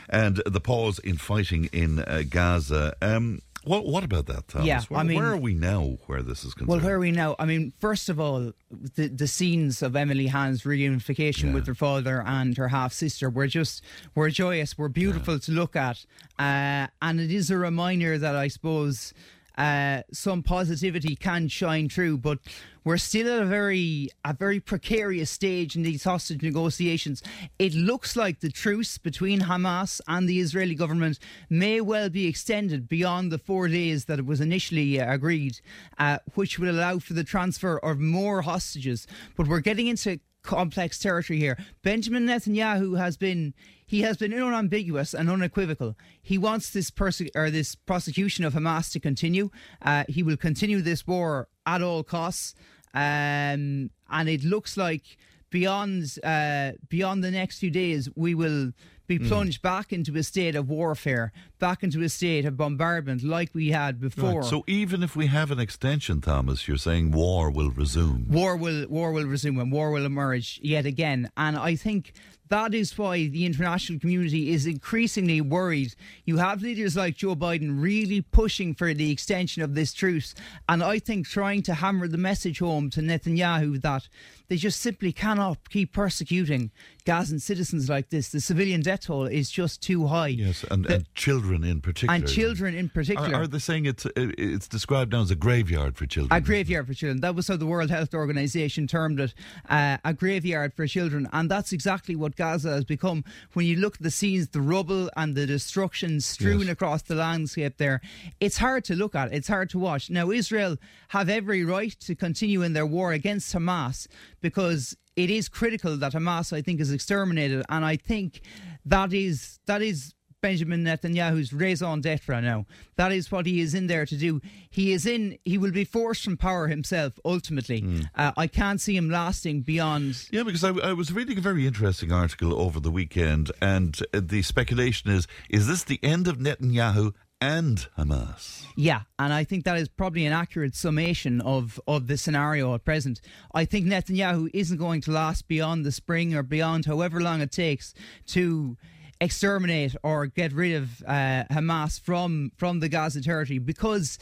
[0.10, 2.95] and the pause in fighting in uh, Gaza.
[3.02, 4.67] Um, what, what about that, Thomas?
[4.67, 5.97] Yeah, where, I mean- where are we now?
[6.05, 6.69] Where this is concerned?
[6.69, 7.35] Well, where are we now?
[7.39, 8.53] I mean, first of all,
[8.95, 13.47] the the scenes of Emily Hand's reunification with her father and her half sister were
[13.47, 13.83] just
[14.15, 16.05] were joyous, were beautiful to look at,
[16.39, 19.13] uh, and it is a reminder that I suppose
[19.57, 22.39] uh, some positivity can shine through, but
[22.85, 27.21] we're still at a very a very precarious stage in these hostage negotiations.
[27.59, 32.87] It looks like the truce between Hamas and the Israeli government may well be extended
[32.87, 35.59] beyond the four days that it was initially uh, agreed,
[35.97, 39.07] uh, which would allow for the transfer of more hostages.
[39.35, 41.57] But we're getting into complex territory here.
[41.81, 43.53] Benjamin Netanyahu has been
[43.87, 45.95] he has been unambiguous and unequivocal.
[46.21, 49.49] He wants this perse- or this prosecution of Hamas to continue.
[49.81, 52.55] Uh, he will continue this war at all costs,
[52.95, 55.17] um, and it looks like
[55.49, 58.72] beyond uh, beyond the next few days we will
[59.07, 63.53] be plunged back into a state of warfare, back into a state of bombardment like
[63.53, 64.41] we had before.
[64.41, 64.49] Right.
[64.49, 68.26] So even if we have an extension, Thomas, you're saying war will resume.
[68.30, 71.30] war will war will resume and war will emerge yet again.
[71.38, 72.14] And I think
[72.49, 75.95] that is why the international community is increasingly worried.
[76.26, 80.36] You have leaders like Joe Biden really pushing for the extension of this truce,
[80.69, 84.07] and I think trying to hammer the message home to Netanyahu that
[84.48, 86.69] they just simply cannot keep persecuting
[87.03, 88.30] Gazan citizens like this.
[88.30, 90.27] The civilian death toll is just too high.
[90.27, 92.13] Yes, and, The- and children in particular.
[92.15, 93.30] and children in particular.
[93.35, 96.35] Are, are they saying it's it's described now as a graveyard for children?
[96.35, 97.22] A graveyard for children.
[97.22, 99.34] That was how the World Health Organization termed it.
[99.69, 101.27] Uh, a graveyard for children.
[101.34, 103.23] And that's exactly what Gaza has become.
[103.53, 106.69] When you look at the scenes, the rubble and the destruction strewn Yes.
[106.69, 108.01] across the landscape there,
[108.39, 109.34] it's hard to look at.
[109.34, 110.09] It's hard to watch.
[110.09, 110.77] Now, Israel
[111.09, 114.07] have every right to continue in their war against Hamas
[114.41, 117.63] because it is critical that Hamas, I think, is exterminated.
[117.69, 118.41] And I think
[118.85, 120.14] that is that is
[120.45, 122.67] Benjamin Netanyahu's raison d'etre now.
[122.97, 124.41] That is what he is in there to do.
[124.69, 125.39] He is in.
[125.43, 127.19] He will be forced from power himself.
[127.26, 130.27] Ultimately, uh, I can't see him lasting beyond.
[130.30, 134.22] Yeah, because I, I was reading a very interesting article over the weekend, and uh,
[134.23, 138.65] the speculation is: is this the end of Netanyahu and Hamas?
[138.76, 142.85] Yeah, and I think that is probably an accurate summation of, of the scenario at
[142.85, 143.19] present.
[143.51, 147.51] I think Netanyahu isn't going to last beyond the spring or beyond however long it
[147.51, 147.95] takes
[148.27, 148.77] to
[149.21, 154.17] exterminate or get rid of uh, Hamas from from the Gaza territory because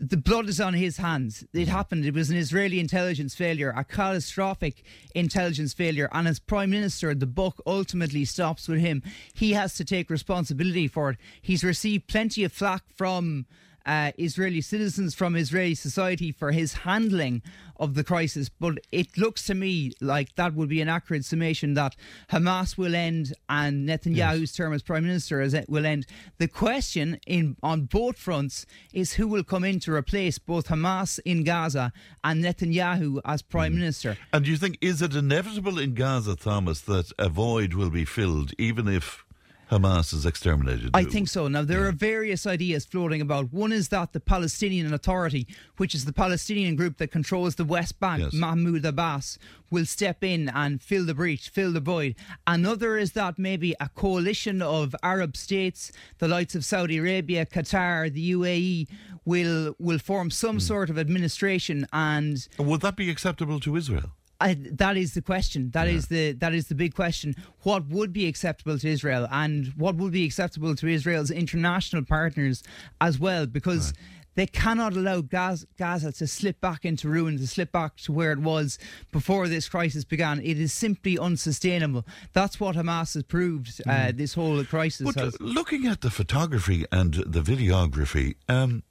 [0.00, 1.44] the blood is on his hands.
[1.52, 2.04] It happened.
[2.04, 4.84] It was an Israeli intelligence failure, a catastrophic
[5.14, 6.08] intelligence failure.
[6.12, 9.02] And as Prime Minister, the buck ultimately stops with him.
[9.34, 11.16] He has to take responsibility for it.
[11.42, 13.46] He's received plenty of flack from
[13.88, 17.42] uh, Israeli citizens, from Israeli society for his handling
[17.76, 18.48] of the crisis.
[18.48, 21.96] But it looks to me like that would be an accurate summation that
[22.30, 26.06] Hamas will end and Netanyahu's term as Prime Minister is, will end.
[26.36, 31.18] The question in on both fronts is who will come in to replace both Hamas
[31.24, 31.92] in Gaza
[32.22, 34.18] and Netanyahu as Prime Minister.
[34.34, 38.04] And do you think is it inevitable in Gaza, Thomas, that a void will be
[38.04, 39.24] filled, even if
[39.70, 40.90] Hamas is exterminated?
[40.94, 41.46] I think so.
[41.46, 43.52] Now, there are various ideas floating about.
[43.52, 45.46] One is that the Palestinian Authority,
[45.76, 48.32] which is the Palestinian group that controls the West Bank, Yes.
[48.32, 49.38] Mahmoud Abbas,
[49.70, 52.14] will step in and fill the breach, fill the void.
[52.46, 58.10] Another is that maybe a coalition of Arab states, the likes of Saudi Arabia, Qatar,
[58.12, 58.88] the UAE,
[59.26, 60.60] will will form some hmm.
[60.60, 64.12] sort of administration and Would that be acceptable to Israel?
[64.40, 65.70] I, that is the question.
[65.72, 67.34] That is the that is the big question.
[67.62, 72.62] What would be acceptable to Israel, and what would be acceptable to Israel's international partners
[73.00, 73.46] as well?
[73.46, 73.92] Because
[74.36, 78.30] they cannot allow Gaz- Gaza to slip back into ruin, to slip back to where
[78.30, 78.78] it was
[79.10, 80.40] before this crisis began.
[80.40, 82.06] It is simply unsustainable.
[82.32, 83.80] That's what Hamas has proved.
[83.84, 85.40] Uh, this whole crisis But uh, has.
[85.40, 88.84] looking at the photography and the videography, um,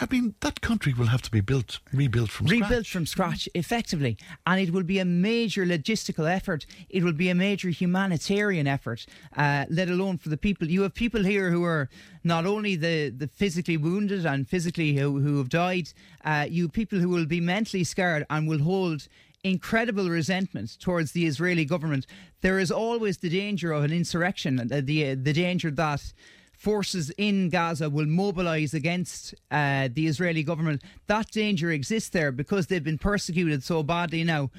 [0.00, 2.90] I mean, that country will have to be built, rebuilt from rebuilt scratch.
[2.90, 4.18] from scratch effectively.
[4.46, 6.66] And it will be a major logistical effort.
[6.88, 10.68] It will be a major humanitarian effort uh, let alone for the people.
[10.68, 11.88] You have people here who are
[12.22, 15.88] not only the, the physically wounded and physically who, who have died
[16.24, 19.08] uh, you people who will be mentally scarred and will hold
[19.44, 22.06] incredible resentment towards the Israeli government.
[22.42, 26.12] There is always the danger of an insurrection the, the, the danger that
[26.62, 30.82] forces in Gaza will mobilize against uh, the Israeli government.
[31.08, 34.50] That danger exists there because they've been persecuted so badly now.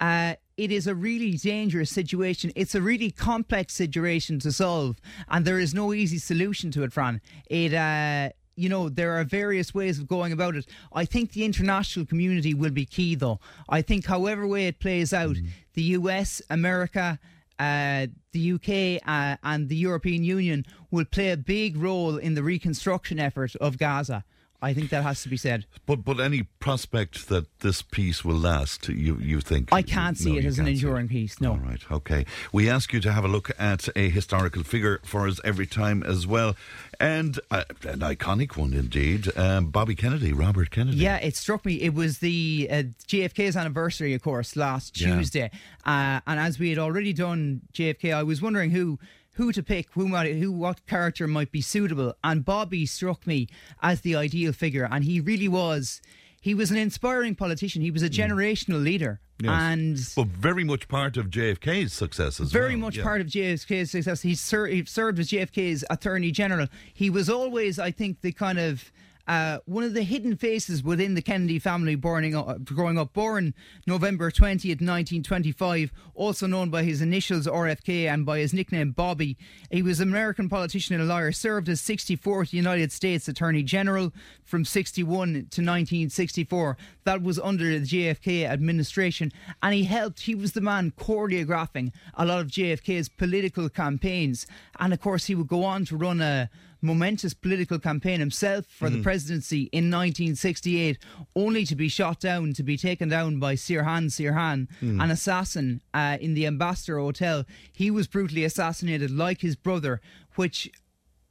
[0.00, 2.50] Uh, it is a really dangerous situation.
[2.56, 6.94] It's a really complex situation to solve, and there is no easy solution to it,
[6.94, 7.20] Fran.
[7.50, 10.66] It, uh, you know, there are various ways of going about it.
[10.94, 13.38] I think the international community will be key, though.
[13.68, 15.36] I think, however way it plays out,
[15.74, 17.18] the US, America,
[17.60, 22.42] uh, the UK uh, and the European Union will play a big role in the
[22.42, 24.24] reconstruction effort of Gaza.
[24.62, 25.64] I think that has to be said.
[25.86, 29.72] But but any prospect that this peace will last, you you think?
[29.72, 31.40] I can't see No, it as an enduring peace.
[31.40, 31.52] No.
[31.52, 32.26] All right, okay.
[32.52, 36.02] We ask you to have a look at a historical figure for us every time
[36.02, 36.56] as well,
[36.98, 39.36] and uh, an iconic one indeed.
[39.36, 40.98] Um, Bobby Kennedy, Robert Kennedy.
[40.98, 41.74] Yeah, it struck me.
[41.80, 45.16] It was the uh, JFK's anniversary, of course, last Yeah.
[45.16, 45.50] Tuesday,
[45.86, 48.98] uh, and as we had already done JFK, I was wondering who
[49.34, 53.48] who to pick, who might, who what character might be suitable, and Bobby struck me
[53.82, 56.00] as the ideal figure, and he really was.
[56.42, 57.82] He was an inspiring politician.
[57.82, 58.14] He was a hmm.
[58.14, 59.20] generational leader.
[59.42, 59.50] Yes.
[59.50, 62.86] and But very much part of JFK's success as very well.
[62.86, 63.04] much yeah.
[63.04, 64.20] part of JFK's success.
[64.20, 66.68] He, ser- he served as JFK's Attorney General.
[66.92, 68.92] He was always, I think, the kind of
[69.30, 72.28] uh, one of the hidden faces within the Kennedy family born
[72.64, 73.12] growing up.
[73.12, 73.54] Born
[73.86, 79.38] November 20th, 1925, also known by his initials RFK and by his nickname Bobby.
[79.70, 84.12] He was an American politician and lawyer, served as 64th United States Attorney General
[84.42, 86.76] from 61 to 1964.
[87.04, 89.30] That was under the JFK administration,
[89.62, 94.48] and he helped, he was the man choreographing a lot of JFK's political campaigns.
[94.80, 96.50] And of course, he would go on to run a
[96.82, 99.02] momentous political campaign himself for the Mm.
[99.02, 100.98] presidency in 1968,
[101.36, 105.02] only to be shot down, to be taken down by Sirhan Sirhan, Mm.
[105.02, 107.44] an assassin uh, in the Ambassador Hotel.
[107.72, 110.00] He was brutally assassinated, like his brother,
[110.36, 110.70] which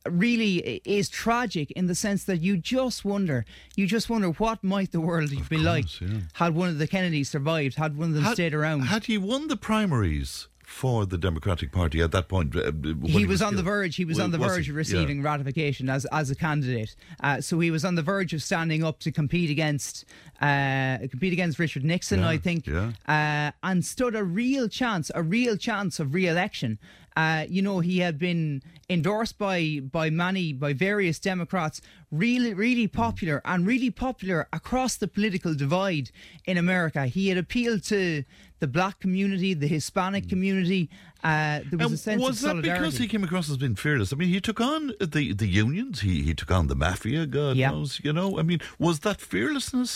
[0.10, 3.46] really is tragic in the sense that you just wonder,
[3.76, 5.86] you just wonder what might the world have been like
[6.34, 8.82] had one of the Kennedys survived, had one of them Had- stayed around.
[8.84, 12.56] Had he won the primaries for the Democratic Party at that point?
[12.56, 13.96] uh, when he was on the verge.
[13.96, 14.70] He was Well, on the was verge he?
[14.72, 14.86] of Yeah.
[14.86, 16.96] receiving ratification as as a candidate.
[17.22, 20.06] Uh, so he was on the verge of standing up to compete against
[20.42, 22.92] uh, compete against Richard Nixon, Yeah, I think, yeah.
[23.08, 26.78] uh, and stood a real chance, a real chance of re-election.
[27.20, 28.42] Uh, you know, he had been
[28.96, 29.60] endorsed by
[30.00, 31.78] by many, by various Democrats,
[32.24, 36.08] really, really popular and really popular across the political divide
[36.50, 37.02] in America.
[37.18, 38.02] He had appealed to
[38.62, 40.84] the black community, the Hispanic community.
[41.24, 42.80] Uh, there was And a sense was of that solidarity.
[42.80, 44.10] because he came across as being fearless?
[44.14, 44.82] I mean, he took on
[45.16, 47.72] the, the unions, he, he took on the mafia, God Yeah.
[47.72, 48.30] knows, you know.
[48.42, 49.92] I mean, was that fearlessness?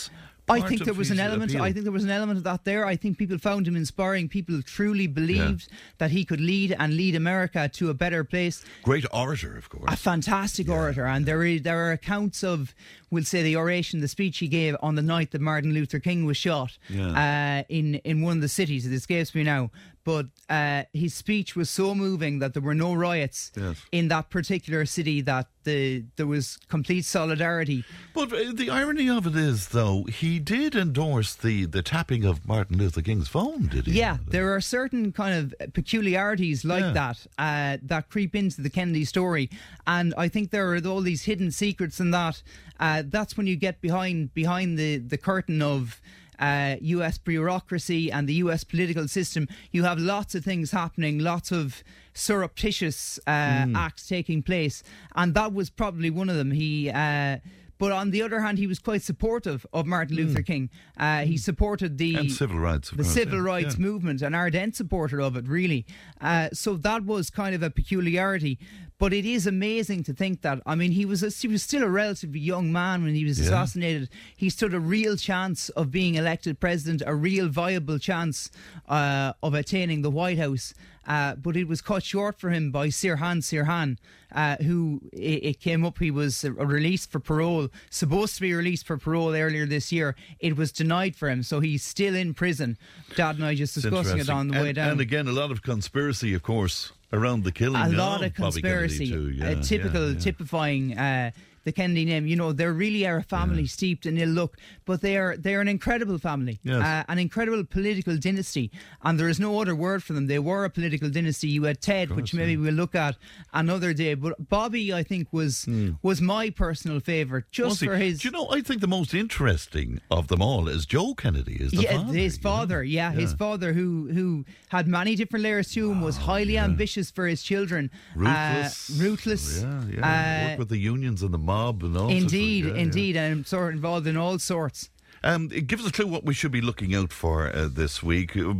[0.48, 1.52] I think there was an element.
[1.52, 1.62] appeal?
[1.62, 2.84] I think there was an element of that there.
[2.86, 4.28] I think people found him inspiring.
[4.28, 5.68] People truly believed
[5.98, 8.64] that he could lead and lead America to a better place.
[8.82, 9.92] Great orator, of course.
[9.92, 12.74] A fantastic orator, and there is, there are accounts of,
[13.10, 16.24] we'll say, the oration, the speech he gave on the night that Martin Luther King
[16.26, 18.86] was shot uh, in in one of the cities.
[18.86, 19.70] It escapes me now,
[20.04, 23.82] but uh, his speech was so moving that there were no riots Yes.
[23.90, 25.20] in that particular city.
[25.22, 27.84] That the there was complete solidarity.
[28.12, 32.46] But uh, the irony of it is, though, he did endorse the, the tapping of
[32.46, 33.92] Martin Luther King's phone, did he?
[33.92, 36.92] Yeah, there are certain kind of peculiarities like Yeah.
[36.92, 39.48] that uh, that creep into the Kennedy story,
[39.86, 42.42] and I think there are all these hidden secrets in that.
[42.78, 46.00] Uh, that's when you get behind behind the the curtain of.
[46.38, 47.18] Uh, U.S.
[47.18, 48.64] bureaucracy and the U.S.
[48.64, 51.82] political system, you have lots of things happening, lots of
[52.14, 54.82] surreptitious uh, acts taking place,
[55.14, 56.50] and that was probably one of them.
[56.50, 57.38] He uh,
[57.78, 60.70] but on the other hand, he was quite supportive of Martin Luther King.
[60.96, 62.18] Uh, he supported the Hmm.
[62.18, 63.84] And civil rights, the course, civil yeah, rights yeah.
[63.86, 65.84] movement, an ardent supporter of it, really.
[66.20, 68.58] Uh, so that was kind of a peculiarity.
[68.96, 70.60] But it is amazing to think that.
[70.64, 73.38] I mean, he was a, he was still a relatively young man when he was
[73.40, 73.46] Yeah.
[73.46, 74.08] assassinated.
[74.36, 78.50] He stood a real chance of being elected president, a real viable chance
[78.88, 80.74] uh, of attaining the White House.
[81.06, 83.98] Uh, but it was cut short for him by Sirhan Sirhan,
[84.32, 85.98] uh, who it, it came up.
[85.98, 90.16] He was released for parole, supposed to be released for parole earlier this year.
[90.40, 92.78] It was denied for him, so he's still in prison.
[93.16, 94.92] Dad and I just discussing it on the and, way down.
[94.92, 97.80] And again, a lot of conspiracy, of course, around the killing.
[97.80, 99.30] a lot of of conspiracy, too.
[99.30, 100.20] Yeah, uh, typical, yeah, yeah.
[100.20, 101.30] typifying uh,
[101.64, 102.26] the Kennedy name.
[102.26, 105.54] You know, they really are a family steeped in ill luck, but they are they
[105.54, 106.82] are an incredible family, Yes.
[106.82, 108.70] uh, an incredible political dynasty,
[109.02, 110.26] and there is no other word for them.
[110.26, 111.48] They were a political dynasty.
[111.48, 113.16] You had Ted, which maybe we'll look at
[113.52, 115.66] another day, but Bobby, I think, was
[116.02, 118.20] was my personal favourite just for his.
[118.20, 118.48] Do you know?
[118.50, 121.56] I think the most interesting of them all is Joe Kennedy.
[121.60, 122.84] Is the yeah, father, his father.
[122.84, 127.26] Yeah, his father, who who had many different layers to him, was highly ambitious for
[127.26, 128.90] his children, Ruthless.
[129.00, 129.62] uh, ruthless.
[129.62, 130.44] Yeah, yeah.
[130.44, 132.08] Uh, Work with the unions and the mob and all.
[132.08, 132.80] Indeed, yeah, yeah.
[132.80, 134.90] indeed, and sort of involved in all sorts.
[135.22, 138.02] Um, it gives us a clue what we should be looking out for uh, this
[138.02, 138.36] week.
[138.36, 138.50] Uh,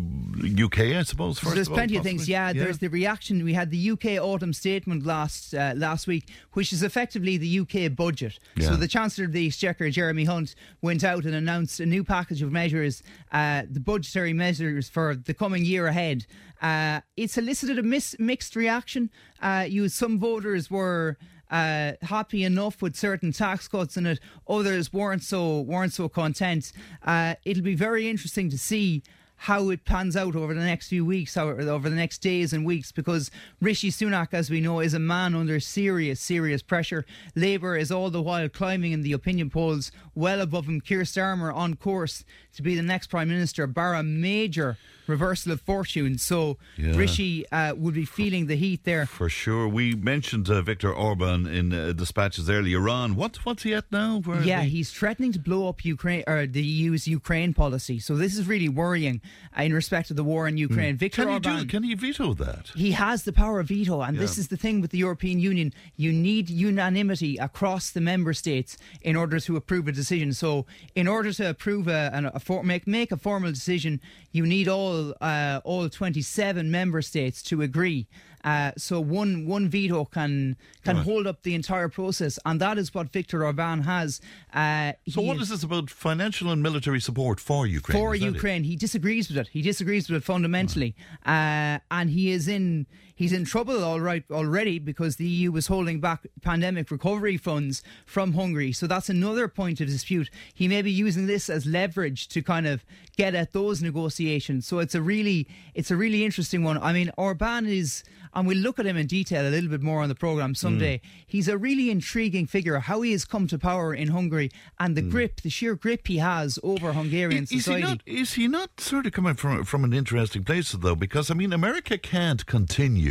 [0.65, 1.39] UK, I suppose.
[1.39, 2.23] So there's of all, plenty of things.
[2.23, 2.33] possibly?
[2.33, 3.45] Yeah, there's the reaction.
[3.45, 7.95] We had the UK autumn statement last uh, last week, which is effectively the UK
[7.95, 8.39] budget.
[8.57, 8.71] Yeah.
[8.71, 12.41] So the Chancellor of the Exchequer, Jeremy Hunt, went out and announced a new package
[12.41, 16.25] of measures, uh, the budgetary measures for the coming year ahead.
[16.63, 19.11] Uh, it's elicited a mis- mixed reaction.
[19.43, 21.19] Uh, you, some voters were.
[21.51, 24.21] Uh, happy enough with certain tax cuts in it.
[24.49, 26.73] Others weren't so weren't so content.
[27.05, 29.03] Uh, it'll be very interesting to see
[29.37, 32.65] how it pans out over the next few weeks, how, over the next days and
[32.65, 33.31] weeks, because
[33.61, 37.05] Rishi Sunak, as we know, is a man under serious, serious pressure.
[37.35, 40.81] Labour is all the while climbing in the opinion polls, well above him.
[40.81, 42.25] Keir Starmer on course
[42.55, 44.77] to be the next Prime Minister, bar a major
[45.07, 46.17] reversal of fortune.
[46.19, 46.97] So Yeah.
[46.97, 49.05] Rishi uh, would be feeling the heat there.
[49.07, 49.69] For sure.
[49.69, 53.15] We mentioned uh, Viktor Orban in uh, dispatches earlier on.
[53.15, 54.21] What, what's he at now?
[54.25, 57.99] Where Yeah, he's threatening to blow up Ukraine or the EU's Ukraine policy.
[57.99, 59.21] So this is really worrying
[59.59, 60.97] uh, in respect of the war in Ukraine.
[60.97, 61.29] Viktor Hmm.
[61.29, 61.63] Can he, Orban.
[61.63, 62.71] do, can he veto that?
[62.75, 65.73] He has the power of veto, and this is the thing with the European Union.
[65.97, 70.33] You need unanimity across the member states in order to approve a decision.
[70.33, 74.01] So, in order to approve a, a for, make make a formal decision,
[74.33, 78.07] you need all uh, all twenty seven member states to agree.
[78.45, 81.05] Uh, so one one veto can can Right.
[81.09, 84.21] hold up the entire process, and that is what Viktor Orban has.
[84.53, 87.99] Uh, So, what is this about financial and military support for Ukraine?
[87.99, 88.35] for that it?
[88.35, 88.63] Ukraine.
[88.65, 89.49] He disagrees with it.
[89.57, 90.95] He disagrees with it fundamentally,
[91.25, 95.69] uh, and he is in he's in trouble all right already because the EU was
[95.69, 98.73] holding back pandemic recovery funds from Hungary.
[98.73, 100.31] So that's another point of dispute.
[100.53, 102.85] He may be using this as leverage to kind of
[103.17, 104.67] get at those negotiations.
[104.67, 106.79] So it's a really it's a really interesting one.
[106.79, 108.03] I mean, Orban is.
[108.37, 110.55] And we'll look at him in detail a little bit more on the programme hmm.
[110.55, 111.01] someday.
[111.25, 114.51] He's a really intriguing figure, how he has come to power in Hungary
[114.81, 115.11] and the hmm.
[115.11, 117.83] grip, the sheer grip he has over Hungarian Is he society.
[117.83, 118.01] not?
[118.07, 120.97] Is he not sort of coming from from an interesting place though?
[120.97, 123.04] Because I mean, America can't continue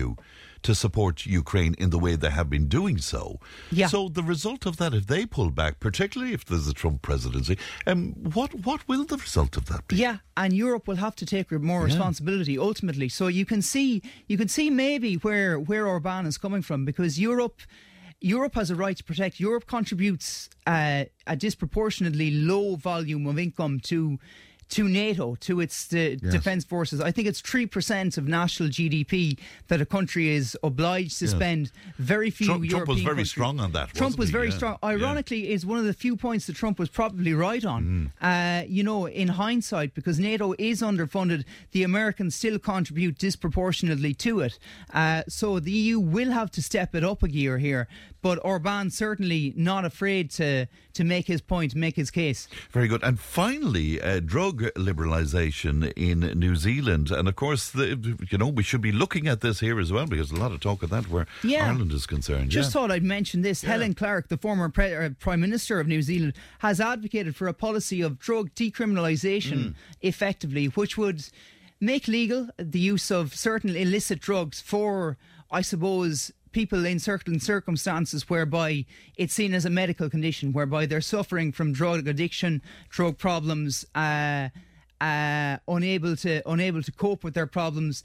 [0.64, 3.24] to support Ukraine in the way they have been doing so.
[3.72, 3.88] Yeah.
[3.88, 7.56] So the result of that, if they pull back, particularly if there's a Trump presidency,
[7.86, 9.95] um, what what will the result of that be?
[9.98, 11.91] Yeah, and Europe will have to take more Yeah.
[11.91, 13.10] responsibility ultimately.
[13.10, 14.02] So you can see,
[14.32, 17.57] you can see maybe where where Orban is coming from because Europe.
[18.38, 19.34] Europe has a right to protect.
[19.48, 24.18] Europe contributes uh, a disproportionately low volume of income to
[24.74, 26.20] to NATO, to its uh, Yes.
[26.32, 27.00] defence forces.
[27.02, 29.38] I think it's three percent of national GDP
[29.70, 31.32] that a country is obliged to Yes.
[31.36, 31.72] spend.
[31.98, 33.94] Very few Trump, Trump was very countries- strong on that.
[33.94, 34.34] Trump was he?
[34.34, 34.56] very Yeah.
[34.60, 34.78] strong.
[34.84, 34.90] Yeah.
[34.90, 38.12] Ironically, is one of the few points that Trump was probably right on.
[38.22, 44.40] Uh, you know, in hindsight, because NATO is underfunded, the Americans still contribute disproportionately to
[44.41, 44.58] it.
[44.94, 47.88] Uh, so the EU will have to step it up a gear here.
[48.22, 52.48] But Orban certainly not afraid to to make his point, make his case.
[52.72, 53.02] Very good.
[53.04, 57.11] And finally, uh, drug liberalisation in New Zealand.
[57.11, 60.06] And of course, the, you know, we should be looking at this here as well
[60.06, 61.68] because a lot of talk of that where Yeah.
[61.68, 62.49] Ireland is concerned.
[62.49, 62.73] Just yeah.
[62.81, 63.61] thought I'd mention this.
[63.64, 67.53] Helen Clark, the former pre- uh, Prime Minister of New Zealand, has advocated for a
[67.53, 69.73] policy of drug decriminalisation Mm.
[70.02, 71.23] effectively, which would
[71.80, 75.18] make legal the use of certain illicit drugs for,
[75.52, 78.85] I suppose, people in certain circumstances whereby
[79.17, 84.49] it's seen as a medical condition, whereby they're suffering from drug addiction, drug problems, uh,
[85.01, 88.03] uh, unable to unable to cope with their problems.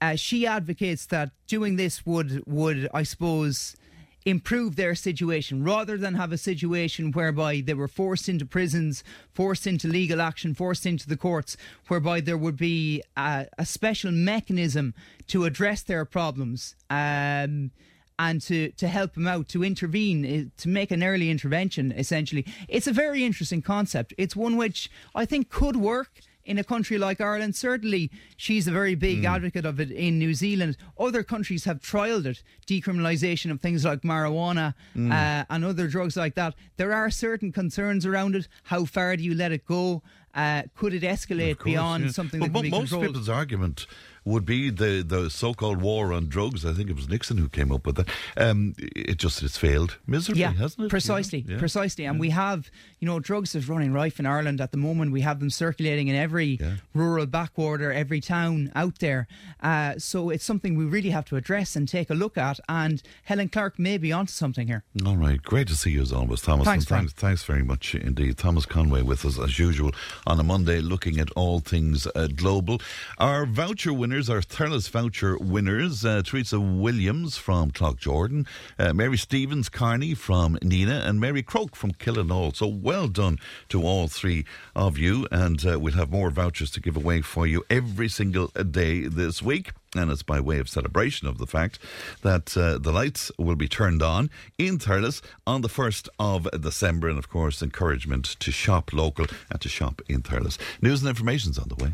[0.00, 3.76] Uh, she advocates that doing this would would I suppose
[4.24, 9.66] improve their situation rather than have a situation whereby they were forced into prisons, forced
[9.66, 11.56] into legal action, forced into the courts,
[11.88, 14.94] whereby there would be a, a special mechanism
[15.26, 16.74] to address their problems.
[16.88, 17.70] Um,
[18.16, 22.46] and to, to help them out, to intervene, eh, to make an early intervention, essentially.
[22.68, 24.14] It's a very interesting concept.
[24.16, 27.56] It's one which I think could work in a country like Ireland.
[27.56, 29.26] Certainly, she's a very big mm.
[29.26, 30.76] advocate of it in New Zealand.
[30.98, 35.10] Other countries have trialled it, decriminalisation of things like marijuana mm.
[35.10, 36.54] uh, and other drugs like that.
[36.76, 38.48] There are certain concerns around it.
[38.64, 40.02] How far do you let it go?
[40.34, 42.10] Uh, could it escalate course, beyond yeah.
[42.10, 43.06] something well, that can be most controlled?
[43.06, 43.86] people's argument
[44.24, 46.64] would be the, the so-called war on drugs.
[46.64, 48.08] I think it was Nixon who came up with that.
[48.36, 50.88] Um, it just it's failed miserably, yeah, hasn't it?
[50.88, 51.52] Precisely, you know?
[51.54, 51.58] yeah.
[51.58, 52.04] precisely.
[52.04, 52.20] And yeah.
[52.20, 52.70] we have,
[53.00, 55.12] you know, drugs is running rife in Ireland at the moment.
[55.12, 56.58] We have them circulating in every
[56.94, 59.26] rural backwater, every town out there.
[59.62, 62.60] Uh, so it's something we really have to address and take a look at.
[62.68, 64.84] And Helen Clark may be onto something here.
[65.06, 66.66] All right, great to see you as always, Thomas.
[66.66, 69.92] Thanks, thanks, thanks very much indeed, Thomas Conway, with us as usual
[70.26, 72.80] on a Monday, looking at all things uh, global.
[73.18, 78.46] Our voucher winners are Thurles voucher winners uh, Teresa Williams from Cloughjordan,
[78.78, 82.54] uh, Mary Stevens Carney from Nenagh, and Mary Croak from Killenaule.
[82.54, 83.38] So well done
[83.70, 84.44] to all three
[84.76, 88.46] of you, and uh, we'll have more vouchers to give away for you every single
[88.48, 91.78] day this week and it's by way of celebration of the fact
[92.22, 97.08] that uh, the lights will be turned on in Thurles on the 1st of December,
[97.08, 100.58] and of course, encouragement to shop local and to shop in Thurles.
[100.80, 101.92] News and information is on the way.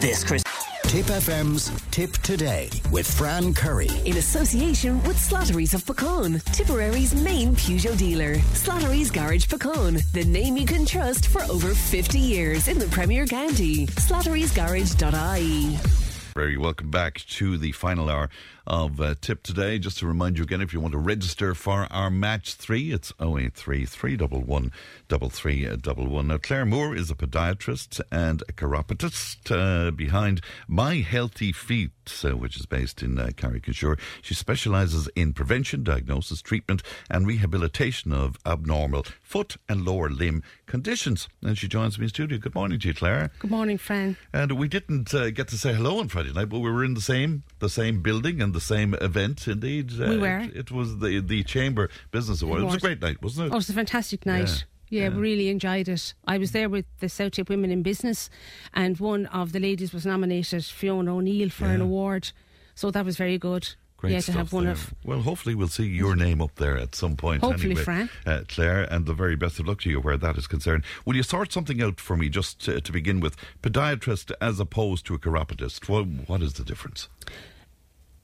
[0.00, 0.42] This Chris.
[0.88, 3.90] Tipp FM's Tipp Today with Fran Curry.
[4.06, 8.36] In association with Slattery's of Puckane, Tipperary's main Peugeot dealer.
[8.54, 13.26] Slattery's Garage Puckane, the name you can trust for over 50 years in the Premier
[13.26, 13.86] County.
[13.86, 16.07] Slattery'sGarage.ie.
[16.38, 18.30] Very welcome back to the final hour
[18.68, 19.78] of uh, Tipp today.
[19.78, 23.12] Just to remind you again, if you want to register for our match three, it's
[23.20, 24.70] 083 311
[25.08, 26.26] 3311.
[26.28, 31.90] Now, Claire Moore is a podiatrist and a chiropodist uh, behind My Healthy Feet,
[32.24, 33.98] uh, which is based in uh, Carrick-on-Suir.
[34.22, 41.28] She specialises in prevention, diagnosis, treatment, and rehabilitation of abnormal foot and lower limb conditions.
[41.42, 42.38] And she joins me in studio.
[42.38, 43.30] Good morning to you, Claire.
[43.38, 44.16] Good morning, Fran.
[44.32, 46.94] And we didn't uh, get to say hello on Friday night, but we were in
[46.94, 49.46] the same the same building and the same event.
[49.46, 50.40] Indeed, uh, we were.
[50.40, 52.60] It, it, was the the Chamber Business Award.
[52.60, 53.50] It was, it was a great night, wasn't it?
[53.50, 54.48] Oh, it was a fantastic night.
[54.48, 54.62] Yeah.
[54.90, 56.14] Yeah, yeah, we really enjoyed it.
[56.26, 58.30] I was there with the South Tipp Women in Business,
[58.72, 61.72] and one of the ladies was nominated, Fiona O'Neill, for yeah.
[61.72, 62.32] an award.
[62.74, 63.68] So that was very good.
[63.98, 64.72] Great yeah, to have one there.
[64.72, 64.94] of.
[65.04, 67.42] Well, hopefully we'll see your name up there at some point.
[67.42, 68.10] Hopefully, anyway, Fran.
[68.24, 70.84] Uh, Claire, and the very best of luck to you where that is concerned.
[71.04, 73.36] Will you sort something out for me just to, to begin with?
[73.60, 75.88] Podiatrist as opposed to a chiropodist.
[75.88, 77.08] What, what is the difference?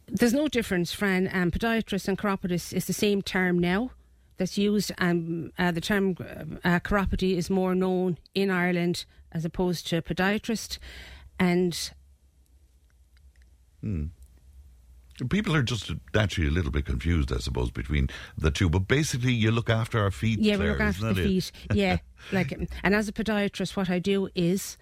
[0.06, 1.30] There's no difference, Fran.
[1.32, 3.90] Um, podiatrist and chiropodist is the same term now
[4.36, 4.92] that's used.
[4.98, 6.16] Um, uh, the term
[6.64, 10.78] uh, chiropody is more known in Ireland as opposed to podiatrist.
[11.38, 11.90] And.
[13.80, 14.06] Hmm.
[15.30, 18.68] People are just naturally a little bit confused, I suppose, between the two.
[18.68, 20.40] But basically, you look after our feet.
[20.40, 21.24] Yeah, Claire, we look after the it?
[21.24, 21.52] feet.
[21.72, 21.98] yeah,
[22.32, 22.52] like,
[22.82, 24.76] and as a podiatrist, what I do is,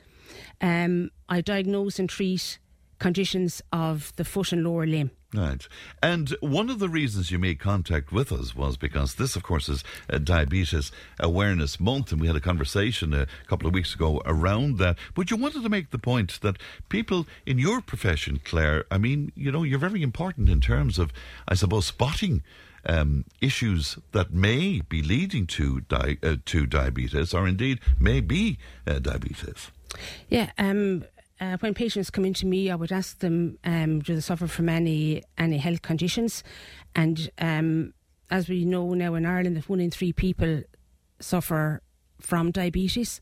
[0.62, 2.58] um, I diagnose and treat
[3.02, 5.10] conditions of the foot and lower limb.
[5.34, 5.66] Right.
[6.02, 9.68] And one of the reasons you made contact with us was because this, of course,
[9.68, 9.82] is
[10.22, 14.98] Diabetes Awareness Month, and we had a conversation a couple of weeks ago around that.
[15.14, 16.58] But you wanted to make the point that
[16.90, 21.12] people in your profession, Claire, I mean, you know, you're very important in terms of,
[21.48, 22.42] I suppose, spotting.
[22.84, 28.58] Um, issues that may be leading to di- uh, to diabetes, or indeed may be
[28.88, 29.70] uh, diabetes.
[30.28, 31.04] Yeah, um,
[31.40, 34.68] uh, when patients come into me, I would ask them, um, do they suffer from
[34.68, 36.44] any any health conditions?
[36.94, 37.94] And um,
[38.30, 40.62] as we know now in Ireland, that one in three people
[41.20, 41.82] suffer
[42.20, 43.20] from diabetes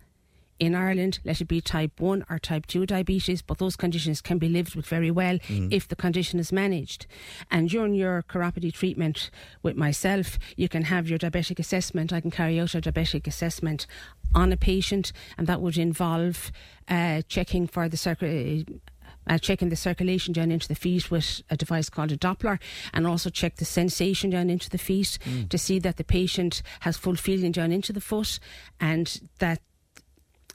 [0.60, 4.38] in Ireland, let it be type 1 or type 2 diabetes, but those conditions can
[4.38, 5.72] be lived with very well mm.
[5.72, 7.06] if the condition is managed.
[7.50, 9.30] And during your chiropody treatment
[9.62, 12.12] with myself, you can have your diabetic assessment.
[12.12, 13.86] I can carry out a diabetic assessment
[14.34, 16.52] on a patient, and that would involve
[16.88, 18.68] uh, checking for the circuit.
[19.26, 22.58] Uh, checking the circulation down into the feet with a device called a Doppler,
[22.94, 25.48] and also check the sensation down into the feet mm.
[25.50, 28.40] to see that the patient has full feeling down into the foot,
[28.80, 29.60] and that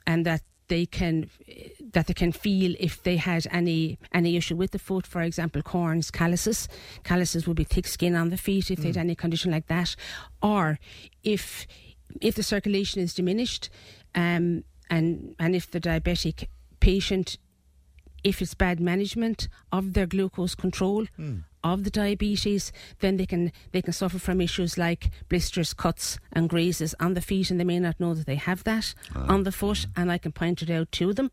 [0.06, 1.30] and that they can
[1.92, 5.62] that they can feel if they had any any issue with the foot, for example,
[5.62, 6.68] corns, calluses.
[7.04, 8.82] Calluses would be thick skin on the feet if mm.
[8.82, 9.94] they had any condition like that,
[10.42, 10.78] or
[11.22, 11.66] if
[12.20, 13.70] if the circulation is diminished,
[14.14, 16.48] um, and and if the diabetic
[16.80, 17.38] patient
[18.24, 21.44] if it's bad management of their glucose control, mm.
[21.64, 26.48] Of the diabetes, then they can they can suffer from issues like blisters, cuts, and
[26.48, 29.52] grazes on the feet, and they may not know that they have that on the
[29.52, 31.30] foot, and I can point it out to them.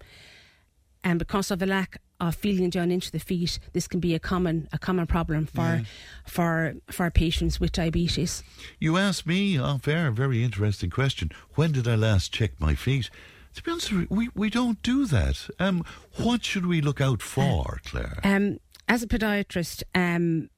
[1.04, 4.20] And because of the lack of feeling down into the feet, this can be a
[4.20, 5.84] common a common problem for Yeah.
[6.26, 8.42] for for patients with diabetes.
[8.80, 11.32] You asked me off air a very interesting question.
[11.56, 13.10] When did I last check my feet?
[13.56, 15.48] To be honest, we, we don't do that.
[15.60, 15.84] Um,
[16.18, 18.20] what should we look out for, Claire?
[18.24, 20.50] Um, as a podiatrist, um,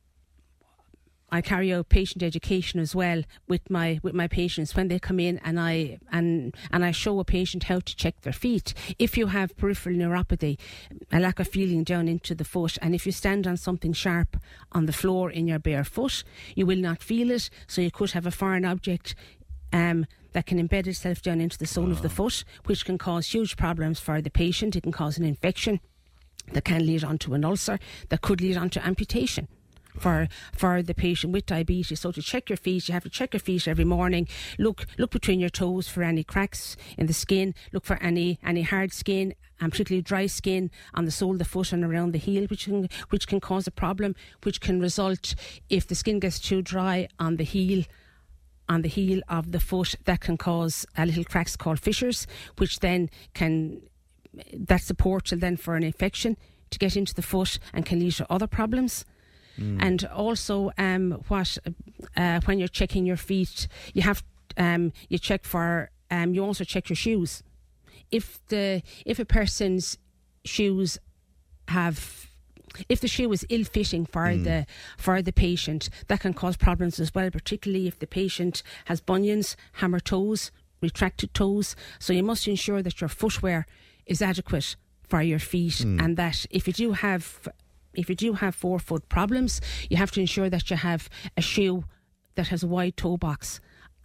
[1.32, 5.20] I carry out patient education as well with my with my patients when they come
[5.20, 8.74] in, and I and and I show a patient how to check their feet.
[9.00, 10.58] If you have peripheral neuropathy,
[11.12, 14.38] a lack of feeling down into the foot, and if you stand on something sharp
[14.72, 16.24] on the floor in your bare foot,
[16.56, 17.50] you will not feel it.
[17.68, 19.16] So you could have a foreign object.
[19.74, 23.28] Um, that can embed itself down into the sole of the foot, which can cause
[23.28, 24.76] huge problems for the patient.
[24.76, 25.80] It can cause an infection
[26.54, 29.48] that can lead on to an ulcer, that could lead on to amputation
[30.00, 32.00] for for the patient with diabetes.
[32.00, 34.28] So to check your feet, you have to check your feet every morning.
[34.60, 37.56] Look look between your toes for any cracks in the skin.
[37.72, 39.34] Look for any any hard skin.
[39.62, 42.66] And particularly dry skin on the sole of the foot and around the heel, which
[42.66, 44.14] can which can cause a problem,
[44.44, 45.34] which can result
[45.70, 47.86] if the skin gets too dry on the heel
[48.68, 52.28] on the heel of the foot that can cause a little cracks called fissures,
[52.58, 53.82] which then can
[54.54, 56.38] that's the portal then for an infection
[56.72, 59.06] to get into the foot and can lead to other problems.
[59.80, 61.58] And also, um, what
[62.18, 64.24] uh, when you're checking your feet, you have
[64.58, 67.42] um, you check for um, you also check your shoes.
[68.12, 69.98] If the if a person's
[70.44, 71.00] shoes
[71.70, 72.28] have
[72.90, 74.66] if the shoe is ill fitting for the
[74.98, 79.56] for the patient, that can cause problems as well, particularly if the patient has bunions,
[79.74, 80.52] hammer toes,
[80.82, 81.76] retracted toes.
[82.00, 83.66] So you must ensure that your footwear
[84.06, 84.76] is adequate
[85.08, 86.00] for your feet hmm.
[86.00, 87.48] and that if you do have
[87.94, 91.86] if you do have forefoot problems, you have to ensure that you have a shoe
[92.36, 93.62] that has a wide toe box.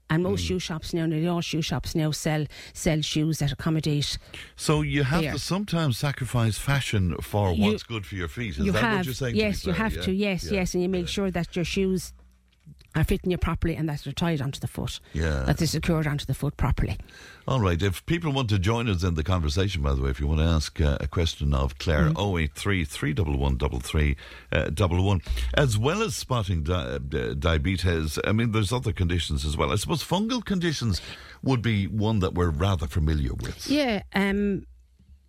[0.09, 0.47] And most hmm.
[0.47, 4.19] shoe shops now, nearly all shoe shops now sell sell shoes that accommodate
[4.57, 5.33] So you have There.
[5.33, 8.59] to sometimes sacrifice fashion for You- what's good for your feet.
[8.59, 9.37] Is you that have, what you're saying?
[9.37, 10.03] Yes, you have Yeah.
[10.03, 10.13] to.
[10.13, 10.53] Yes, Yeah.
[10.59, 12.13] yes, and you make sure that your shoes
[12.97, 14.99] are fitting you properly and that they're tied onto the foot.
[15.13, 15.45] Yeah.
[15.45, 16.99] That they're secured onto the foot properly.
[17.47, 17.81] All right.
[17.81, 20.41] If people want to join us in the conversation, by the way, if you want
[20.41, 22.39] to ask uh, a question of Claire, Mm-hmm.
[22.39, 24.21] 083 311
[24.53, 25.19] uh,
[25.55, 26.99] As well as spotting di- uh,
[27.39, 29.73] diabetes, I mean, there's other conditions as well.
[29.73, 31.01] I suppose fungal conditions
[31.43, 33.69] would be one that we're rather familiar with.
[33.69, 34.03] Yeah.
[34.15, 34.67] Um,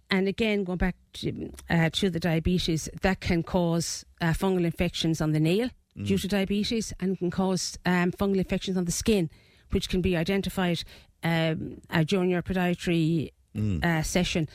[0.10, 5.22] and again, going back to, uh, to the diabetes, that can cause uh, fungal infections
[5.22, 5.70] on the nail
[6.04, 9.30] due to diabetes and can cause um, fungal infections on the skin,
[9.72, 10.84] which can be identified
[11.24, 13.32] um, uh, during your podiatry
[13.84, 14.48] uh, session.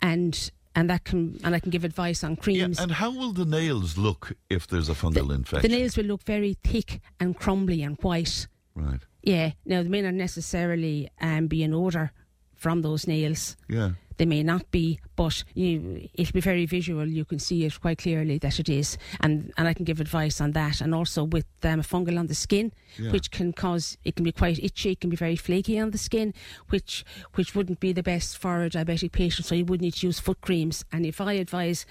[0.00, 2.80] And and that can and I can give advice on Yeah, creams.
[2.80, 5.70] and how will the nails look if there's a fungal infection?
[5.70, 8.48] The nails will look very thick and crumbly and white.
[8.74, 9.00] Right.
[9.22, 9.52] Yeah.
[9.64, 12.10] Now, there may not necessarily um, be an odour
[12.54, 13.56] from those nails.
[13.68, 13.92] Yeah.
[14.16, 17.06] They may not be, but you, it'll be very visual.
[17.06, 20.40] You can see it quite clearly that it is, and and I can give advice
[20.40, 23.12] on that, and also with um, a fungal on the skin, Yeah.
[23.12, 25.98] which can cause it can be quite itchy, it can be very flaky on the
[25.98, 26.32] skin,
[26.70, 27.04] which
[27.34, 29.46] which wouldn't be the best for a diabetic patient.
[29.46, 31.84] So you would need to use foot creams, and if I advise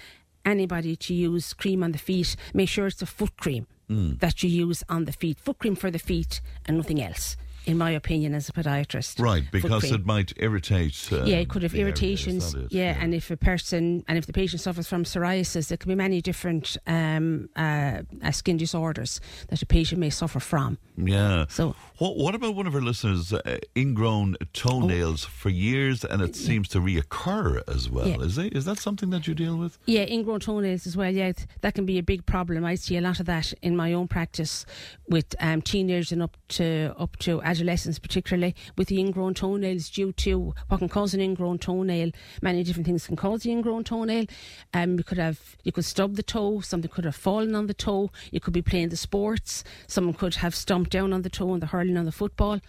[0.45, 4.17] anybody to use cream on the feet, make sure it's a foot cream Mm.
[4.19, 7.35] that you use on the feet, foot cream for the feet, and nothing else.
[7.65, 11.10] In my opinion, as a podiatrist, Right, because it might irritate.
[11.11, 12.53] Uh, Yeah, it could have the area, is irritations.
[12.53, 12.72] that it?
[12.73, 15.95] Yeah, and if a person and if the patient suffers from psoriasis, there can be
[15.95, 20.77] many different um, uh, uh, skin disorders that a patient may suffer from.
[20.98, 21.45] Yeah.
[21.49, 26.35] So, what what about one of our listeners' uh, ingrown toenails for years, and it
[26.35, 28.07] seems to reoccur as well?
[28.07, 28.19] Yeah.
[28.22, 29.77] Is it, is that something that you deal with?
[29.85, 31.10] yeah, ingrown toenails as well.
[31.11, 31.31] Yeah,
[31.61, 32.65] that can be a big problem.
[32.65, 34.65] I see a lot of that in my own practice
[35.07, 40.11] with um, teenagers and up to up to adolescents, particularly with the ingrown toenails due
[40.11, 42.11] to what can cause an ingrown toenail.
[42.41, 44.25] Many different things can cause the ingrown toenail.
[44.73, 46.61] Um, you could have you could stub the toe.
[46.61, 48.11] Something could have fallen on the toe.
[48.31, 49.63] You could be playing the sports.
[49.88, 52.59] Someone could have stomped down on the toe and the hurling on the football.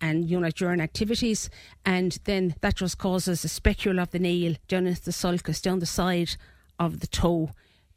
[0.00, 1.48] And you know, during activities,
[1.86, 5.78] and then that just causes a specule of the nail down into the sulcus, down
[5.78, 6.36] the side
[6.78, 7.50] of the toe,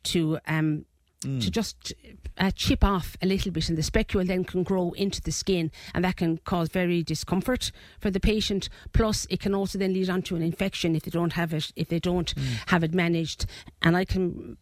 [0.03, 0.85] to um
[1.21, 1.93] to just
[2.37, 5.71] uh, chip off a little bit, and the specule then can grow into the skin,
[5.93, 8.69] and that can cause very discomfort for the patient.
[8.93, 11.71] Plus, it can also then lead on to an infection if they don't have it
[11.75, 12.33] if they don't
[12.67, 13.45] have it managed.
[13.81, 14.57] And I can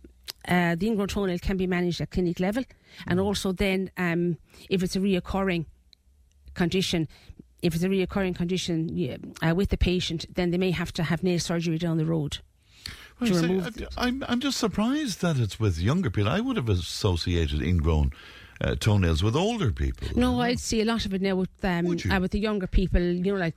[0.47, 2.63] uh, the ingrown toenail can be managed at clinic level,
[3.05, 4.37] and also then um,
[4.69, 5.65] if it's a reoccurring
[6.53, 7.07] condition,
[7.61, 11.03] if it's a reoccurring condition yeah, uh, with the patient, then they may have to
[11.03, 12.39] have nail surgery down the road.
[13.23, 13.87] To say, remove.
[13.97, 16.29] I- I'm, I'm just surprised that it's with younger people.
[16.31, 18.11] I would have associated ingrown
[18.61, 20.07] uh, toenails with older people.
[20.15, 23.01] No, I'd see a lot of it now with um, uh, with the younger people.
[23.01, 23.55] You know, like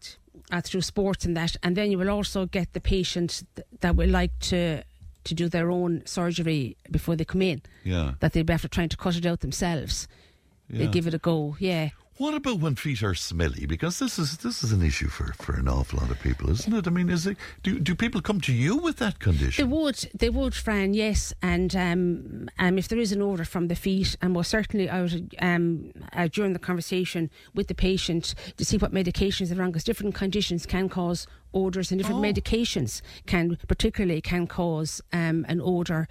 [0.52, 3.97] uh, through sports and that, and then you will also get the patient th- that
[3.97, 4.82] will like to
[5.24, 7.60] to do their own surgery before they come in.
[7.85, 8.14] Yeah.
[8.20, 10.09] That they'll be after trying to cut it out themselves.
[10.70, 11.56] They give it a go.
[11.59, 11.90] Yeah.
[12.19, 13.65] What about when feet are smelly?
[13.65, 16.74] Because this is this is an issue for, for an awful lot of people, isn't
[16.74, 16.89] it?
[16.89, 19.70] I mean, is it do do people come to you with that condition?
[19.70, 21.32] They would, they would, Fran, yes.
[21.43, 25.03] And um, um, if there is an odour from the feet, and most certainly I
[25.03, 29.70] would, um, uh, during the conversation with the patient to see what medications are on,
[29.70, 35.61] because different conditions can cause odours, and different medications can, particularly, can cause um, an
[35.61, 36.09] odour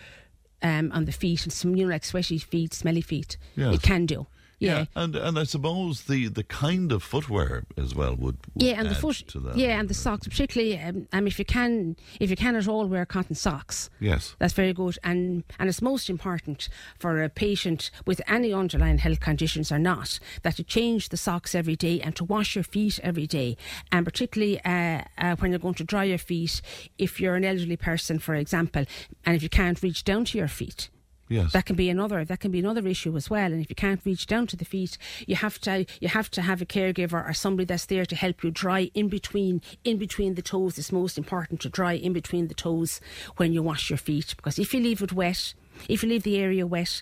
[0.62, 3.36] um, on the feet, and some, you know, like sweaty feet, smelly feet.
[3.58, 3.76] Yes.
[3.76, 4.26] It can do.
[4.60, 4.86] Yeah.
[4.96, 8.90] and and I suppose the, the kind of footwear as well would, would Yeah, and
[8.90, 9.24] the foot.
[9.28, 9.58] to that.
[9.58, 10.80] Yeah, and the socks, particularly.
[10.80, 13.90] Um, um, if you can, if you can at all, wear cotton socks.
[14.00, 14.36] Yes.
[14.40, 19.20] That's very good, and and it's most important for a patient with any underlying health
[19.20, 23.00] conditions or not that to change the socks every day and to wash your feet
[23.04, 23.58] every day,
[23.92, 26.62] and particularly uh, uh, when you're going to dry your feet,
[26.98, 28.86] if you're an elderly person, for example,
[29.26, 30.90] and if you can't reach down to your feet.
[31.30, 31.52] Yes.
[31.54, 33.52] That can be another that can be another issue as well.
[33.52, 36.42] And if you can't reach down to the feet, you have to you have to
[36.42, 40.36] have a caregiver or somebody that's there to help you dry in between in between
[40.36, 40.78] the toes.
[40.78, 43.02] It's most important to dry in between the toes
[43.38, 45.54] when you wash your feet because if you leave it wet,
[45.90, 47.02] if you leave the area wet,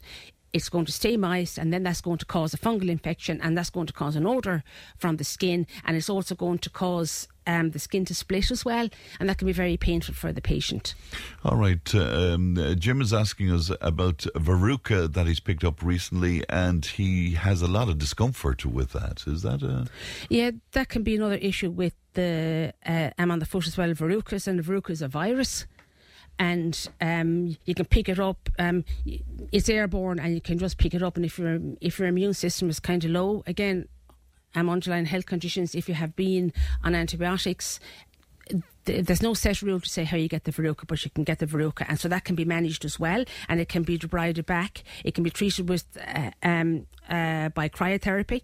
[0.56, 3.58] it's going to stay moist and then that's going to cause a fungal infection and
[3.58, 4.64] that's going to cause an odour
[4.98, 8.64] from the skin and it's also going to cause um, the skin to split as
[8.64, 8.88] well
[9.20, 10.96] and that can be very painful for the patient.
[11.44, 11.94] All right.
[11.94, 17.34] Um, uh, Jim is asking us about Veruca that he's picked up recently, and he
[17.34, 19.26] has a lot of discomfort with that.
[19.28, 19.88] Is that a.
[20.30, 23.90] Yeah, that can be another issue with the uh, I'm on the foot as well.
[23.90, 25.66] Verrucas and verruca is a virus,
[26.40, 28.50] and um, you can pick it up.
[28.60, 28.84] Um,
[29.52, 31.16] it's airborne, and you can just pick it up.
[31.16, 33.88] And if your if your immune system is kind of low, again,
[34.56, 35.76] um, underlying health conditions.
[35.76, 36.54] If you have been
[36.84, 37.80] on antibiotics.
[38.86, 41.24] th- There's no set rule to say how you get the verruca, but you can
[41.24, 43.98] get the verruca, and so that can be managed as well, and it can be
[43.98, 44.84] debrided back.
[45.04, 48.42] It can be treated with uh, um, uh, by cryotherapy,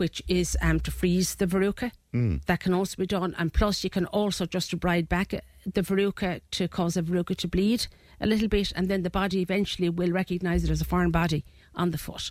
[0.00, 1.92] which is um, to freeze the verruca.
[2.14, 2.44] Mm.
[2.46, 5.82] That can also be done, and plus you can also just debride back uh, the
[5.82, 7.86] verruca to cause the verruca to bleed
[8.20, 11.44] a little bit, and then the body eventually will recognise it as a foreign body
[11.74, 12.30] on the foot.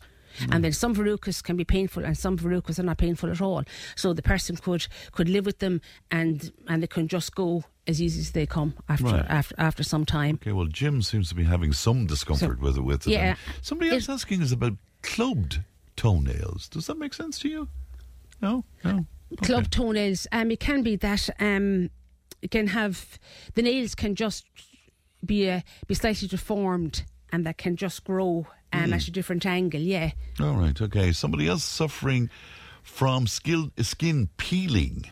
[0.51, 3.63] And then some verrucas can be painful, and some verrucas are not painful at all.
[3.95, 5.81] So the person could could live with them,
[6.11, 9.25] and and they can just go as easy as they come after Right.
[9.27, 10.35] after after some time.
[10.35, 12.81] Okay, well, Jim seems to be having some discomfort with it.
[12.81, 13.11] With it.
[13.11, 13.29] yeah.
[13.29, 15.61] And somebody else asking is about clubbed
[15.99, 16.69] toenails.
[16.69, 17.67] Does that make sense to you?
[18.41, 18.63] No?
[18.83, 19.05] No?
[19.43, 20.25] club toenails.
[20.31, 21.89] Um, it can be that um,
[22.41, 23.19] it can have
[23.55, 24.45] the nails can just
[25.23, 28.95] be uh, be slightly deformed, and that can just grow um, Mm.
[28.95, 29.81] at a different angle.
[29.81, 31.11] Yeah, All right, okay.
[31.11, 32.29] Somebody else suffering
[32.83, 35.05] from skill, skin peeling,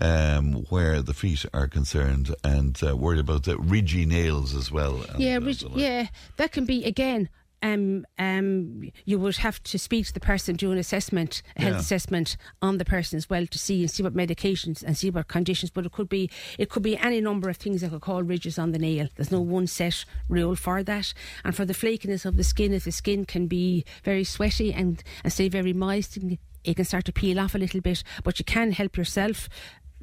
[0.00, 5.04] um, where the feet are concerned, and uh, worried about the ridgy nails as well.
[5.18, 6.06] yeah, uh, yeah.
[6.36, 7.28] That can be again.
[7.62, 11.74] Um, um, you would have to speak to the person, do an assessment, a health
[11.74, 11.80] Yeah.
[11.80, 15.28] assessment on the person as well to see and see what medications and see what
[15.28, 15.70] conditions.
[15.70, 16.28] But it could be
[16.58, 19.08] it could be any number of things that could cause ridges on the nail.
[19.16, 21.14] There's no one set rule for that.
[21.44, 25.02] And for the flakiness of the skin, if the skin can be very sweaty and
[25.22, 26.18] and stay very moist,
[26.64, 28.02] it can start to peel off a little bit.
[28.24, 29.48] But you can help yourself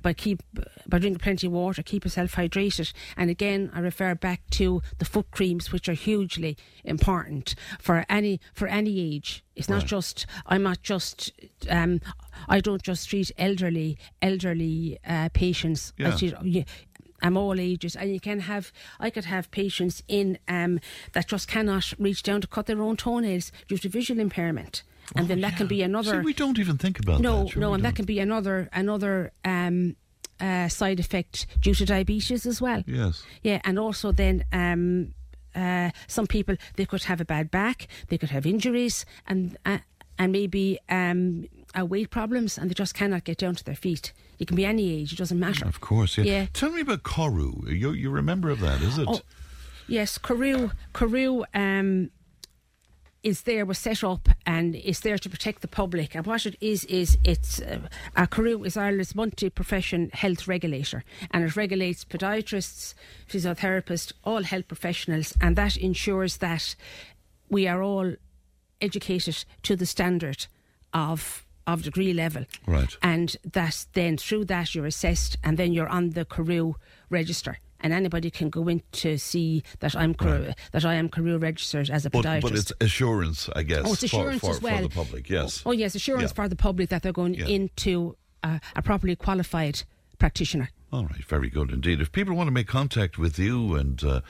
[0.01, 0.41] by keep
[0.88, 2.93] by drinking plenty of water, keep yourself hydrated.
[3.17, 8.39] And again, I refer back to the foot creams, which are hugely important for any
[8.53, 9.43] for any age.
[9.55, 9.88] It's not Right.
[9.88, 11.31] just I'm not just
[11.69, 12.01] um,
[12.47, 15.93] I don't just treat elderly elderly uh, patients.
[15.99, 16.11] I Yeah.
[16.17, 16.63] treat, yeah,
[17.21, 18.71] I'm all ages, and you can have.
[18.99, 20.80] I could have patients in um,
[21.11, 24.84] that just cannot reach down to cut their own toenails due to visual impairment,
[25.15, 26.18] and then that can be another.
[26.18, 27.52] Oh, See, we don't even think about no, that.
[27.52, 27.90] sure no, and don't.
[27.90, 29.95] that can be another another um,
[30.40, 32.84] uh, side effect due to diabetes as well.
[32.86, 33.23] Yes.
[33.41, 35.14] Yeah, and also then um,
[35.56, 39.80] uh, some people they could have a bad back, they could have injuries, and uh,
[40.18, 44.14] and maybe um, uh, weight problems, and they just cannot get down to their feet.
[44.38, 45.65] It can be any age; it doesn't matter.
[45.65, 46.23] Of course, yeah.
[46.23, 46.45] Yeah.
[46.53, 47.68] Tell me about CORU.
[47.68, 49.07] You you remember of that, is it?
[49.10, 49.22] Oh,
[49.88, 52.11] yes, CORU, CORU um,
[53.23, 56.15] is there, was set up and is there to protect the public.
[56.15, 57.79] And what it is, is it's uh,
[58.15, 62.93] uh, CORU is Ireland's multi profession health regulator and it regulates podiatrists,
[63.27, 66.75] physiotherapists, all health professionals, and that ensures that
[67.49, 68.13] we are all
[68.81, 70.47] educated to the standard
[70.93, 72.45] of of degree level.
[72.65, 72.97] Right.
[73.03, 76.75] And that then through that you're assessed and then you're on the CORU
[77.11, 81.38] register and anybody can go in to see that I'm CORU, that I am CORU
[81.41, 82.41] registered as a But, podiatrist.
[82.41, 84.76] but it's assurance, I guess, Oh, it's assurance for, for, as well.
[84.77, 85.30] for the public.
[85.30, 85.64] Yes.
[85.65, 86.35] Oh, yes, assurance Yeah.
[86.35, 87.47] for the public that they're going Yeah.
[87.47, 89.84] into a, a properly qualified
[90.18, 90.69] practitioner.
[90.91, 92.01] All right, very good indeed.
[92.01, 94.22] If people want to make contact with you and uh,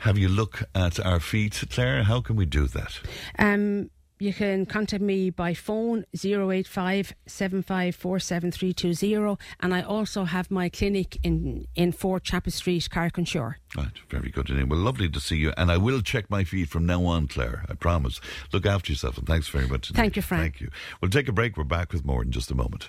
[0.00, 3.00] have you look at our feet, Claire, how can we do that?
[3.38, 3.90] Um,
[4.24, 11.66] you can contact me by phone 085 7547320 and I also have my clinic in,
[11.74, 13.56] in 4 Chapel Street, Carrick-on-Suir.
[13.76, 14.70] Right, very good indeed.
[14.70, 15.52] Well, lovely to see you.
[15.58, 17.66] And I will check my feet from now on, Claire.
[17.68, 18.18] I promise.
[18.52, 19.90] Look after yourself and thanks very much.
[19.90, 20.42] Thank you, Frank.
[20.42, 20.70] Thank you.
[21.00, 21.58] We'll take a break.
[21.58, 22.88] We're back with more in just a moment.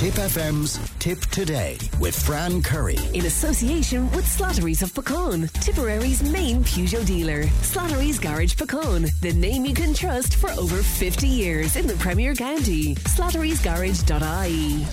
[0.00, 2.96] Tipp FM's Tipp Today with Fran Curry.
[3.12, 7.42] In association with Slattery's of Puckane, Tipperary's main Peugeot dealer.
[7.60, 12.34] Slattery's Garage Puckane, the name you can trust for over 50 years in the Premier
[12.34, 12.94] County.
[12.94, 14.86] Slattery'sGarage.ie.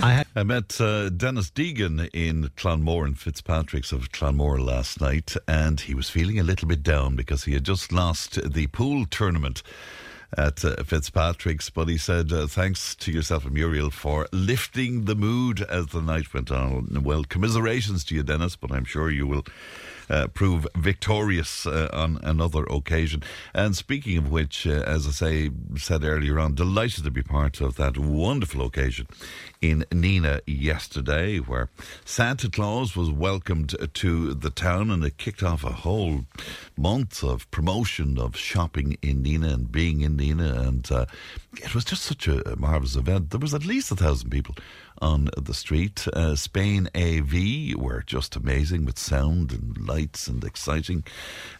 [0.00, 5.80] I, I met uh, Dennis Deegan in Clonmore and Fitzpatrick's of Clonmore last night, and
[5.80, 9.64] he was feeling a little bit down because he had just lost the pool tournament
[10.36, 11.70] at uh, Fitzpatrick's.
[11.70, 16.02] But he said, uh, thanks to yourself and Muriel for lifting the mood as the
[16.02, 17.02] night went on.
[17.02, 19.44] Well, commiserations to you, Dennis, but I'm sure you will.
[20.10, 23.22] Uh, prove victorious uh, on another occasion.
[23.54, 27.62] And speaking of which, uh, as I say, said earlier on, delighted to be part
[27.62, 29.06] of that wonderful occasion
[29.62, 31.70] in Nenagh yesterday, where
[32.04, 36.26] Santa Claus was welcomed to the town, and it kicked off a whole
[36.76, 41.06] month of promotion of shopping in Nenagh and being in Nenagh, and uh,
[41.56, 43.30] it was just such a marvelous event.
[43.30, 44.54] There was at least a thousand people
[45.00, 46.06] on the street.
[46.12, 51.04] Uh, Spain AV were just amazing with sound and lights and exciting.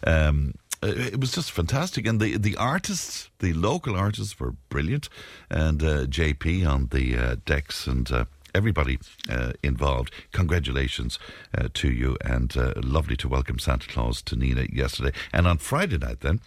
[0.05, 5.09] Um, it was just fantastic, and the the artists, the local artists, were brilliant,
[5.49, 8.11] and uh, JP on the uh, decks and.
[8.11, 8.25] Uh,
[8.55, 8.99] Everybody
[9.29, 11.19] uh, involved, congratulations
[11.57, 15.11] uh, to you, and uh, lovely to welcome Santa Claus to Nenagh yesterday.
[15.33, 16.39] And on Friday night, then,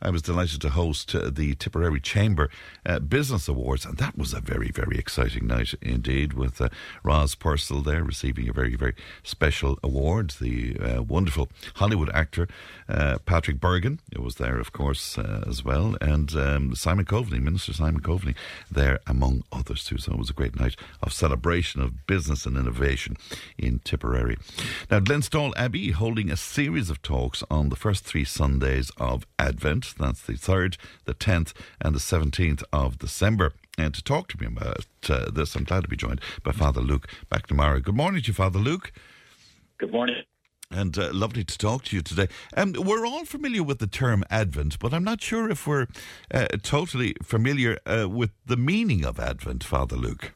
[0.00, 2.50] I was delighted to host uh, the Tipperary Chamber
[2.86, 6.68] uh, Business Awards, and that was a very, very exciting night indeed, with uh,
[7.02, 8.94] Roz Purcell there receiving a very, very
[9.24, 10.34] special award.
[10.40, 12.46] The uh, wonderful Hollywood actor
[13.26, 18.36] Patrick Bergin was there, of course, as well, and um, Simon Coveney, Minister Simon Coveney,
[18.70, 19.98] there among others too.
[19.98, 23.16] So it was a great night of celebration of business and innovation
[23.56, 24.36] in Tipperary.
[24.90, 29.94] Now, Glenstall Abbey holding a series of talks on the first three Sundays of Advent.
[29.98, 30.76] That's the 3rd,
[31.06, 33.54] the 10th, and the 17th of December.
[33.78, 36.82] And to talk to me about uh, this, I'm glad to be joined by Father
[36.82, 37.82] Luke McNamara.
[37.82, 38.92] Good morning to you, Father Luke.
[39.78, 40.22] Good morning.
[40.70, 42.28] And uh, lovely to talk to you today.
[42.56, 45.86] Um, we're all familiar with the term Advent, but I'm not sure if we're
[46.34, 50.34] uh, totally familiar uh, with the meaning of Advent, Father Luke.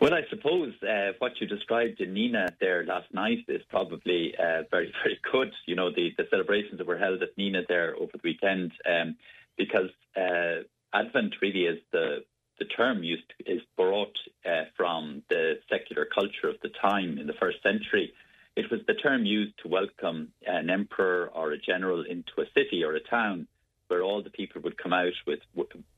[0.00, 4.62] Well, I suppose uh, what you described in Nenagh there last night is probably uh,
[4.70, 5.52] very, very good.
[5.66, 9.16] You know, the, the celebrations that were held at Nenagh there over the weekend, um,
[9.56, 10.62] because uh,
[10.92, 12.24] Advent really is the
[12.58, 14.16] the term used is brought
[14.46, 18.12] uh, from the secular culture of the time in the first century.
[18.54, 22.84] It was the term used to welcome an emperor or a general into a city
[22.84, 23.48] or a town
[23.88, 25.40] where all the people would come out with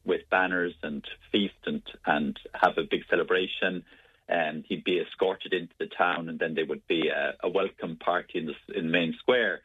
[0.05, 3.85] with banners and feast and and have a big celebration.
[4.29, 7.97] And he'd be escorted into the town, and then there would be a, a welcome
[7.97, 9.61] party in the in main square.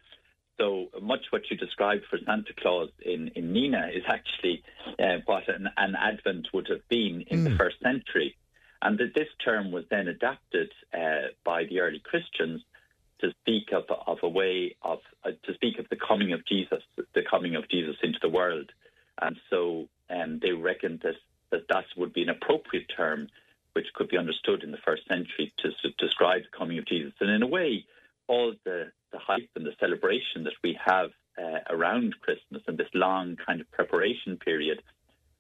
[0.60, 4.62] So much what you described for Santa Claus in, in Nenagh is actually
[5.00, 8.36] uh, what an, an Advent would have been in the first century.
[8.84, 12.62] And that this term was then adapted uh, by the early Christians
[13.22, 16.84] to speak of, of a way of uh, to speak of the coming of Jesus,
[17.14, 18.72] the coming of Jesus into the world,
[19.22, 21.16] and so um, they reckoned that,
[21.52, 23.28] that that would be an appropriate term,
[23.74, 27.14] which could be understood in the first century to, to describe the coming of Jesus.
[27.20, 27.86] And in a way,
[28.28, 32.88] all the the hype and the celebration that we have uh, around Christmas and this
[32.94, 34.82] long kind of preparation period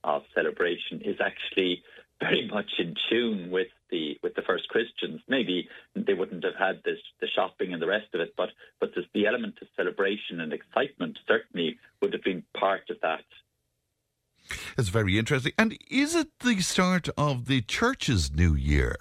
[0.03, 1.83] of celebration is actually
[2.21, 5.21] very much in tune with the with the first Christians.
[5.27, 8.49] Maybe they wouldn't have had this the shopping and the rest of it, but
[8.79, 13.25] but this, the element of celebration and excitement certainly would have been part of that.
[14.77, 15.53] It's very interesting.
[15.57, 18.95] And is it the start of the church's new year?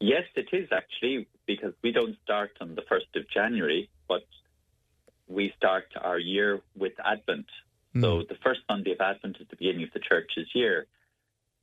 [0.00, 4.24] Yes, it is actually because we don't start on the first of January, but
[5.28, 7.46] we start our year with Advent.
[8.00, 8.22] So hmm.
[8.28, 10.86] the first Sunday of Advent is the beginning of the church's year.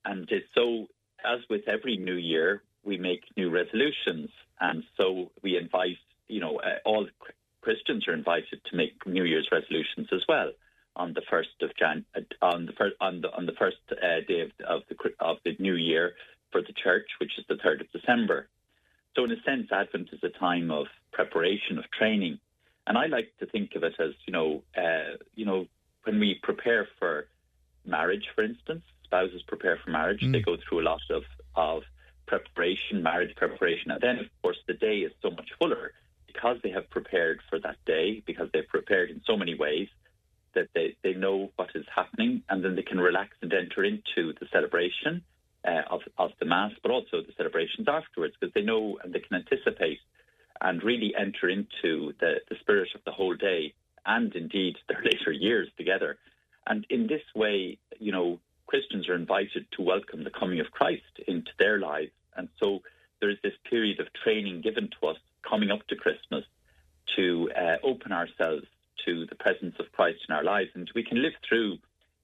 [0.07, 0.87] And so,
[1.25, 4.29] as with every new year, we make new resolutions.
[4.59, 5.97] And so we invite,
[6.29, 7.07] you know, uh, all
[7.61, 10.51] Christians are invited to make New Year's resolutions as well
[10.95, 14.21] on the first of Jan uh, on the first on the on the first uh,
[14.27, 16.13] day of, of the of the new year
[16.51, 18.47] for the church, which is the third of December.
[19.15, 22.39] So in a sense, Advent is a time of preparation, of training,
[22.87, 25.67] and I like to think of it as you know, uh, you know,
[26.05, 27.27] when we prepare for
[27.85, 30.31] marriage, for instance, spouses prepare for marriage, mm.
[30.31, 31.23] they go through a lot of
[31.55, 31.83] of
[32.27, 35.93] preparation, marriage preparation, and then of course the day is so much fuller
[36.27, 39.87] because they have prepared for that day, because they've prepared in so many ways
[40.53, 44.33] that they, they know what is happening and then they can relax and enter into
[44.39, 45.23] the celebration
[45.67, 49.19] uh, of, of the Mass, but also the celebrations afterwards because they know and they
[49.19, 49.99] can anticipate
[50.61, 53.73] and really enter into the, the spirit of the whole day
[54.05, 56.17] and indeed their later years together.
[56.65, 61.19] And in this way, you know, Christians are invited to welcome the coming of Christ
[61.27, 62.11] into their lives.
[62.35, 62.81] And so
[63.19, 65.17] there is this period of training given to us
[65.49, 66.43] coming up to Christmas
[67.15, 68.65] to uh, open ourselves
[69.05, 70.69] to the presence of Christ in our lives.
[70.75, 71.77] And we can live through,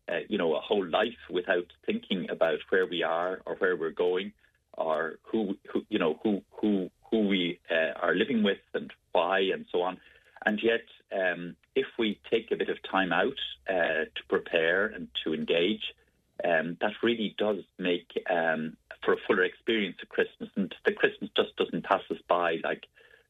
[0.10, 3.92] uh, you know, a whole life without thinking about where we are or where we're
[3.92, 4.34] going
[4.74, 9.40] or who, who you know, who, who, who we uh, are living with and why
[9.40, 9.98] and so on.
[10.46, 10.84] And yet,
[11.18, 13.40] um, if we take a bit of time out
[13.70, 15.94] uh, to prepare and to engage,
[16.44, 20.50] um, that really does make um, for a fuller experience of Christmas.
[20.56, 22.86] And the Christmas just doesn't pass us by like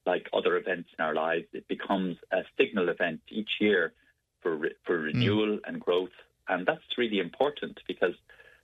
[0.05, 1.45] like other events in our lives.
[1.53, 3.93] It becomes a signal event each year
[4.41, 5.05] for re- for hmm.
[5.05, 5.61] renewal mm.
[5.65, 6.17] and growth,
[6.47, 8.15] and that's really important because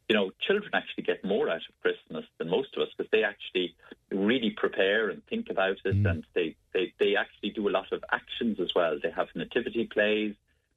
[0.09, 3.23] you know children actually get more out of Christmas than most of us because they
[3.23, 3.75] actually
[4.11, 6.09] really prepare and think about it, mm.
[6.09, 8.97] and they, they they actually do a lot of actions as well.
[9.01, 10.35] They have nativity plays,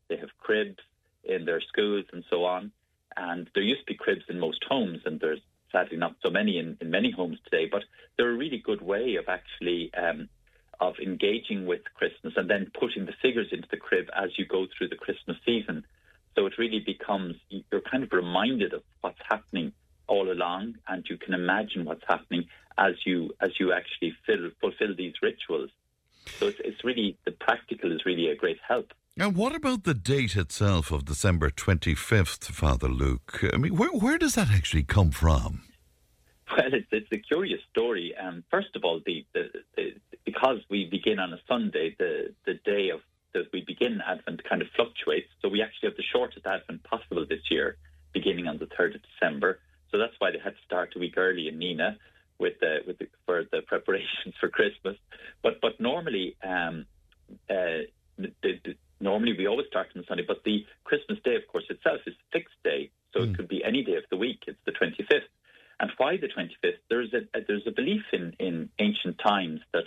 [0.08, 0.82] they have cribs
[1.24, 2.72] in their schools and so on.
[3.16, 5.40] And there used to be cribs in most homes, and there's
[5.70, 7.68] sadly not so many in, in many homes today.
[7.70, 7.82] But
[8.16, 10.28] they're a really good way of actually um,
[10.80, 14.66] of engaging with Christmas and then putting the figures into the crib as you go
[14.66, 15.84] through the Christmas season.
[16.34, 19.72] So it really becomes you're kind of reminded of what's happening
[20.08, 22.46] all along, and you can imagine what's happening
[22.78, 25.70] as you as you actually fill, fulfill these rituals.
[26.40, 28.92] So it's, it's really the practical is really a great help.
[29.18, 33.44] And what about the date itself of December 25th, Father Luke?
[33.52, 35.64] I mean, where, where does that actually come from?
[36.50, 38.14] Well, it's, it's a curious story.
[38.16, 39.94] Um, first of all, the, the, the,
[40.24, 43.00] because we begin on a Sunday, the, the day of
[43.34, 45.28] that we begin Advent kind of fluctuates.
[45.42, 47.76] So we actually have the shortest Advent possible this year,
[48.12, 49.58] beginning on the 3rd of December.
[49.90, 51.96] So that's why they had to start a week early in Nenagh
[52.38, 54.96] with the, with the, for the preparations for Christmas.
[55.42, 56.86] But but normally, um,
[57.50, 57.84] uh,
[58.18, 60.24] the, the, normally we always start on Sunday.
[60.26, 63.24] But the Christmas day, of course, itself is a fixed day, so mm.
[63.24, 63.34] it hmm.
[63.34, 64.44] could be any day of the week.
[64.46, 65.28] It's the 25th.
[65.80, 66.78] And why the 25th?
[66.88, 69.84] There's a, there's a belief in, in ancient times that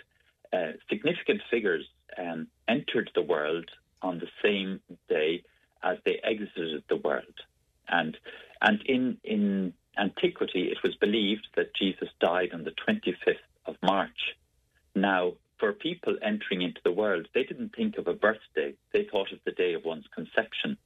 [0.53, 1.85] uh, significant figures
[2.17, 3.69] um, entered the world
[4.01, 5.43] on the same day
[5.83, 7.39] as they exited the world.
[7.87, 8.17] And,
[8.61, 13.35] and in, in antiquity, it was believed that Jesus died on the 25th
[13.65, 14.35] of March.
[14.95, 19.31] Now, for people entering into the world, they didn't think of a birthday, they thought
[19.31, 20.77] of the day of one's conception.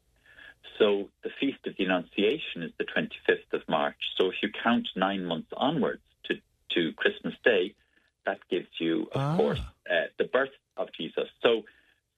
[0.77, 3.97] So the Feast of the Annunciation is the 25th of March.
[4.17, 6.35] So if you count nine months onwards to,
[6.75, 7.75] to Christmas Day,
[8.25, 9.37] that gives you, of ah.
[9.37, 11.27] course, uh, the birth of Jesus.
[11.41, 11.63] So,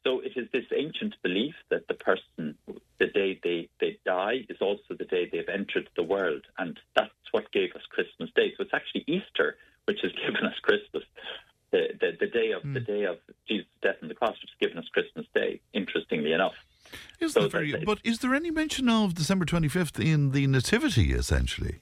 [0.03, 2.55] so it is this ancient belief that the person,
[2.99, 7.11] the day they, they die, is also the day they've entered the world, and that's
[7.31, 8.53] what gave us Christmas Day.
[8.57, 11.03] So it's actually Easter which has given us Christmas.
[11.71, 12.73] The, the, the day of mm.
[12.73, 12.85] the hmm.
[12.85, 13.17] day of
[13.47, 15.61] Jesus' death on the cross, which has given us Christmas Day.
[15.73, 16.53] Interestingly enough,
[17.19, 21.13] is so very, but is there any mention of December twenty fifth in the Nativity?
[21.13, 21.79] Essentially,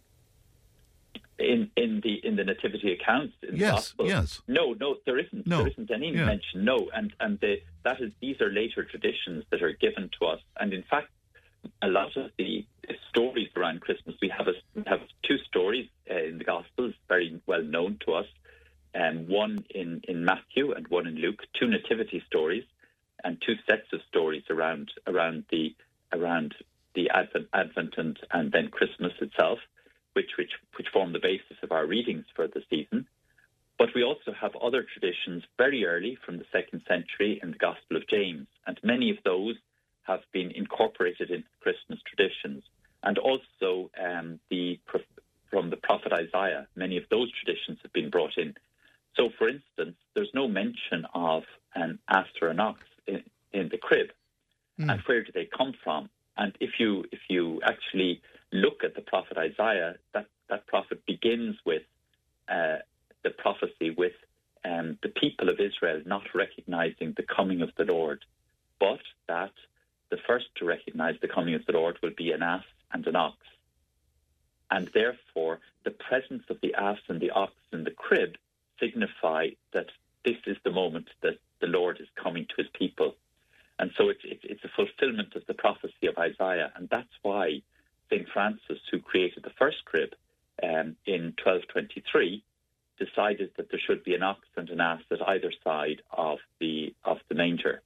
[1.39, 4.07] in in the in the nativity accounts in yes, the gospel.
[4.07, 4.41] Yes.
[4.47, 5.47] No, no, there isn't.
[5.47, 5.59] No.
[5.59, 6.25] There isn't any yeah.
[6.25, 6.65] mention.
[6.65, 10.39] No, and and the, that is these are later traditions that are given to us.
[10.59, 11.09] And in fact,
[11.81, 12.65] a lot of the
[13.09, 17.63] stories around Christmas, we have a, have two stories uh, in the Gospels, very well
[17.63, 18.25] known to us.
[18.95, 22.63] Um, one in, in Matthew and one in Luke, two nativity stories,
[23.23, 25.75] and two sets of stories around around the
[26.13, 26.55] around
[26.95, 29.59] the Advent, Advent and, and then Christmas itself
[30.13, 33.07] which, which, which form the basis of our readings for the season.
[33.77, 37.95] But we also have other traditions very early from the second century in the Gospel
[37.95, 39.55] of James, and many of those
[40.03, 42.63] have been incorporated into Christmas traditions.
[43.03, 44.77] And also um, the
[45.49, 48.55] from the prophet Isaiah, many of those traditions have been brought in.
[49.19, 51.43] So, for instance, there's no mention of
[51.75, 53.21] an aster and ox in,
[53.51, 54.07] in the crib.
[54.79, 54.93] Mm.
[54.93, 56.09] And where do they come from?
[56.37, 58.21] And if you if you actually
[58.53, 61.81] look at the prophet Isaiah, that, that prophet begins with
[62.47, 62.77] uh,
[63.23, 64.13] the prophecy with
[64.63, 68.23] um, the people of Israel not recognizing the coming of the Lord,
[68.79, 69.51] but that
[70.11, 72.63] the first to recognize the coming of the Lord will be an ass
[72.93, 73.37] and an ox.
[74.71, 78.35] And therefore, the presence of the ass and the ox in the crib
[78.79, 79.87] signify that
[80.25, 83.15] this is the moment that the Lord is coming to his people.
[83.77, 86.71] And so it's, it's, it's a fulfillment of the prophecy of Isaiah.
[86.75, 87.61] And that's why
[88.09, 88.27] St.
[88.33, 90.09] Francis, who created the first crib
[90.61, 92.43] um, in 1223,
[92.99, 96.93] decided that there should be an ox and an ass at either side of the
[97.05, 97.81] of the manger,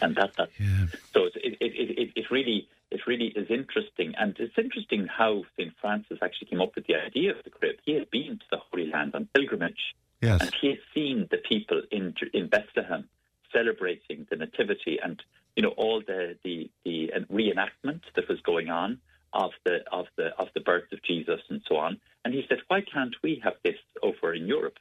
[0.00, 0.86] and that that yeah.
[1.12, 5.74] so it it, it it really it really is interesting, and it's interesting how Saint
[5.80, 7.76] Francis actually came up with the idea of the crib.
[7.84, 10.40] He had been to the Holy Land on pilgrimage, yes.
[10.40, 13.08] and he had seen the people in in Bethlehem
[13.52, 15.22] celebrating the Nativity and
[15.56, 18.98] you know all the the the reenactment that was going on
[19.32, 22.00] of the of the of the birth of Jesus and so on.
[22.24, 24.78] And he said, why can't we have this over in Europe?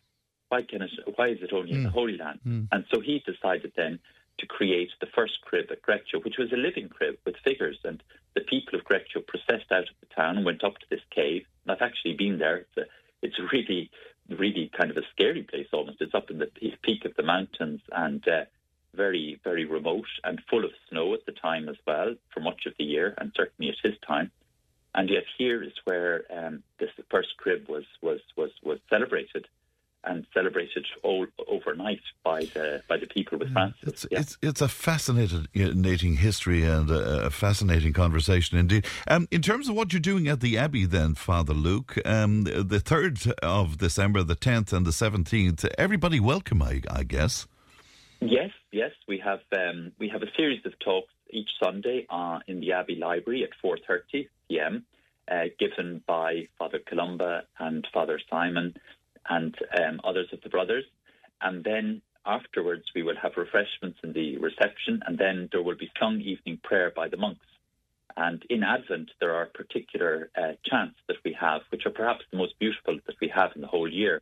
[0.49, 0.91] Why can it?
[1.15, 1.75] Why is it only mm.
[1.75, 2.39] in the Holy Land?
[2.45, 2.67] Mm.
[2.71, 3.99] And so he decided then
[4.37, 7.79] to create the first crib at Greccio, which was a living crib with figures.
[7.83, 8.03] And
[8.35, 11.45] the people of Greccio processed out of the town and went up to this cave.
[11.63, 12.57] And I've actually been there.
[12.57, 12.85] It's a,
[13.21, 13.89] it's really,
[14.37, 16.01] really kind of a scary place almost.
[16.01, 16.49] It's up in the
[16.81, 18.45] peak of the mountains and uh,
[18.93, 22.73] very, very remote and full of snow at the time as well for much of
[22.77, 24.31] the year, and certainly at his time.
[24.93, 29.47] And yet here is where um, this first crib was, was, was, was celebrated
[30.03, 33.81] and celebrated all, overnight by the by the people with Francis.
[33.83, 34.19] It's, yeah.
[34.19, 38.85] it's it's a fascinating history and a, a fascinating conversation indeed.
[39.07, 42.79] Um, in terms of what you're doing at the Abbey, then, Father Luke, um, the
[42.79, 47.47] third of December, the tenth and the seventeenth, everybody welcome, I, I guess.
[48.19, 52.59] Yes, yes, we have um, we have a series of talks each Sunday uh, in
[52.59, 54.85] the Abbey Library at four thirty p.m.
[55.31, 58.73] Uh, given by Father Columba and Father Simon
[59.29, 60.85] and um, others of the brothers.
[61.41, 65.91] And then afterwards, we will have refreshments in the reception, and then there will be
[65.99, 67.45] sung evening prayer by the monks.
[68.17, 72.37] And in Advent, there are particular uh, chants that we have, which are perhaps the
[72.37, 74.21] most beautiful that we have in the whole year,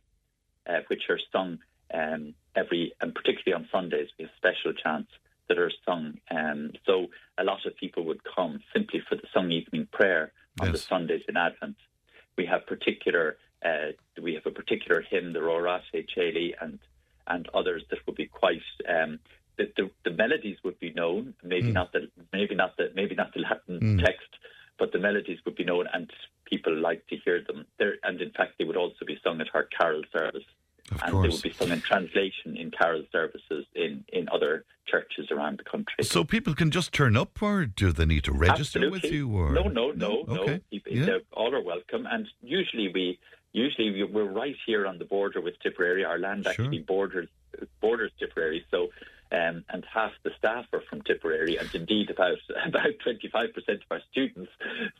[0.68, 1.58] uh, which are sung
[1.92, 5.10] um, every, and particularly on Sundays, we have special chants
[5.48, 6.18] that are sung.
[6.30, 7.06] Um, so
[7.38, 10.72] a lot of people would come simply for the sung evening prayer on yes.
[10.72, 11.76] the Sundays in Advent.
[12.36, 13.92] We have particular, uh,
[14.22, 16.78] we have a particular hymn, the Rorate Caeli, and
[17.26, 18.62] and others that would be quite.
[18.88, 19.18] Um,
[19.56, 21.74] the, the, the, melodies would be known, maybe mm.
[21.74, 24.04] not the maybe not the maybe not the Latin mm.
[24.04, 24.28] text,
[24.78, 26.10] but the melodies would be known, and
[26.46, 27.66] people like to hear them.
[27.78, 30.44] There, and in fact, they would also be sung at our carol service.
[30.90, 31.22] Of and course.
[31.22, 35.64] they would be sung in translation in carol services in, in other churches around the
[35.64, 36.02] country.
[36.02, 38.90] So people can just turn up, or do they need to register Absolutely.
[38.90, 39.28] with you?
[39.30, 40.42] Or no, no, no, no.
[40.42, 40.60] Okay.
[40.70, 41.18] People, Yeah.
[41.32, 43.20] All are welcome, and usually we
[43.52, 46.04] usually we- we're right here on the border with Tipperary.
[46.04, 46.52] Our land Sure.
[46.52, 47.28] actually borders
[47.80, 48.90] borders Tipperary, so.
[49.32, 53.78] Um, and half the staff are from Tipperary, and indeed about about twenty five percent
[53.78, 54.50] of our students.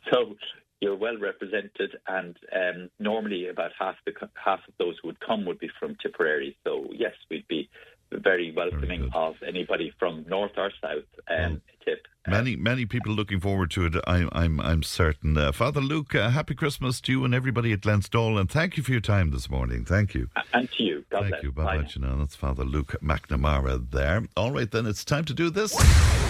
[0.09, 0.37] So
[0.79, 5.43] you're well represented, and um, normally about half the half of those who would come
[5.45, 6.55] would be from Tipperary.
[6.63, 7.69] So yes, we'd be
[8.11, 11.03] very welcoming of anybody from north or south.
[11.29, 12.05] Um, Tip.
[12.27, 13.95] Many, many people looking forward to it.
[14.05, 15.35] I, I'm, I'm certain.
[15.35, 18.83] Uh, Father Luke, uh, happy Christmas to you and everybody at Glenstal, and thank you
[18.83, 19.83] for your time this morning.
[19.83, 20.27] Thank you.
[20.53, 21.03] And to you.
[21.09, 21.43] God Thank bless.
[21.43, 21.51] you.
[21.51, 21.81] Bye Bye now.
[21.81, 22.19] bye, Janelle.
[22.19, 24.23] That's Father Luke McNamara there.
[24.37, 25.71] All right, then it's time to do this.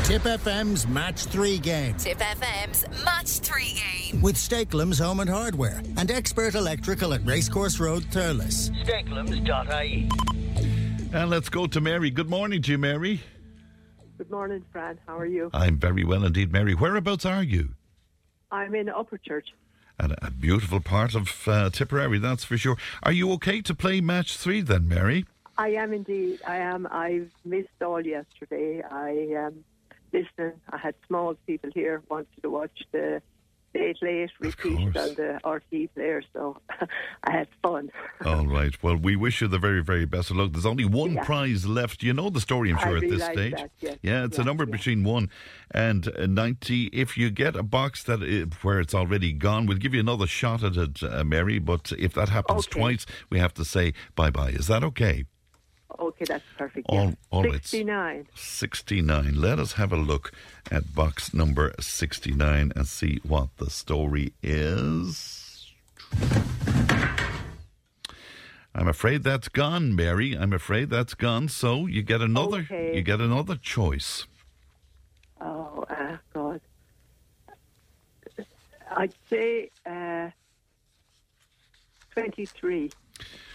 [0.07, 3.63] Tipp FM's Match 3 game Tipp FM's Match 3
[4.11, 4.21] game.
[4.21, 8.71] with Stakelum's Home and Hardware and Expert Electrical at Racecourse Road, Thurles.
[8.85, 10.09] Stakelums.ie.
[11.13, 12.09] And let's go to Mary.
[12.09, 13.21] Good morning to you, Mary.
[14.17, 14.97] Good morning, Fran.
[15.05, 15.49] How are you?
[15.53, 16.73] I'm very well indeed, Mary.
[16.73, 17.75] Whereabouts are you?
[18.49, 19.47] I'm in Upperchurch.
[19.99, 22.77] And a beautiful part of uh, Tipperary, that's for sure.
[23.03, 25.25] Are you okay to play match three then, Mary?
[25.57, 26.39] I am indeed.
[26.47, 26.87] I am.
[26.89, 28.81] I've missed all yesterday.
[28.81, 29.65] I um,
[30.13, 30.53] listening.
[30.69, 33.21] I had small people here wanted to watch the
[33.73, 36.57] late late repeat on the RTÉ player, so
[37.23, 37.89] I had fun.
[38.25, 38.75] All right.
[38.83, 40.51] Well, we wish you the very, very best of luck.
[40.51, 41.23] There's only one Yeah.
[41.23, 42.03] prize left.
[42.03, 43.53] You know the story, I'm I sure, at this stage.
[43.53, 43.97] that, yes.
[44.01, 45.29] Yeah, it's a Yeah, number between 1
[45.71, 46.87] and uh, 90.
[46.87, 48.19] If you get a box that
[48.61, 51.59] where it's already gone, we'll give you another shot at it, uh, Mary.
[51.59, 52.79] But if that happens Okay.
[52.79, 54.49] twice, we have to say bye bye.
[54.49, 55.25] Is that okay?
[56.21, 56.85] Okay, that's perfect.
[56.87, 57.11] All- yeah.
[57.31, 57.53] all right.
[57.65, 58.27] 69.
[58.35, 59.41] 69.
[59.41, 60.31] Let us have a look
[60.69, 65.71] at box number 69 and see what the story is.
[68.73, 70.37] I'm afraid that's gone, Mary.
[70.37, 71.47] I'm afraid that's gone.
[71.49, 72.95] So you get another Okay.
[72.95, 74.27] you get another choice.
[75.41, 76.61] Oh, uh, God.
[78.95, 80.29] I'd say uh,
[82.11, 82.91] 23.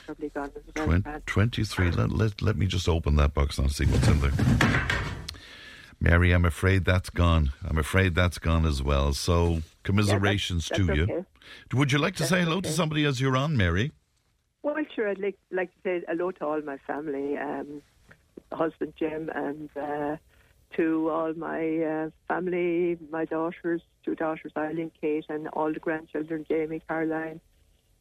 [0.06, 0.86] Probably gone as well.
[0.86, 1.26] Twen- Brad.
[1.26, 1.90] 23.
[1.90, 4.32] Let, let, let me just open that box and see what's in there.
[6.00, 7.50] Mary, I'm afraid that's gone.
[7.64, 9.12] I'm afraid that's gone as well.
[9.12, 11.26] So, commiserations that's to you.
[11.72, 13.92] Would you like to That's say hello to somebody as you're on, Mary?
[14.62, 15.08] Well, sure.
[15.08, 17.82] I'd like, like to say hello to all my family, um,
[18.52, 20.16] husband Jim, and uh,
[20.76, 26.44] to all my uh, family, my daughters, two daughters, Eileen, Kate, and all the grandchildren,
[26.48, 27.40] Jamie, Caroline,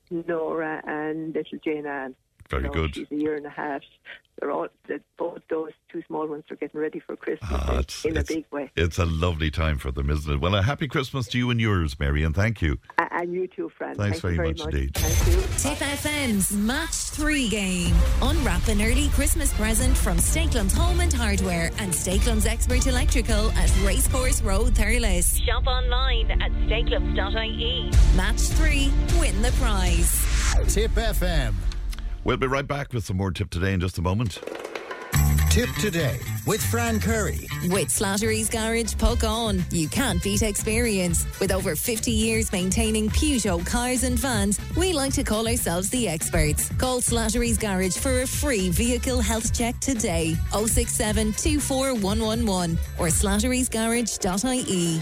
[0.10, 2.16] Nora, and little Jane Ann.
[2.50, 2.96] Very You good.
[2.96, 3.82] She's a year and a half.
[4.40, 7.80] They're all the, both those two small ones are getting ready for Christmas Ah, in-
[7.80, 8.70] it's, a big way.
[8.76, 10.42] It's a lovely time for them, isn't it?
[10.42, 12.78] Well, a happy Christmas to you and yours, Mary, and thank you.
[12.98, 13.96] A- And you too, Fran.
[13.96, 14.94] Thanks Thank you very very much indeed.
[14.94, 15.42] Thank you.
[15.58, 17.96] Tipp FM's Match 3 game.
[18.22, 23.72] Unwrap an early Christmas present from Stakelum's Home and Hardware and Stakelum's Expert Electrical at
[23.86, 25.42] Racecourse Road, Thurles.
[25.46, 27.90] Shop online at stakelums.ie.
[28.18, 28.92] Match 3.
[29.20, 30.26] Win the prize.
[30.74, 31.54] Tipp FM.
[32.26, 34.40] We'll be right back with some more Tipp today in just a moment.
[35.52, 37.48] Tipp today with Fran Curry.
[37.70, 39.64] With Slattery's Garage, Puckane.
[39.72, 41.28] You can't beat experience.
[41.40, 46.08] With over 50 years maintaining Peugeot cars and vans, we like to call ourselves the
[46.08, 46.70] experts.
[46.80, 50.34] Call Slattery's Garage for a free vehicle health check today.
[50.52, 55.02] 067 24111 or slatterysgarage.ie.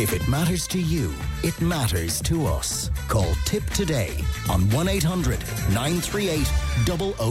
[0.00, 1.12] If it matters to you,
[1.42, 2.88] it matters to us.
[3.08, 4.16] Call Tipp today
[4.48, 5.40] on 1 800
[5.72, 6.46] 938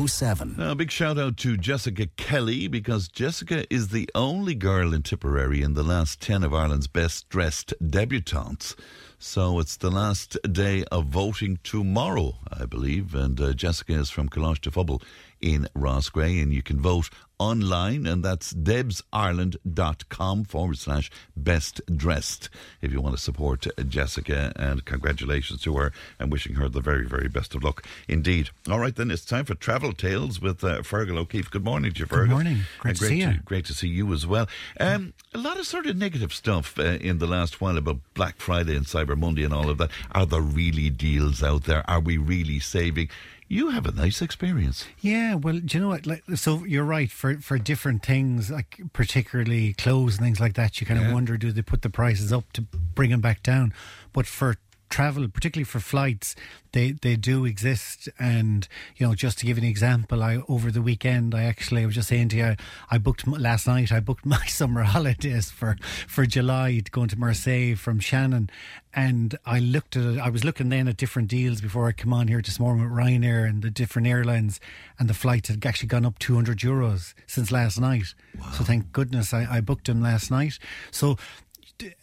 [0.09, 0.55] 007.
[0.57, 5.01] Now, a big shout out to Jessica Kelly because Jessica is the only girl in
[5.01, 8.75] Tipperary in the last 10 of Ireland's best dressed debutantes.
[9.17, 13.15] So it's the last day of voting tomorrow, I believe.
[13.15, 15.01] And uh, Jessica is from Colosh to Fubble
[15.39, 22.49] in Roscrea, and you can vote online, and that's debsireland.com forward slash best dressed
[22.81, 24.51] if you want to support Jessica.
[24.55, 28.49] And congratulations to her and wishing her the very, very best of luck indeed.
[28.69, 31.51] All right, then it's time for Travel Tales with uh, Fergal O'Keefe.
[31.51, 32.19] Good morning to you, Fergal.
[32.25, 32.57] Good morning.
[32.79, 33.33] Great Uh, to see you.
[33.45, 34.47] Great to see you as well.
[34.79, 38.37] Um, a lot of sort of negative stuff uh, in the last while about Black
[38.37, 39.91] Friday and Cyber Monday and all of that.
[40.11, 41.87] Are there really deals out there?
[41.89, 43.09] Are we really saving?
[43.49, 44.85] You have a nice experience.
[44.99, 46.05] Yeah, well, do you know what?
[46.05, 50.81] Like, so you're right for for different things, like particularly clothes and things like that.
[50.81, 51.07] You kind Yeah.
[51.07, 53.73] of wonder, do they put the prices up to bring them back down?
[54.11, 54.55] But for
[54.89, 56.35] travel, particularly for flights,
[56.71, 58.09] they they do exist.
[58.19, 61.83] And you know, just to give you an example, I over the weekend, I actually
[61.83, 62.57] I was just saying to you, I,
[62.91, 63.91] I booked last night.
[63.91, 65.77] I booked my summer holidays for
[66.07, 68.49] for July going to Marseille from Shannon,
[68.93, 70.19] and I looked at it.
[70.19, 72.93] I was looking then at different deals before I come on here this morning with
[72.93, 74.59] Ryanair and the different airlines,
[74.99, 78.13] and the flights had actually gone up 200 euros since last night.
[78.53, 80.59] So thank goodness I, I booked them last night.
[80.91, 81.17] So,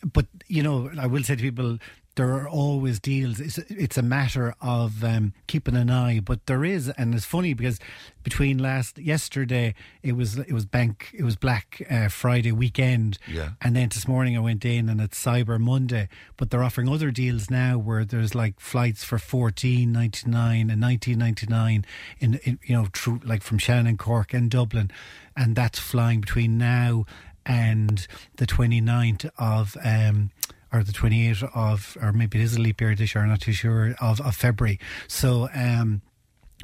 [0.05, 1.79] but you know, I will say to people.
[2.17, 3.41] There are always deals.
[3.41, 7.55] It's, it's a matter of um, keeping an eye, but there is, and it's funny
[7.55, 7.81] because
[8.23, 13.51] between last yesterday it was it was bank it was Black uh, Friday weekend, Yeah.
[13.61, 17.11] and then this morning I went in and it's Cyber Monday, but they're offering other
[17.11, 21.85] deals now where there's like flights for fourteen ninety nine and nineteen ninety nine
[22.21, 24.93] in, in you know through like from Shannon, Cork, and Dublin,
[25.37, 27.07] and that's flying between now
[27.47, 30.31] and the 29th of um
[30.75, 33.41] or the 28th of or maybe it is a leap year this year I'm not
[33.41, 34.81] too sure of, of February.
[35.07, 36.03] So um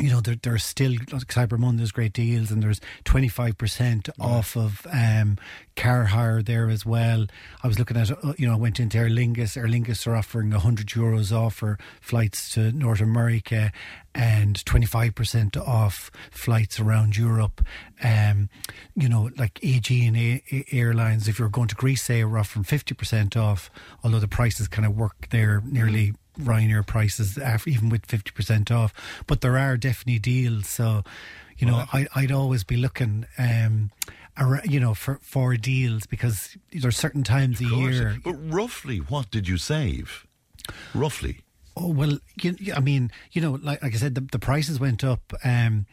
[0.00, 4.86] you know, there, there's still Cyber Monday, there's great deals, and there's 25% off of
[4.92, 5.36] um,
[5.76, 7.26] car hire there as well.
[7.62, 9.56] I was looking at, uh, you know, I went into Aer Lingus.
[9.56, 13.72] Aer Lingus are offering 100 euros off for flights to North America
[14.14, 17.64] and 25% off flights around Europe.
[18.02, 18.48] Um,
[18.96, 23.36] you know, like Aegean A- Airlines, if you're going to Greece, they are offering 50%
[23.36, 23.70] off,
[24.02, 28.92] although the prices kind of work there nearly Ryanair prices, even with 50% off.
[29.26, 30.68] But there are definitely deals.
[30.68, 31.02] So,
[31.58, 33.90] you know, I, I'd always be looking, um,
[34.64, 37.94] you know, for, for deals because there's certain times a Of course.
[37.94, 38.16] year.
[38.24, 40.26] But roughly, what did you save?
[40.94, 41.40] Roughly.
[41.76, 44.80] Oh well, you, you- I mean, you know, like, like I said, the, the prices
[44.80, 45.32] went up.
[45.44, 45.86] Um,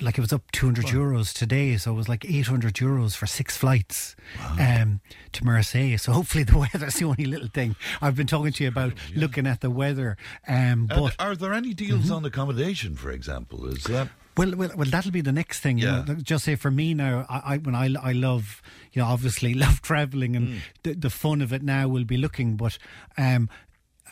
[0.00, 3.56] like it was up 200 euros today, so it was like 800 euros for six
[3.56, 4.16] flights
[4.58, 5.00] um,
[5.32, 5.96] to Marseille.
[5.96, 7.76] So hopefully the weather's the only little thing.
[8.02, 10.16] I've been talking to you about looking at the weather,
[10.48, 13.66] um, And but are there any deals on accommodation, for example?
[13.66, 15.78] Is that Well, well, well, that'll be the next thing.
[15.78, 16.04] You Yeah.
[16.04, 18.62] know, just say for me now, I, I when I, I love,
[18.92, 22.56] you know, obviously love traveling, and the, the fun of it now will be looking.
[22.56, 22.76] But
[23.16, 23.48] um,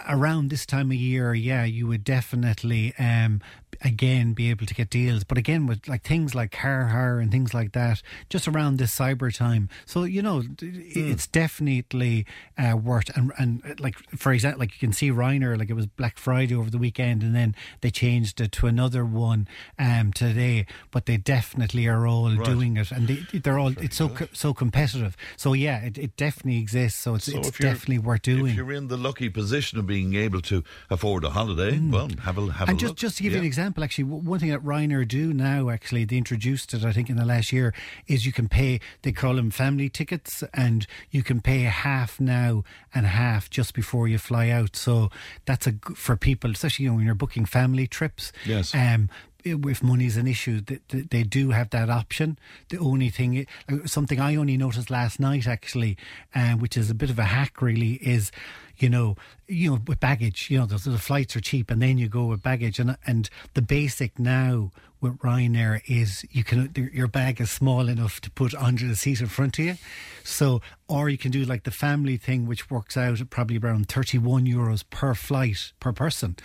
[0.08, 3.40] around this time of year, yeah, you would definitely um,
[3.84, 5.24] again be able to get deals.
[5.24, 8.96] But again, with like things like car hire and things like that, just around this
[8.96, 9.68] cyber time.
[9.86, 12.26] So you know, it's definitely
[12.58, 15.74] uh, worth and and uh, like for example, like you can see Ryanair, like it
[15.74, 19.46] was Black Friday over the weekend, and then they changed it to another one
[19.78, 20.66] um, today.
[20.90, 22.44] But they definitely are all Right.
[22.44, 25.16] doing it, and they, they're all it's so co- so competitive.
[25.36, 27.00] So yeah, it, it definitely exists.
[27.00, 28.46] So it's So it's definitely worth doing.
[28.52, 32.38] If you're in the lucky position of being able to afford a holiday, well, have
[32.38, 32.70] a have Mm.
[32.70, 32.96] and a just look.
[32.98, 33.48] just to give you an Yeah.
[33.72, 37.16] Example, actually, one thing that Ryanair do now, actually, they introduced it, I think, in
[37.16, 37.72] the last year,
[38.06, 38.80] is you can pay.
[39.02, 44.08] They call them family tickets, and you can pay half now and half just before
[44.08, 44.76] you fly out.
[44.76, 45.10] So
[45.46, 48.32] that's a for people, especially you know, when you're booking family trips.
[48.44, 48.74] Yes.
[48.74, 49.08] Um,
[49.44, 52.38] if money's an issue, th- th- they do have that option.
[52.68, 55.96] The only thing, uh, something I only noticed last night, actually,
[56.32, 58.30] um, which is a bit of a hack, really, is
[58.78, 59.16] you know,
[59.48, 62.26] you know, with baggage, you know, the, the flights are cheap, and then you go
[62.26, 64.70] with baggage, and and the basic now
[65.02, 69.20] with Ryanair is you can your bag is small enough to put under the seat
[69.20, 69.74] in front of you,
[70.22, 73.88] so or you can do like the family thing, which works out at probably around
[73.88, 76.36] thirty one euros per flight per person,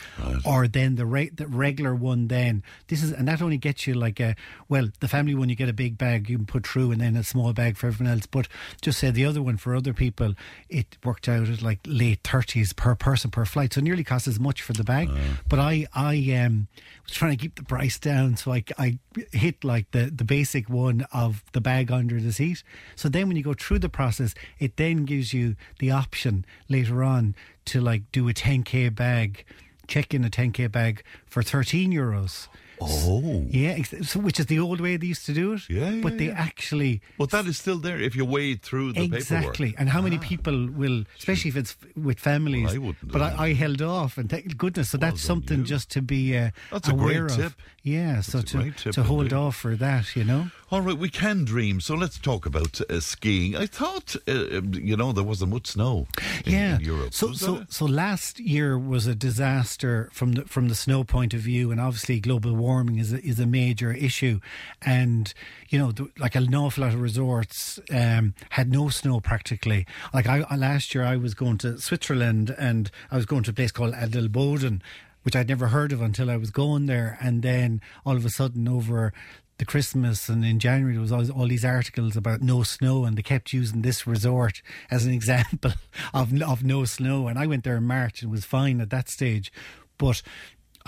[0.46, 2.28] or then the re- the regular one.
[2.28, 4.36] Then this is and that only gets you like a
[4.68, 7.16] well, the family one you get a big bag you can put through, and then
[7.16, 8.26] a small bag for everyone else.
[8.26, 8.48] But
[8.82, 10.34] just say the other one for other people,
[10.68, 14.28] it worked out at like late thirties per person per flight, so it nearly costs
[14.28, 15.10] as much for the bag.
[15.48, 16.68] But I I um
[17.10, 19.00] trying to keep the price down, so I I
[19.32, 22.64] hit like the the basic one of the bag under the seat.
[22.96, 27.04] So then when you go through the process, it then gives you the option later
[27.04, 27.36] on
[27.66, 29.46] to like do a 10k bag,
[29.88, 32.48] check in a 10k bag for 13 euros.
[32.80, 33.46] Oh.
[33.50, 35.70] Yeah, so, which is the old way they used to do it.
[35.70, 36.36] Yeah, But they yeah.
[36.38, 37.02] actually.
[37.18, 39.68] But that is still there if you wade through the exactly.
[39.72, 39.76] paperwork.
[39.78, 39.82] Ah.
[39.82, 42.66] And how many people will, especially if it's with families.
[42.66, 44.90] Well, I wouldn't but I, I held off, and thank goodness.
[44.92, 47.36] So that's something just to be uh, That's a great aware of.
[47.36, 47.54] tip.
[47.84, 50.48] Yeah, so a to to hold off for that, you know.
[50.70, 51.80] All right, we can dream.
[51.80, 53.56] So let's talk about uh, skiing.
[53.56, 56.08] I thought, uh, you know, there wasn't much snow
[56.46, 56.76] in, yeah.
[56.76, 57.14] in Europe.
[57.14, 61.34] So Was so so last year was a disaster from the from the snow point
[61.34, 64.42] of view, and obviously global warming is a, is a major issue,
[64.82, 65.34] and
[65.70, 69.88] you know the, like an awful lot of resorts um, had no snow practically.
[70.14, 73.52] Like I I- last year, I was going to Switzerland, and I was going to
[73.52, 74.82] a place called Adelboden.
[75.24, 78.30] Which I'd never heard of until I was going there, and then all of a
[78.30, 79.12] sudden, over
[79.58, 83.18] the Christmas and in January there was all, all these articles about no snow and
[83.18, 84.62] they kept using this resort
[84.92, 85.72] as an example
[86.14, 87.28] of of no snow.
[87.28, 89.52] And I went there in March and was fine at that stage.
[89.98, 90.22] But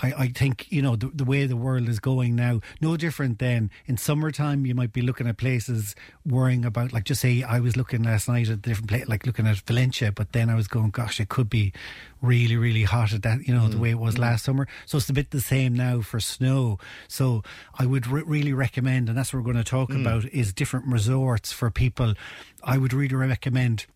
[0.02, 3.38] I, I think you know the, the way the world is going now no different
[3.38, 5.94] than in summertime you might be looking at places
[6.26, 9.46] worrying about like just say I was looking last night at different place like looking
[9.46, 11.72] at Valencia but then I was going gosh it could be
[12.22, 14.20] really really hot at that you know the mm, way it was mm.
[14.20, 14.66] last summer.
[14.86, 16.78] So it's a bit the same now for snow.
[17.08, 17.42] So
[17.78, 20.00] I would re- really recommend and that's what we're going to talk mm.
[20.00, 22.14] about is different resorts for people.
[22.62, 23.86] I would really recommend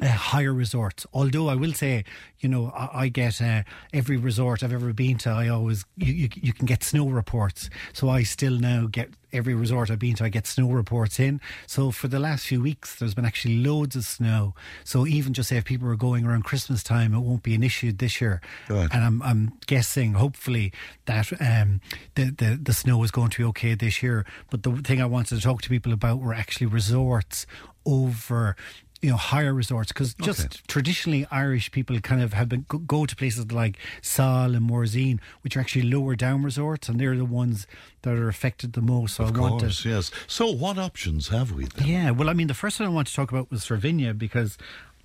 [0.00, 1.06] uh, higher resorts.
[1.12, 2.04] Although I will say,
[2.40, 3.62] you know, I, I get uh,
[3.92, 5.30] every resort I've ever been to.
[5.30, 7.70] I always you, you you can get snow reports.
[7.92, 10.24] So I still now get every resort I've been to.
[10.24, 11.40] I get snow reports in.
[11.66, 14.54] So for the last few weeks, there's been actually loads of snow.
[14.84, 17.62] So even just say if people are going around Christmas time, it won't be an
[17.62, 18.40] issue this year.
[18.68, 18.88] Right.
[18.92, 20.72] And I'm I'm guessing, hopefully,
[21.06, 21.80] that um,
[22.14, 24.24] the the the snow is going to be okay this year.
[24.50, 27.46] But the thing I wanted to talk to people about were actually resorts
[27.84, 28.56] over
[29.02, 30.58] you know higher resorts because just Okay.
[30.68, 35.18] traditionally Irish people kind of have been go, go to places like Sal and Morzine,
[35.42, 37.66] which are actually lower down resorts, and they're the ones
[38.02, 39.16] that are affected the most.
[39.16, 40.10] So of I course, to, yes.
[40.26, 41.86] So what options have we then?
[41.86, 42.10] yeah.
[42.10, 44.56] Well, I mean, the first one I want to talk about was Cervinia because.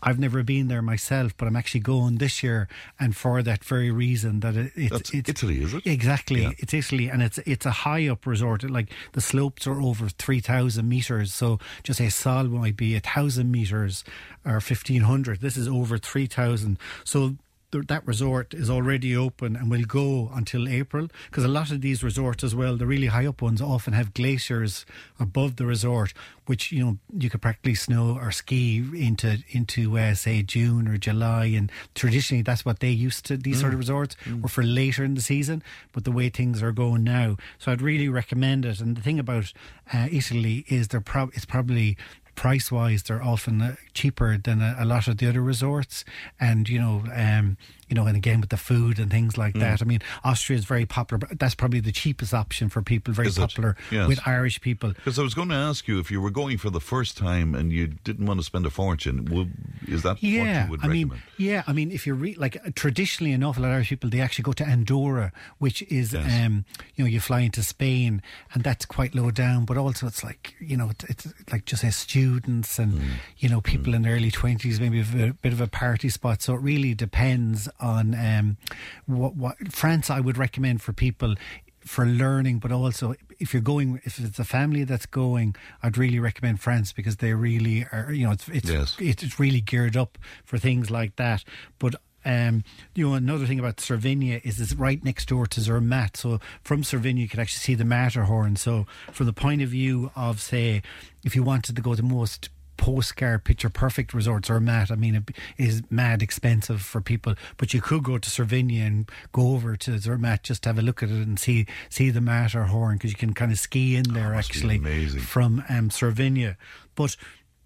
[0.03, 2.67] I've never been there myself, but I'm actually going this year,
[2.99, 5.85] and for that very reason that it, it's it's Italy, is it?
[5.85, 6.51] Exactly, Yeah.
[6.57, 8.63] it's Italy, and it's it's a high up resort.
[8.69, 11.33] Like the slopes are over three thousand meters.
[11.33, 14.03] So just say Sal might be a thousand meters
[14.45, 15.41] or fifteen hundred.
[15.41, 16.77] This is over three thousand.
[17.03, 17.35] So.
[17.71, 21.81] Th- That resort is already open and will go until April because a lot of
[21.81, 24.85] these resorts as well, the really high up ones, often have glaciers
[25.19, 26.13] above the resort,
[26.45, 30.97] which you know you could practically snow or ski into into uh, say June or
[30.97, 31.45] July.
[31.45, 33.37] And traditionally, that's what they used to.
[33.37, 36.71] These sort of resorts were for later in the season, but the way things are
[36.71, 38.79] going now, so I'd really recommend it.
[38.81, 39.53] And the thing about
[39.93, 41.97] uh, Italy is they're prob- it's probably
[42.41, 46.03] price wise they're often uh, cheaper than a, a lot of the other resorts.
[46.39, 47.55] And you know um
[47.91, 49.59] you know, and again with the food and things like Mm.
[49.59, 49.81] that.
[49.81, 53.13] I mean, Austria is very popular, but that's probably the cheapest option for people.
[53.13, 54.07] Very Is popular Yes.
[54.07, 54.93] with Irish people.
[54.93, 57.53] Because I was going to ask you if you were going for the first time
[57.53, 59.51] and you didn't want to spend a fortune, would,
[59.87, 62.55] is that what Yeah, you would I mean, yeah, I mean, if you're re- like
[62.65, 66.15] uh, traditionally enough, a lot of Irish people they actually go to Andorra, which is,
[66.15, 66.63] um,
[66.95, 68.21] you know, you fly into Spain,
[68.53, 71.83] and that's quite low down, but also it's like, you know, it's, it's like just
[71.83, 73.09] as students and Mm.
[73.37, 76.41] you know people in their early twenties, maybe a bit of a party spot.
[76.41, 78.57] So it really depends on um,
[79.05, 81.35] what what France I would recommend for people
[81.79, 86.19] for learning, but also if you're going, if it's a family that's going, I'd really
[86.19, 88.95] recommend France because they really are, you know, it's it's Yes.
[88.99, 91.43] it's really geared up for things like that.
[91.79, 92.63] But um,
[92.93, 96.17] you know, another thing about Cervinia is it's right next door to Zermatt.
[96.17, 98.57] So from Cervinia, you can actually see the Matterhorn.
[98.57, 100.83] So from the point of view of, say,
[101.23, 105.15] if you wanted to go to most postcard picture perfect resorts or mat i mean
[105.15, 109.75] it is mad expensive for people but you could go to Cervinia and go over
[109.75, 113.11] to Zermatt just to have a look at it and see see the Matterhorn because
[113.11, 114.77] you can kind of ski in there must be actually
[115.19, 116.55] from um, Cervinia.
[116.95, 117.15] But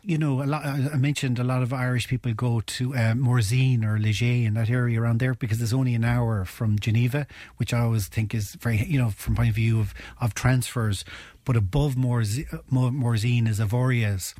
[0.07, 3.83] you know, a lot, I mentioned a lot of Irish people go to uh, Morzine
[3.83, 7.25] or Les Gets in that area around there because it's only an hour from Geneva,
[7.57, 11.05] which I always think is very, you know, from point of view of, of transfers.
[11.43, 14.35] But above Morzi- Morzine is Avoriaz,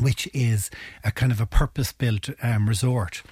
[0.00, 0.70] which is
[1.04, 3.22] a kind of a purpose built um, resort.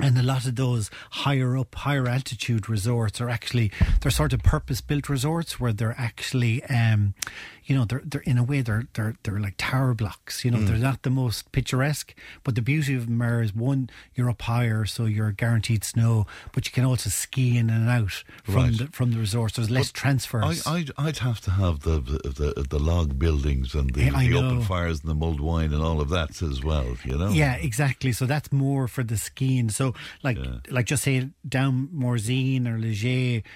[0.00, 3.70] And a lot of those higher up, higher altitude resorts are actually
[4.00, 7.14] they're sort of purpose built resorts where they're actually, um,
[7.66, 10.44] you know, they're they're in a way they're they're they're like tower blocks.
[10.44, 10.66] You know, Mm.
[10.66, 12.14] they're not the most picturesque,
[12.44, 16.26] but the beauty of them are is one, you're up higher, so you're guaranteed snow,
[16.52, 18.78] but you can also ski in and out from Right.
[18.78, 19.56] the from the resorts.
[19.56, 20.66] There's less But transfers.
[20.66, 24.18] I, I'd, I'd have to have the the, the, the log buildings and the, Yeah,
[24.20, 27.28] the open fires and the mulled wine and all of that as well, you know?
[27.30, 28.12] Yeah, exactly.
[28.12, 29.70] So that's more for the skiing.
[29.70, 30.38] So like
[30.70, 33.46] like just say down Morzine or Les Gets,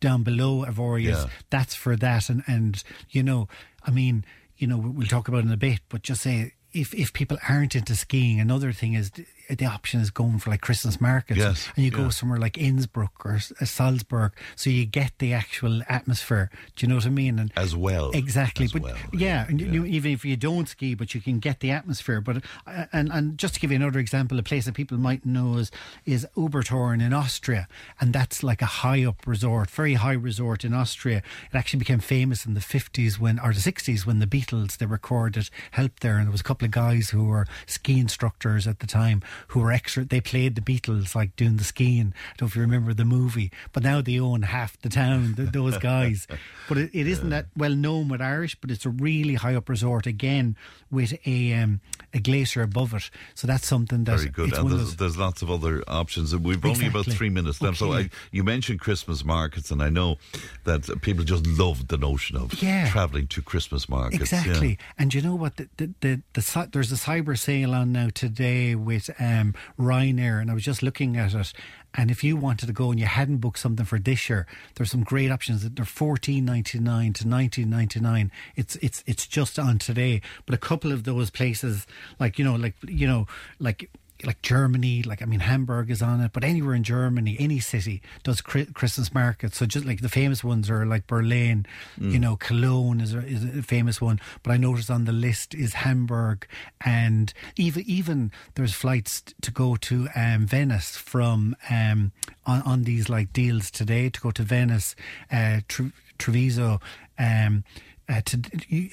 [0.00, 1.30] down below Avoriaz, Yeah.
[1.50, 2.28] that's for that.
[2.30, 3.48] And and you know,
[3.84, 4.24] I mean,
[4.56, 6.52] you know, we'll talk about it in a bit, but just say.
[6.70, 9.10] If, if people aren't into skiing, another thing is
[9.48, 13.24] the, option is going for like Christmas markets, Yes, and you go somewhere like Innsbruck
[13.24, 16.50] or Salzburg, so you get the actual atmosphere.
[16.76, 17.38] Do you know what I mean?
[17.38, 18.10] And As well.
[18.10, 18.64] exactly.
[18.64, 21.60] As but well, yeah, and You, even if you don't ski, but you can get
[21.60, 22.20] the atmosphere.
[22.20, 25.24] But uh, and and just to give you another example, a place that people might
[25.24, 25.70] know is
[26.04, 27.68] is Obertauern in Austria,
[28.00, 31.18] and that's like a high up resort, very high resort in Austria.
[31.52, 34.86] It actually became famous in the fifties when or the sixties when the Beatles they
[34.86, 38.80] recorded help there, and there was a couple of guys who were ski instructors at
[38.80, 40.04] the time who were extra.
[40.04, 42.12] They played the Beatles like doing the skiing.
[42.16, 45.34] I don't know if you remember the movie, but now they own half the town.
[45.36, 46.26] th- Those guys,
[46.68, 49.68] but it, it isn't that well known with Irish, but it's a really high up
[49.68, 50.56] resort again
[50.90, 51.80] with a um,
[52.14, 53.10] a glacier above it.
[53.34, 54.52] So that's something that Very good.
[54.54, 56.34] And there's, there's lots of other options.
[56.36, 57.78] We've only about three minutes left.
[57.78, 60.16] So I, you mentioned Christmas markets, and I know
[60.64, 62.88] that people just love the notion of Yeah.
[62.90, 64.32] travelling to Christmas markets.
[64.32, 64.38] yeah.
[64.40, 65.56] Exactly, and you know what?
[65.56, 70.40] The, the, the, the, there's a cyber sale on now today with um, Um, Ryanair,
[70.40, 71.52] and I was just looking at it.
[71.94, 74.90] And if you wanted to go and you hadn't booked something for this year, there's
[74.90, 75.68] some great options.
[75.68, 78.30] They're fourteen ninety nine to nineteen ninety nine.
[78.56, 80.20] It's it's it's just on today.
[80.46, 81.86] But a couple of those places,
[82.18, 83.26] like you know, like you know,
[83.58, 83.90] like
[84.24, 88.02] like Germany, like I mean Hamburg is on it, but anywhere in Germany, any city
[88.24, 89.58] does Christmas markets.
[89.58, 91.66] So just like the famous ones are like Berlin,
[91.96, 92.20] you Mm.
[92.20, 94.18] know, Cologne is a, is a famous one.
[94.42, 96.46] But I noticed on the list is Hamburg,
[96.80, 102.12] and even even there's flights to go to um, Venice from um,
[102.44, 104.96] on on these like deals today to go to Venice,
[105.30, 106.80] uh, Tre- Treviso.
[107.20, 107.64] Um,
[108.08, 108.40] uh, to,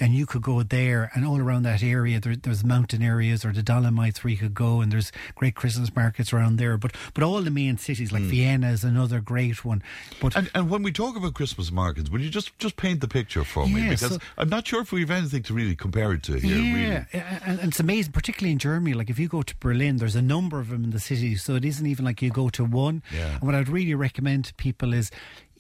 [0.02, 3.52] and you could go there and all around that area there, there's mountain areas or
[3.54, 7.24] the Dolomites where you could go and there's great Christmas markets around there but but
[7.24, 9.82] all the main cities like Vienna is another great one
[10.22, 10.36] but.
[10.36, 13.44] And, and when we talk about Christmas markets, will you just, just paint the picture
[13.44, 13.90] for me?
[13.90, 16.58] Because so- I'm not sure if we have anything to really compare it to here.
[16.58, 17.24] yeah, Really.
[17.46, 18.94] and, and it's amazing, particularly in Germany.
[18.94, 21.56] Like if you go to Berlin, there's a number of them in the city, so
[21.56, 23.02] it isn't even like you go to one.
[23.14, 23.36] Yeah.
[23.36, 25.10] And what I'd really recommend to people is,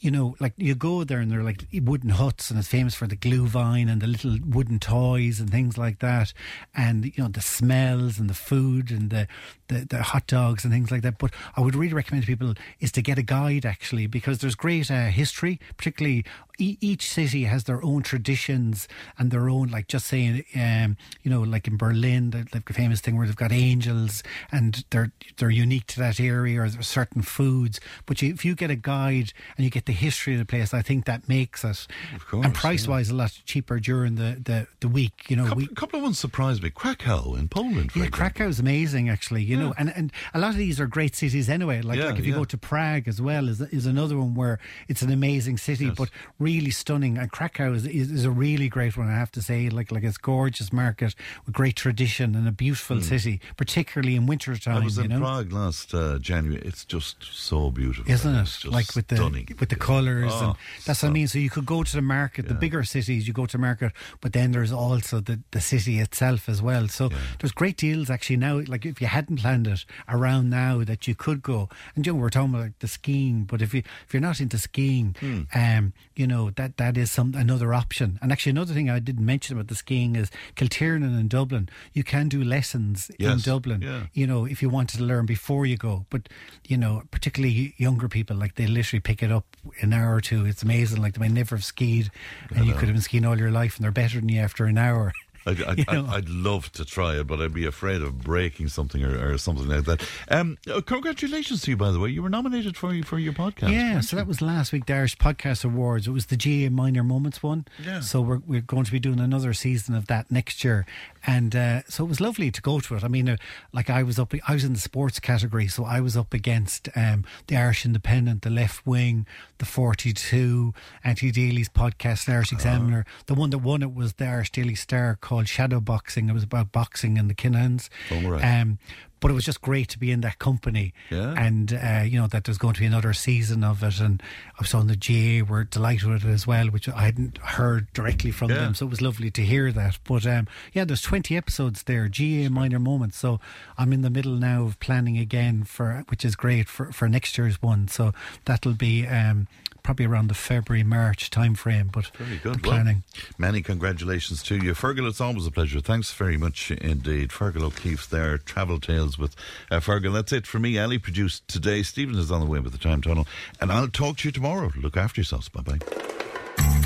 [0.06, 3.08] you know, like you go there and they're like wooden huts, and it's famous for
[3.08, 6.32] the Glühwein and the little wooden toys and things like that,
[6.76, 9.28] and you know the smells and the food and the
[9.68, 11.18] the, the hot dogs and things like that.
[11.18, 14.56] But I would really recommend to people is to get a guide actually because there's
[14.56, 16.26] great uh, history, particularly
[16.58, 18.88] e- each city has their own traditions
[19.18, 23.02] and their own like just saying um, you know like in Berlin got a famous
[23.02, 27.80] thing where they've got angels and they're they're unique to that area or certain foods
[28.06, 30.74] but you, if you get a guide and you get the history of the place,
[30.74, 34.40] I think that makes it, of course, and price wise, a lot cheaper during the,
[34.44, 35.26] the, the week.
[35.28, 36.70] You know, couple, we, a couple of ones surprised me.
[36.70, 38.32] Krakow in Poland, for yeah, example.
[38.32, 39.44] Krakow's amazing, actually.
[39.44, 41.82] You know, and, and a lot of these are great cities anyway.
[41.82, 42.40] Like, Yeah, like if you yeah.
[42.40, 46.10] go to Prague as well, is is another one where it's an amazing city, but
[46.40, 47.18] really stunning.
[47.18, 49.70] And Krakow is, is is a really great one, I have to say.
[49.70, 51.16] Like like it's gorgeous market
[51.46, 54.82] with great tradition and a beautiful city, particularly in winter time.
[54.82, 55.20] I was you in know?
[55.20, 56.62] Prague last uh, January.
[56.66, 58.62] It's just so beautiful, Isn't It's it?
[58.64, 59.48] just Like with the stunning.
[59.60, 60.56] with the colours Oh, and
[60.86, 61.28] that's what I mean.
[61.28, 64.34] So you could go to the market, the bigger cities, you go to market, but
[64.34, 66.88] then there's also the, the city itself as well.
[66.88, 67.10] So
[67.40, 68.62] there's great deals actually now.
[68.68, 71.70] Like if you hadn't planned it around now, that you could go.
[71.96, 74.40] And you know, we're talking about like, the skiing, but if you if you're not
[74.42, 75.42] into skiing, Hmm.
[75.54, 78.18] um, you know that that is some another option.
[78.22, 81.70] And actually, another thing I didn't mention about the skiing is Kiltiernan in Dublin.
[81.94, 83.82] You can do lessons in Dublin.
[83.82, 84.04] yeah.
[84.14, 86.22] You know, if you wanted to learn before you go, but
[86.68, 89.46] you know, particularly younger people, like they literally pick it up
[89.82, 90.46] in an hour or two.
[90.46, 91.02] It's amazing.
[91.04, 92.10] Like they may never have skied,
[92.56, 94.66] and you could have been skiing all your life, and they're better than you after
[94.66, 95.14] an hour.
[95.46, 95.86] I'd, I'd, You?
[95.88, 99.38] I'd, I'd love to try it, but I'd be afraid of breaking something or, or
[99.38, 100.08] something like that.
[100.30, 102.10] Um, uh, congratulations to you, by the way.
[102.10, 103.72] You were nominated for for your podcast.
[103.72, 106.08] Yeah, so that was last week, the Irish Podcast Awards.
[106.08, 107.66] It was the GAA Minor Moments one.
[107.84, 108.00] Yeah.
[108.00, 110.86] So we're, we're going to be doing another season of that next year.
[111.28, 113.04] And uh, so it was lovely to go to it.
[113.04, 113.38] I mean, uh,
[113.74, 116.90] like I was up, I was in the sports category, so I was up against
[116.96, 119.26] um, the Irish Independent, the Left Wing,
[119.58, 123.06] the 42, Anthony Daly's podcast, the Irish Examiner.
[123.26, 126.30] The one that won it was the Irish Daily Star called Shadow Boxing.
[126.30, 127.90] It was about boxing and the Kinahans.
[128.12, 128.44] Oh, right.
[128.44, 128.80] Um,
[129.20, 131.34] but it was just great to be in that company Yeah.
[131.38, 134.22] and uh, you know that there's going to be another season of it and
[134.58, 137.92] I was on the GAA were delighted with it as well which I hadn't heard
[137.94, 138.58] directly from Yeah.
[138.58, 142.08] them so it was lovely to hear that but um, yeah there's 20 episodes there
[142.10, 143.40] GAA minor moments so
[143.78, 147.38] I'm in the middle now of planning again for which is great for, for next
[147.38, 148.12] year's one so
[148.46, 149.48] that'll be um,
[149.84, 152.64] probably around the February March time frame but Very good.
[152.64, 154.74] Planning Well, many congratulations to you.
[154.74, 155.80] Fergal, it's always a pleasure.
[155.80, 157.30] Thanks very much indeed.
[157.30, 158.10] Fergal O'Keefe.
[158.10, 159.36] there, Travel Tales with
[159.72, 160.14] uh, Fergal.
[160.14, 160.80] That's it for me.
[160.80, 161.84] Ali produced today.
[161.84, 163.28] Stephen is on the way with the Time Tunnel.
[163.60, 164.72] And I'll talk to you tomorrow.
[164.76, 165.50] Look after yourselves.
[165.50, 165.80] Bye bye.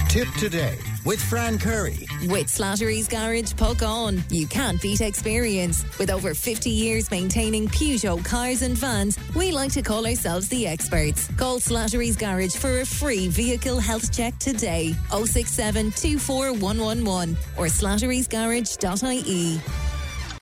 [0.09, 0.75] Tipp today
[1.05, 2.07] with Fran Curry.
[2.23, 4.23] With Slattery's Garage Puckane.
[4.31, 5.85] you can't beat experience.
[5.99, 10.65] With over 50 years maintaining Peugeot cars and vans, we like to call ourselves the
[10.65, 11.29] experts.
[11.37, 14.95] Call Slattery's Garage for a free vehicle health check today.
[15.11, 19.98] 067 24111 or slatterysgarage.ie.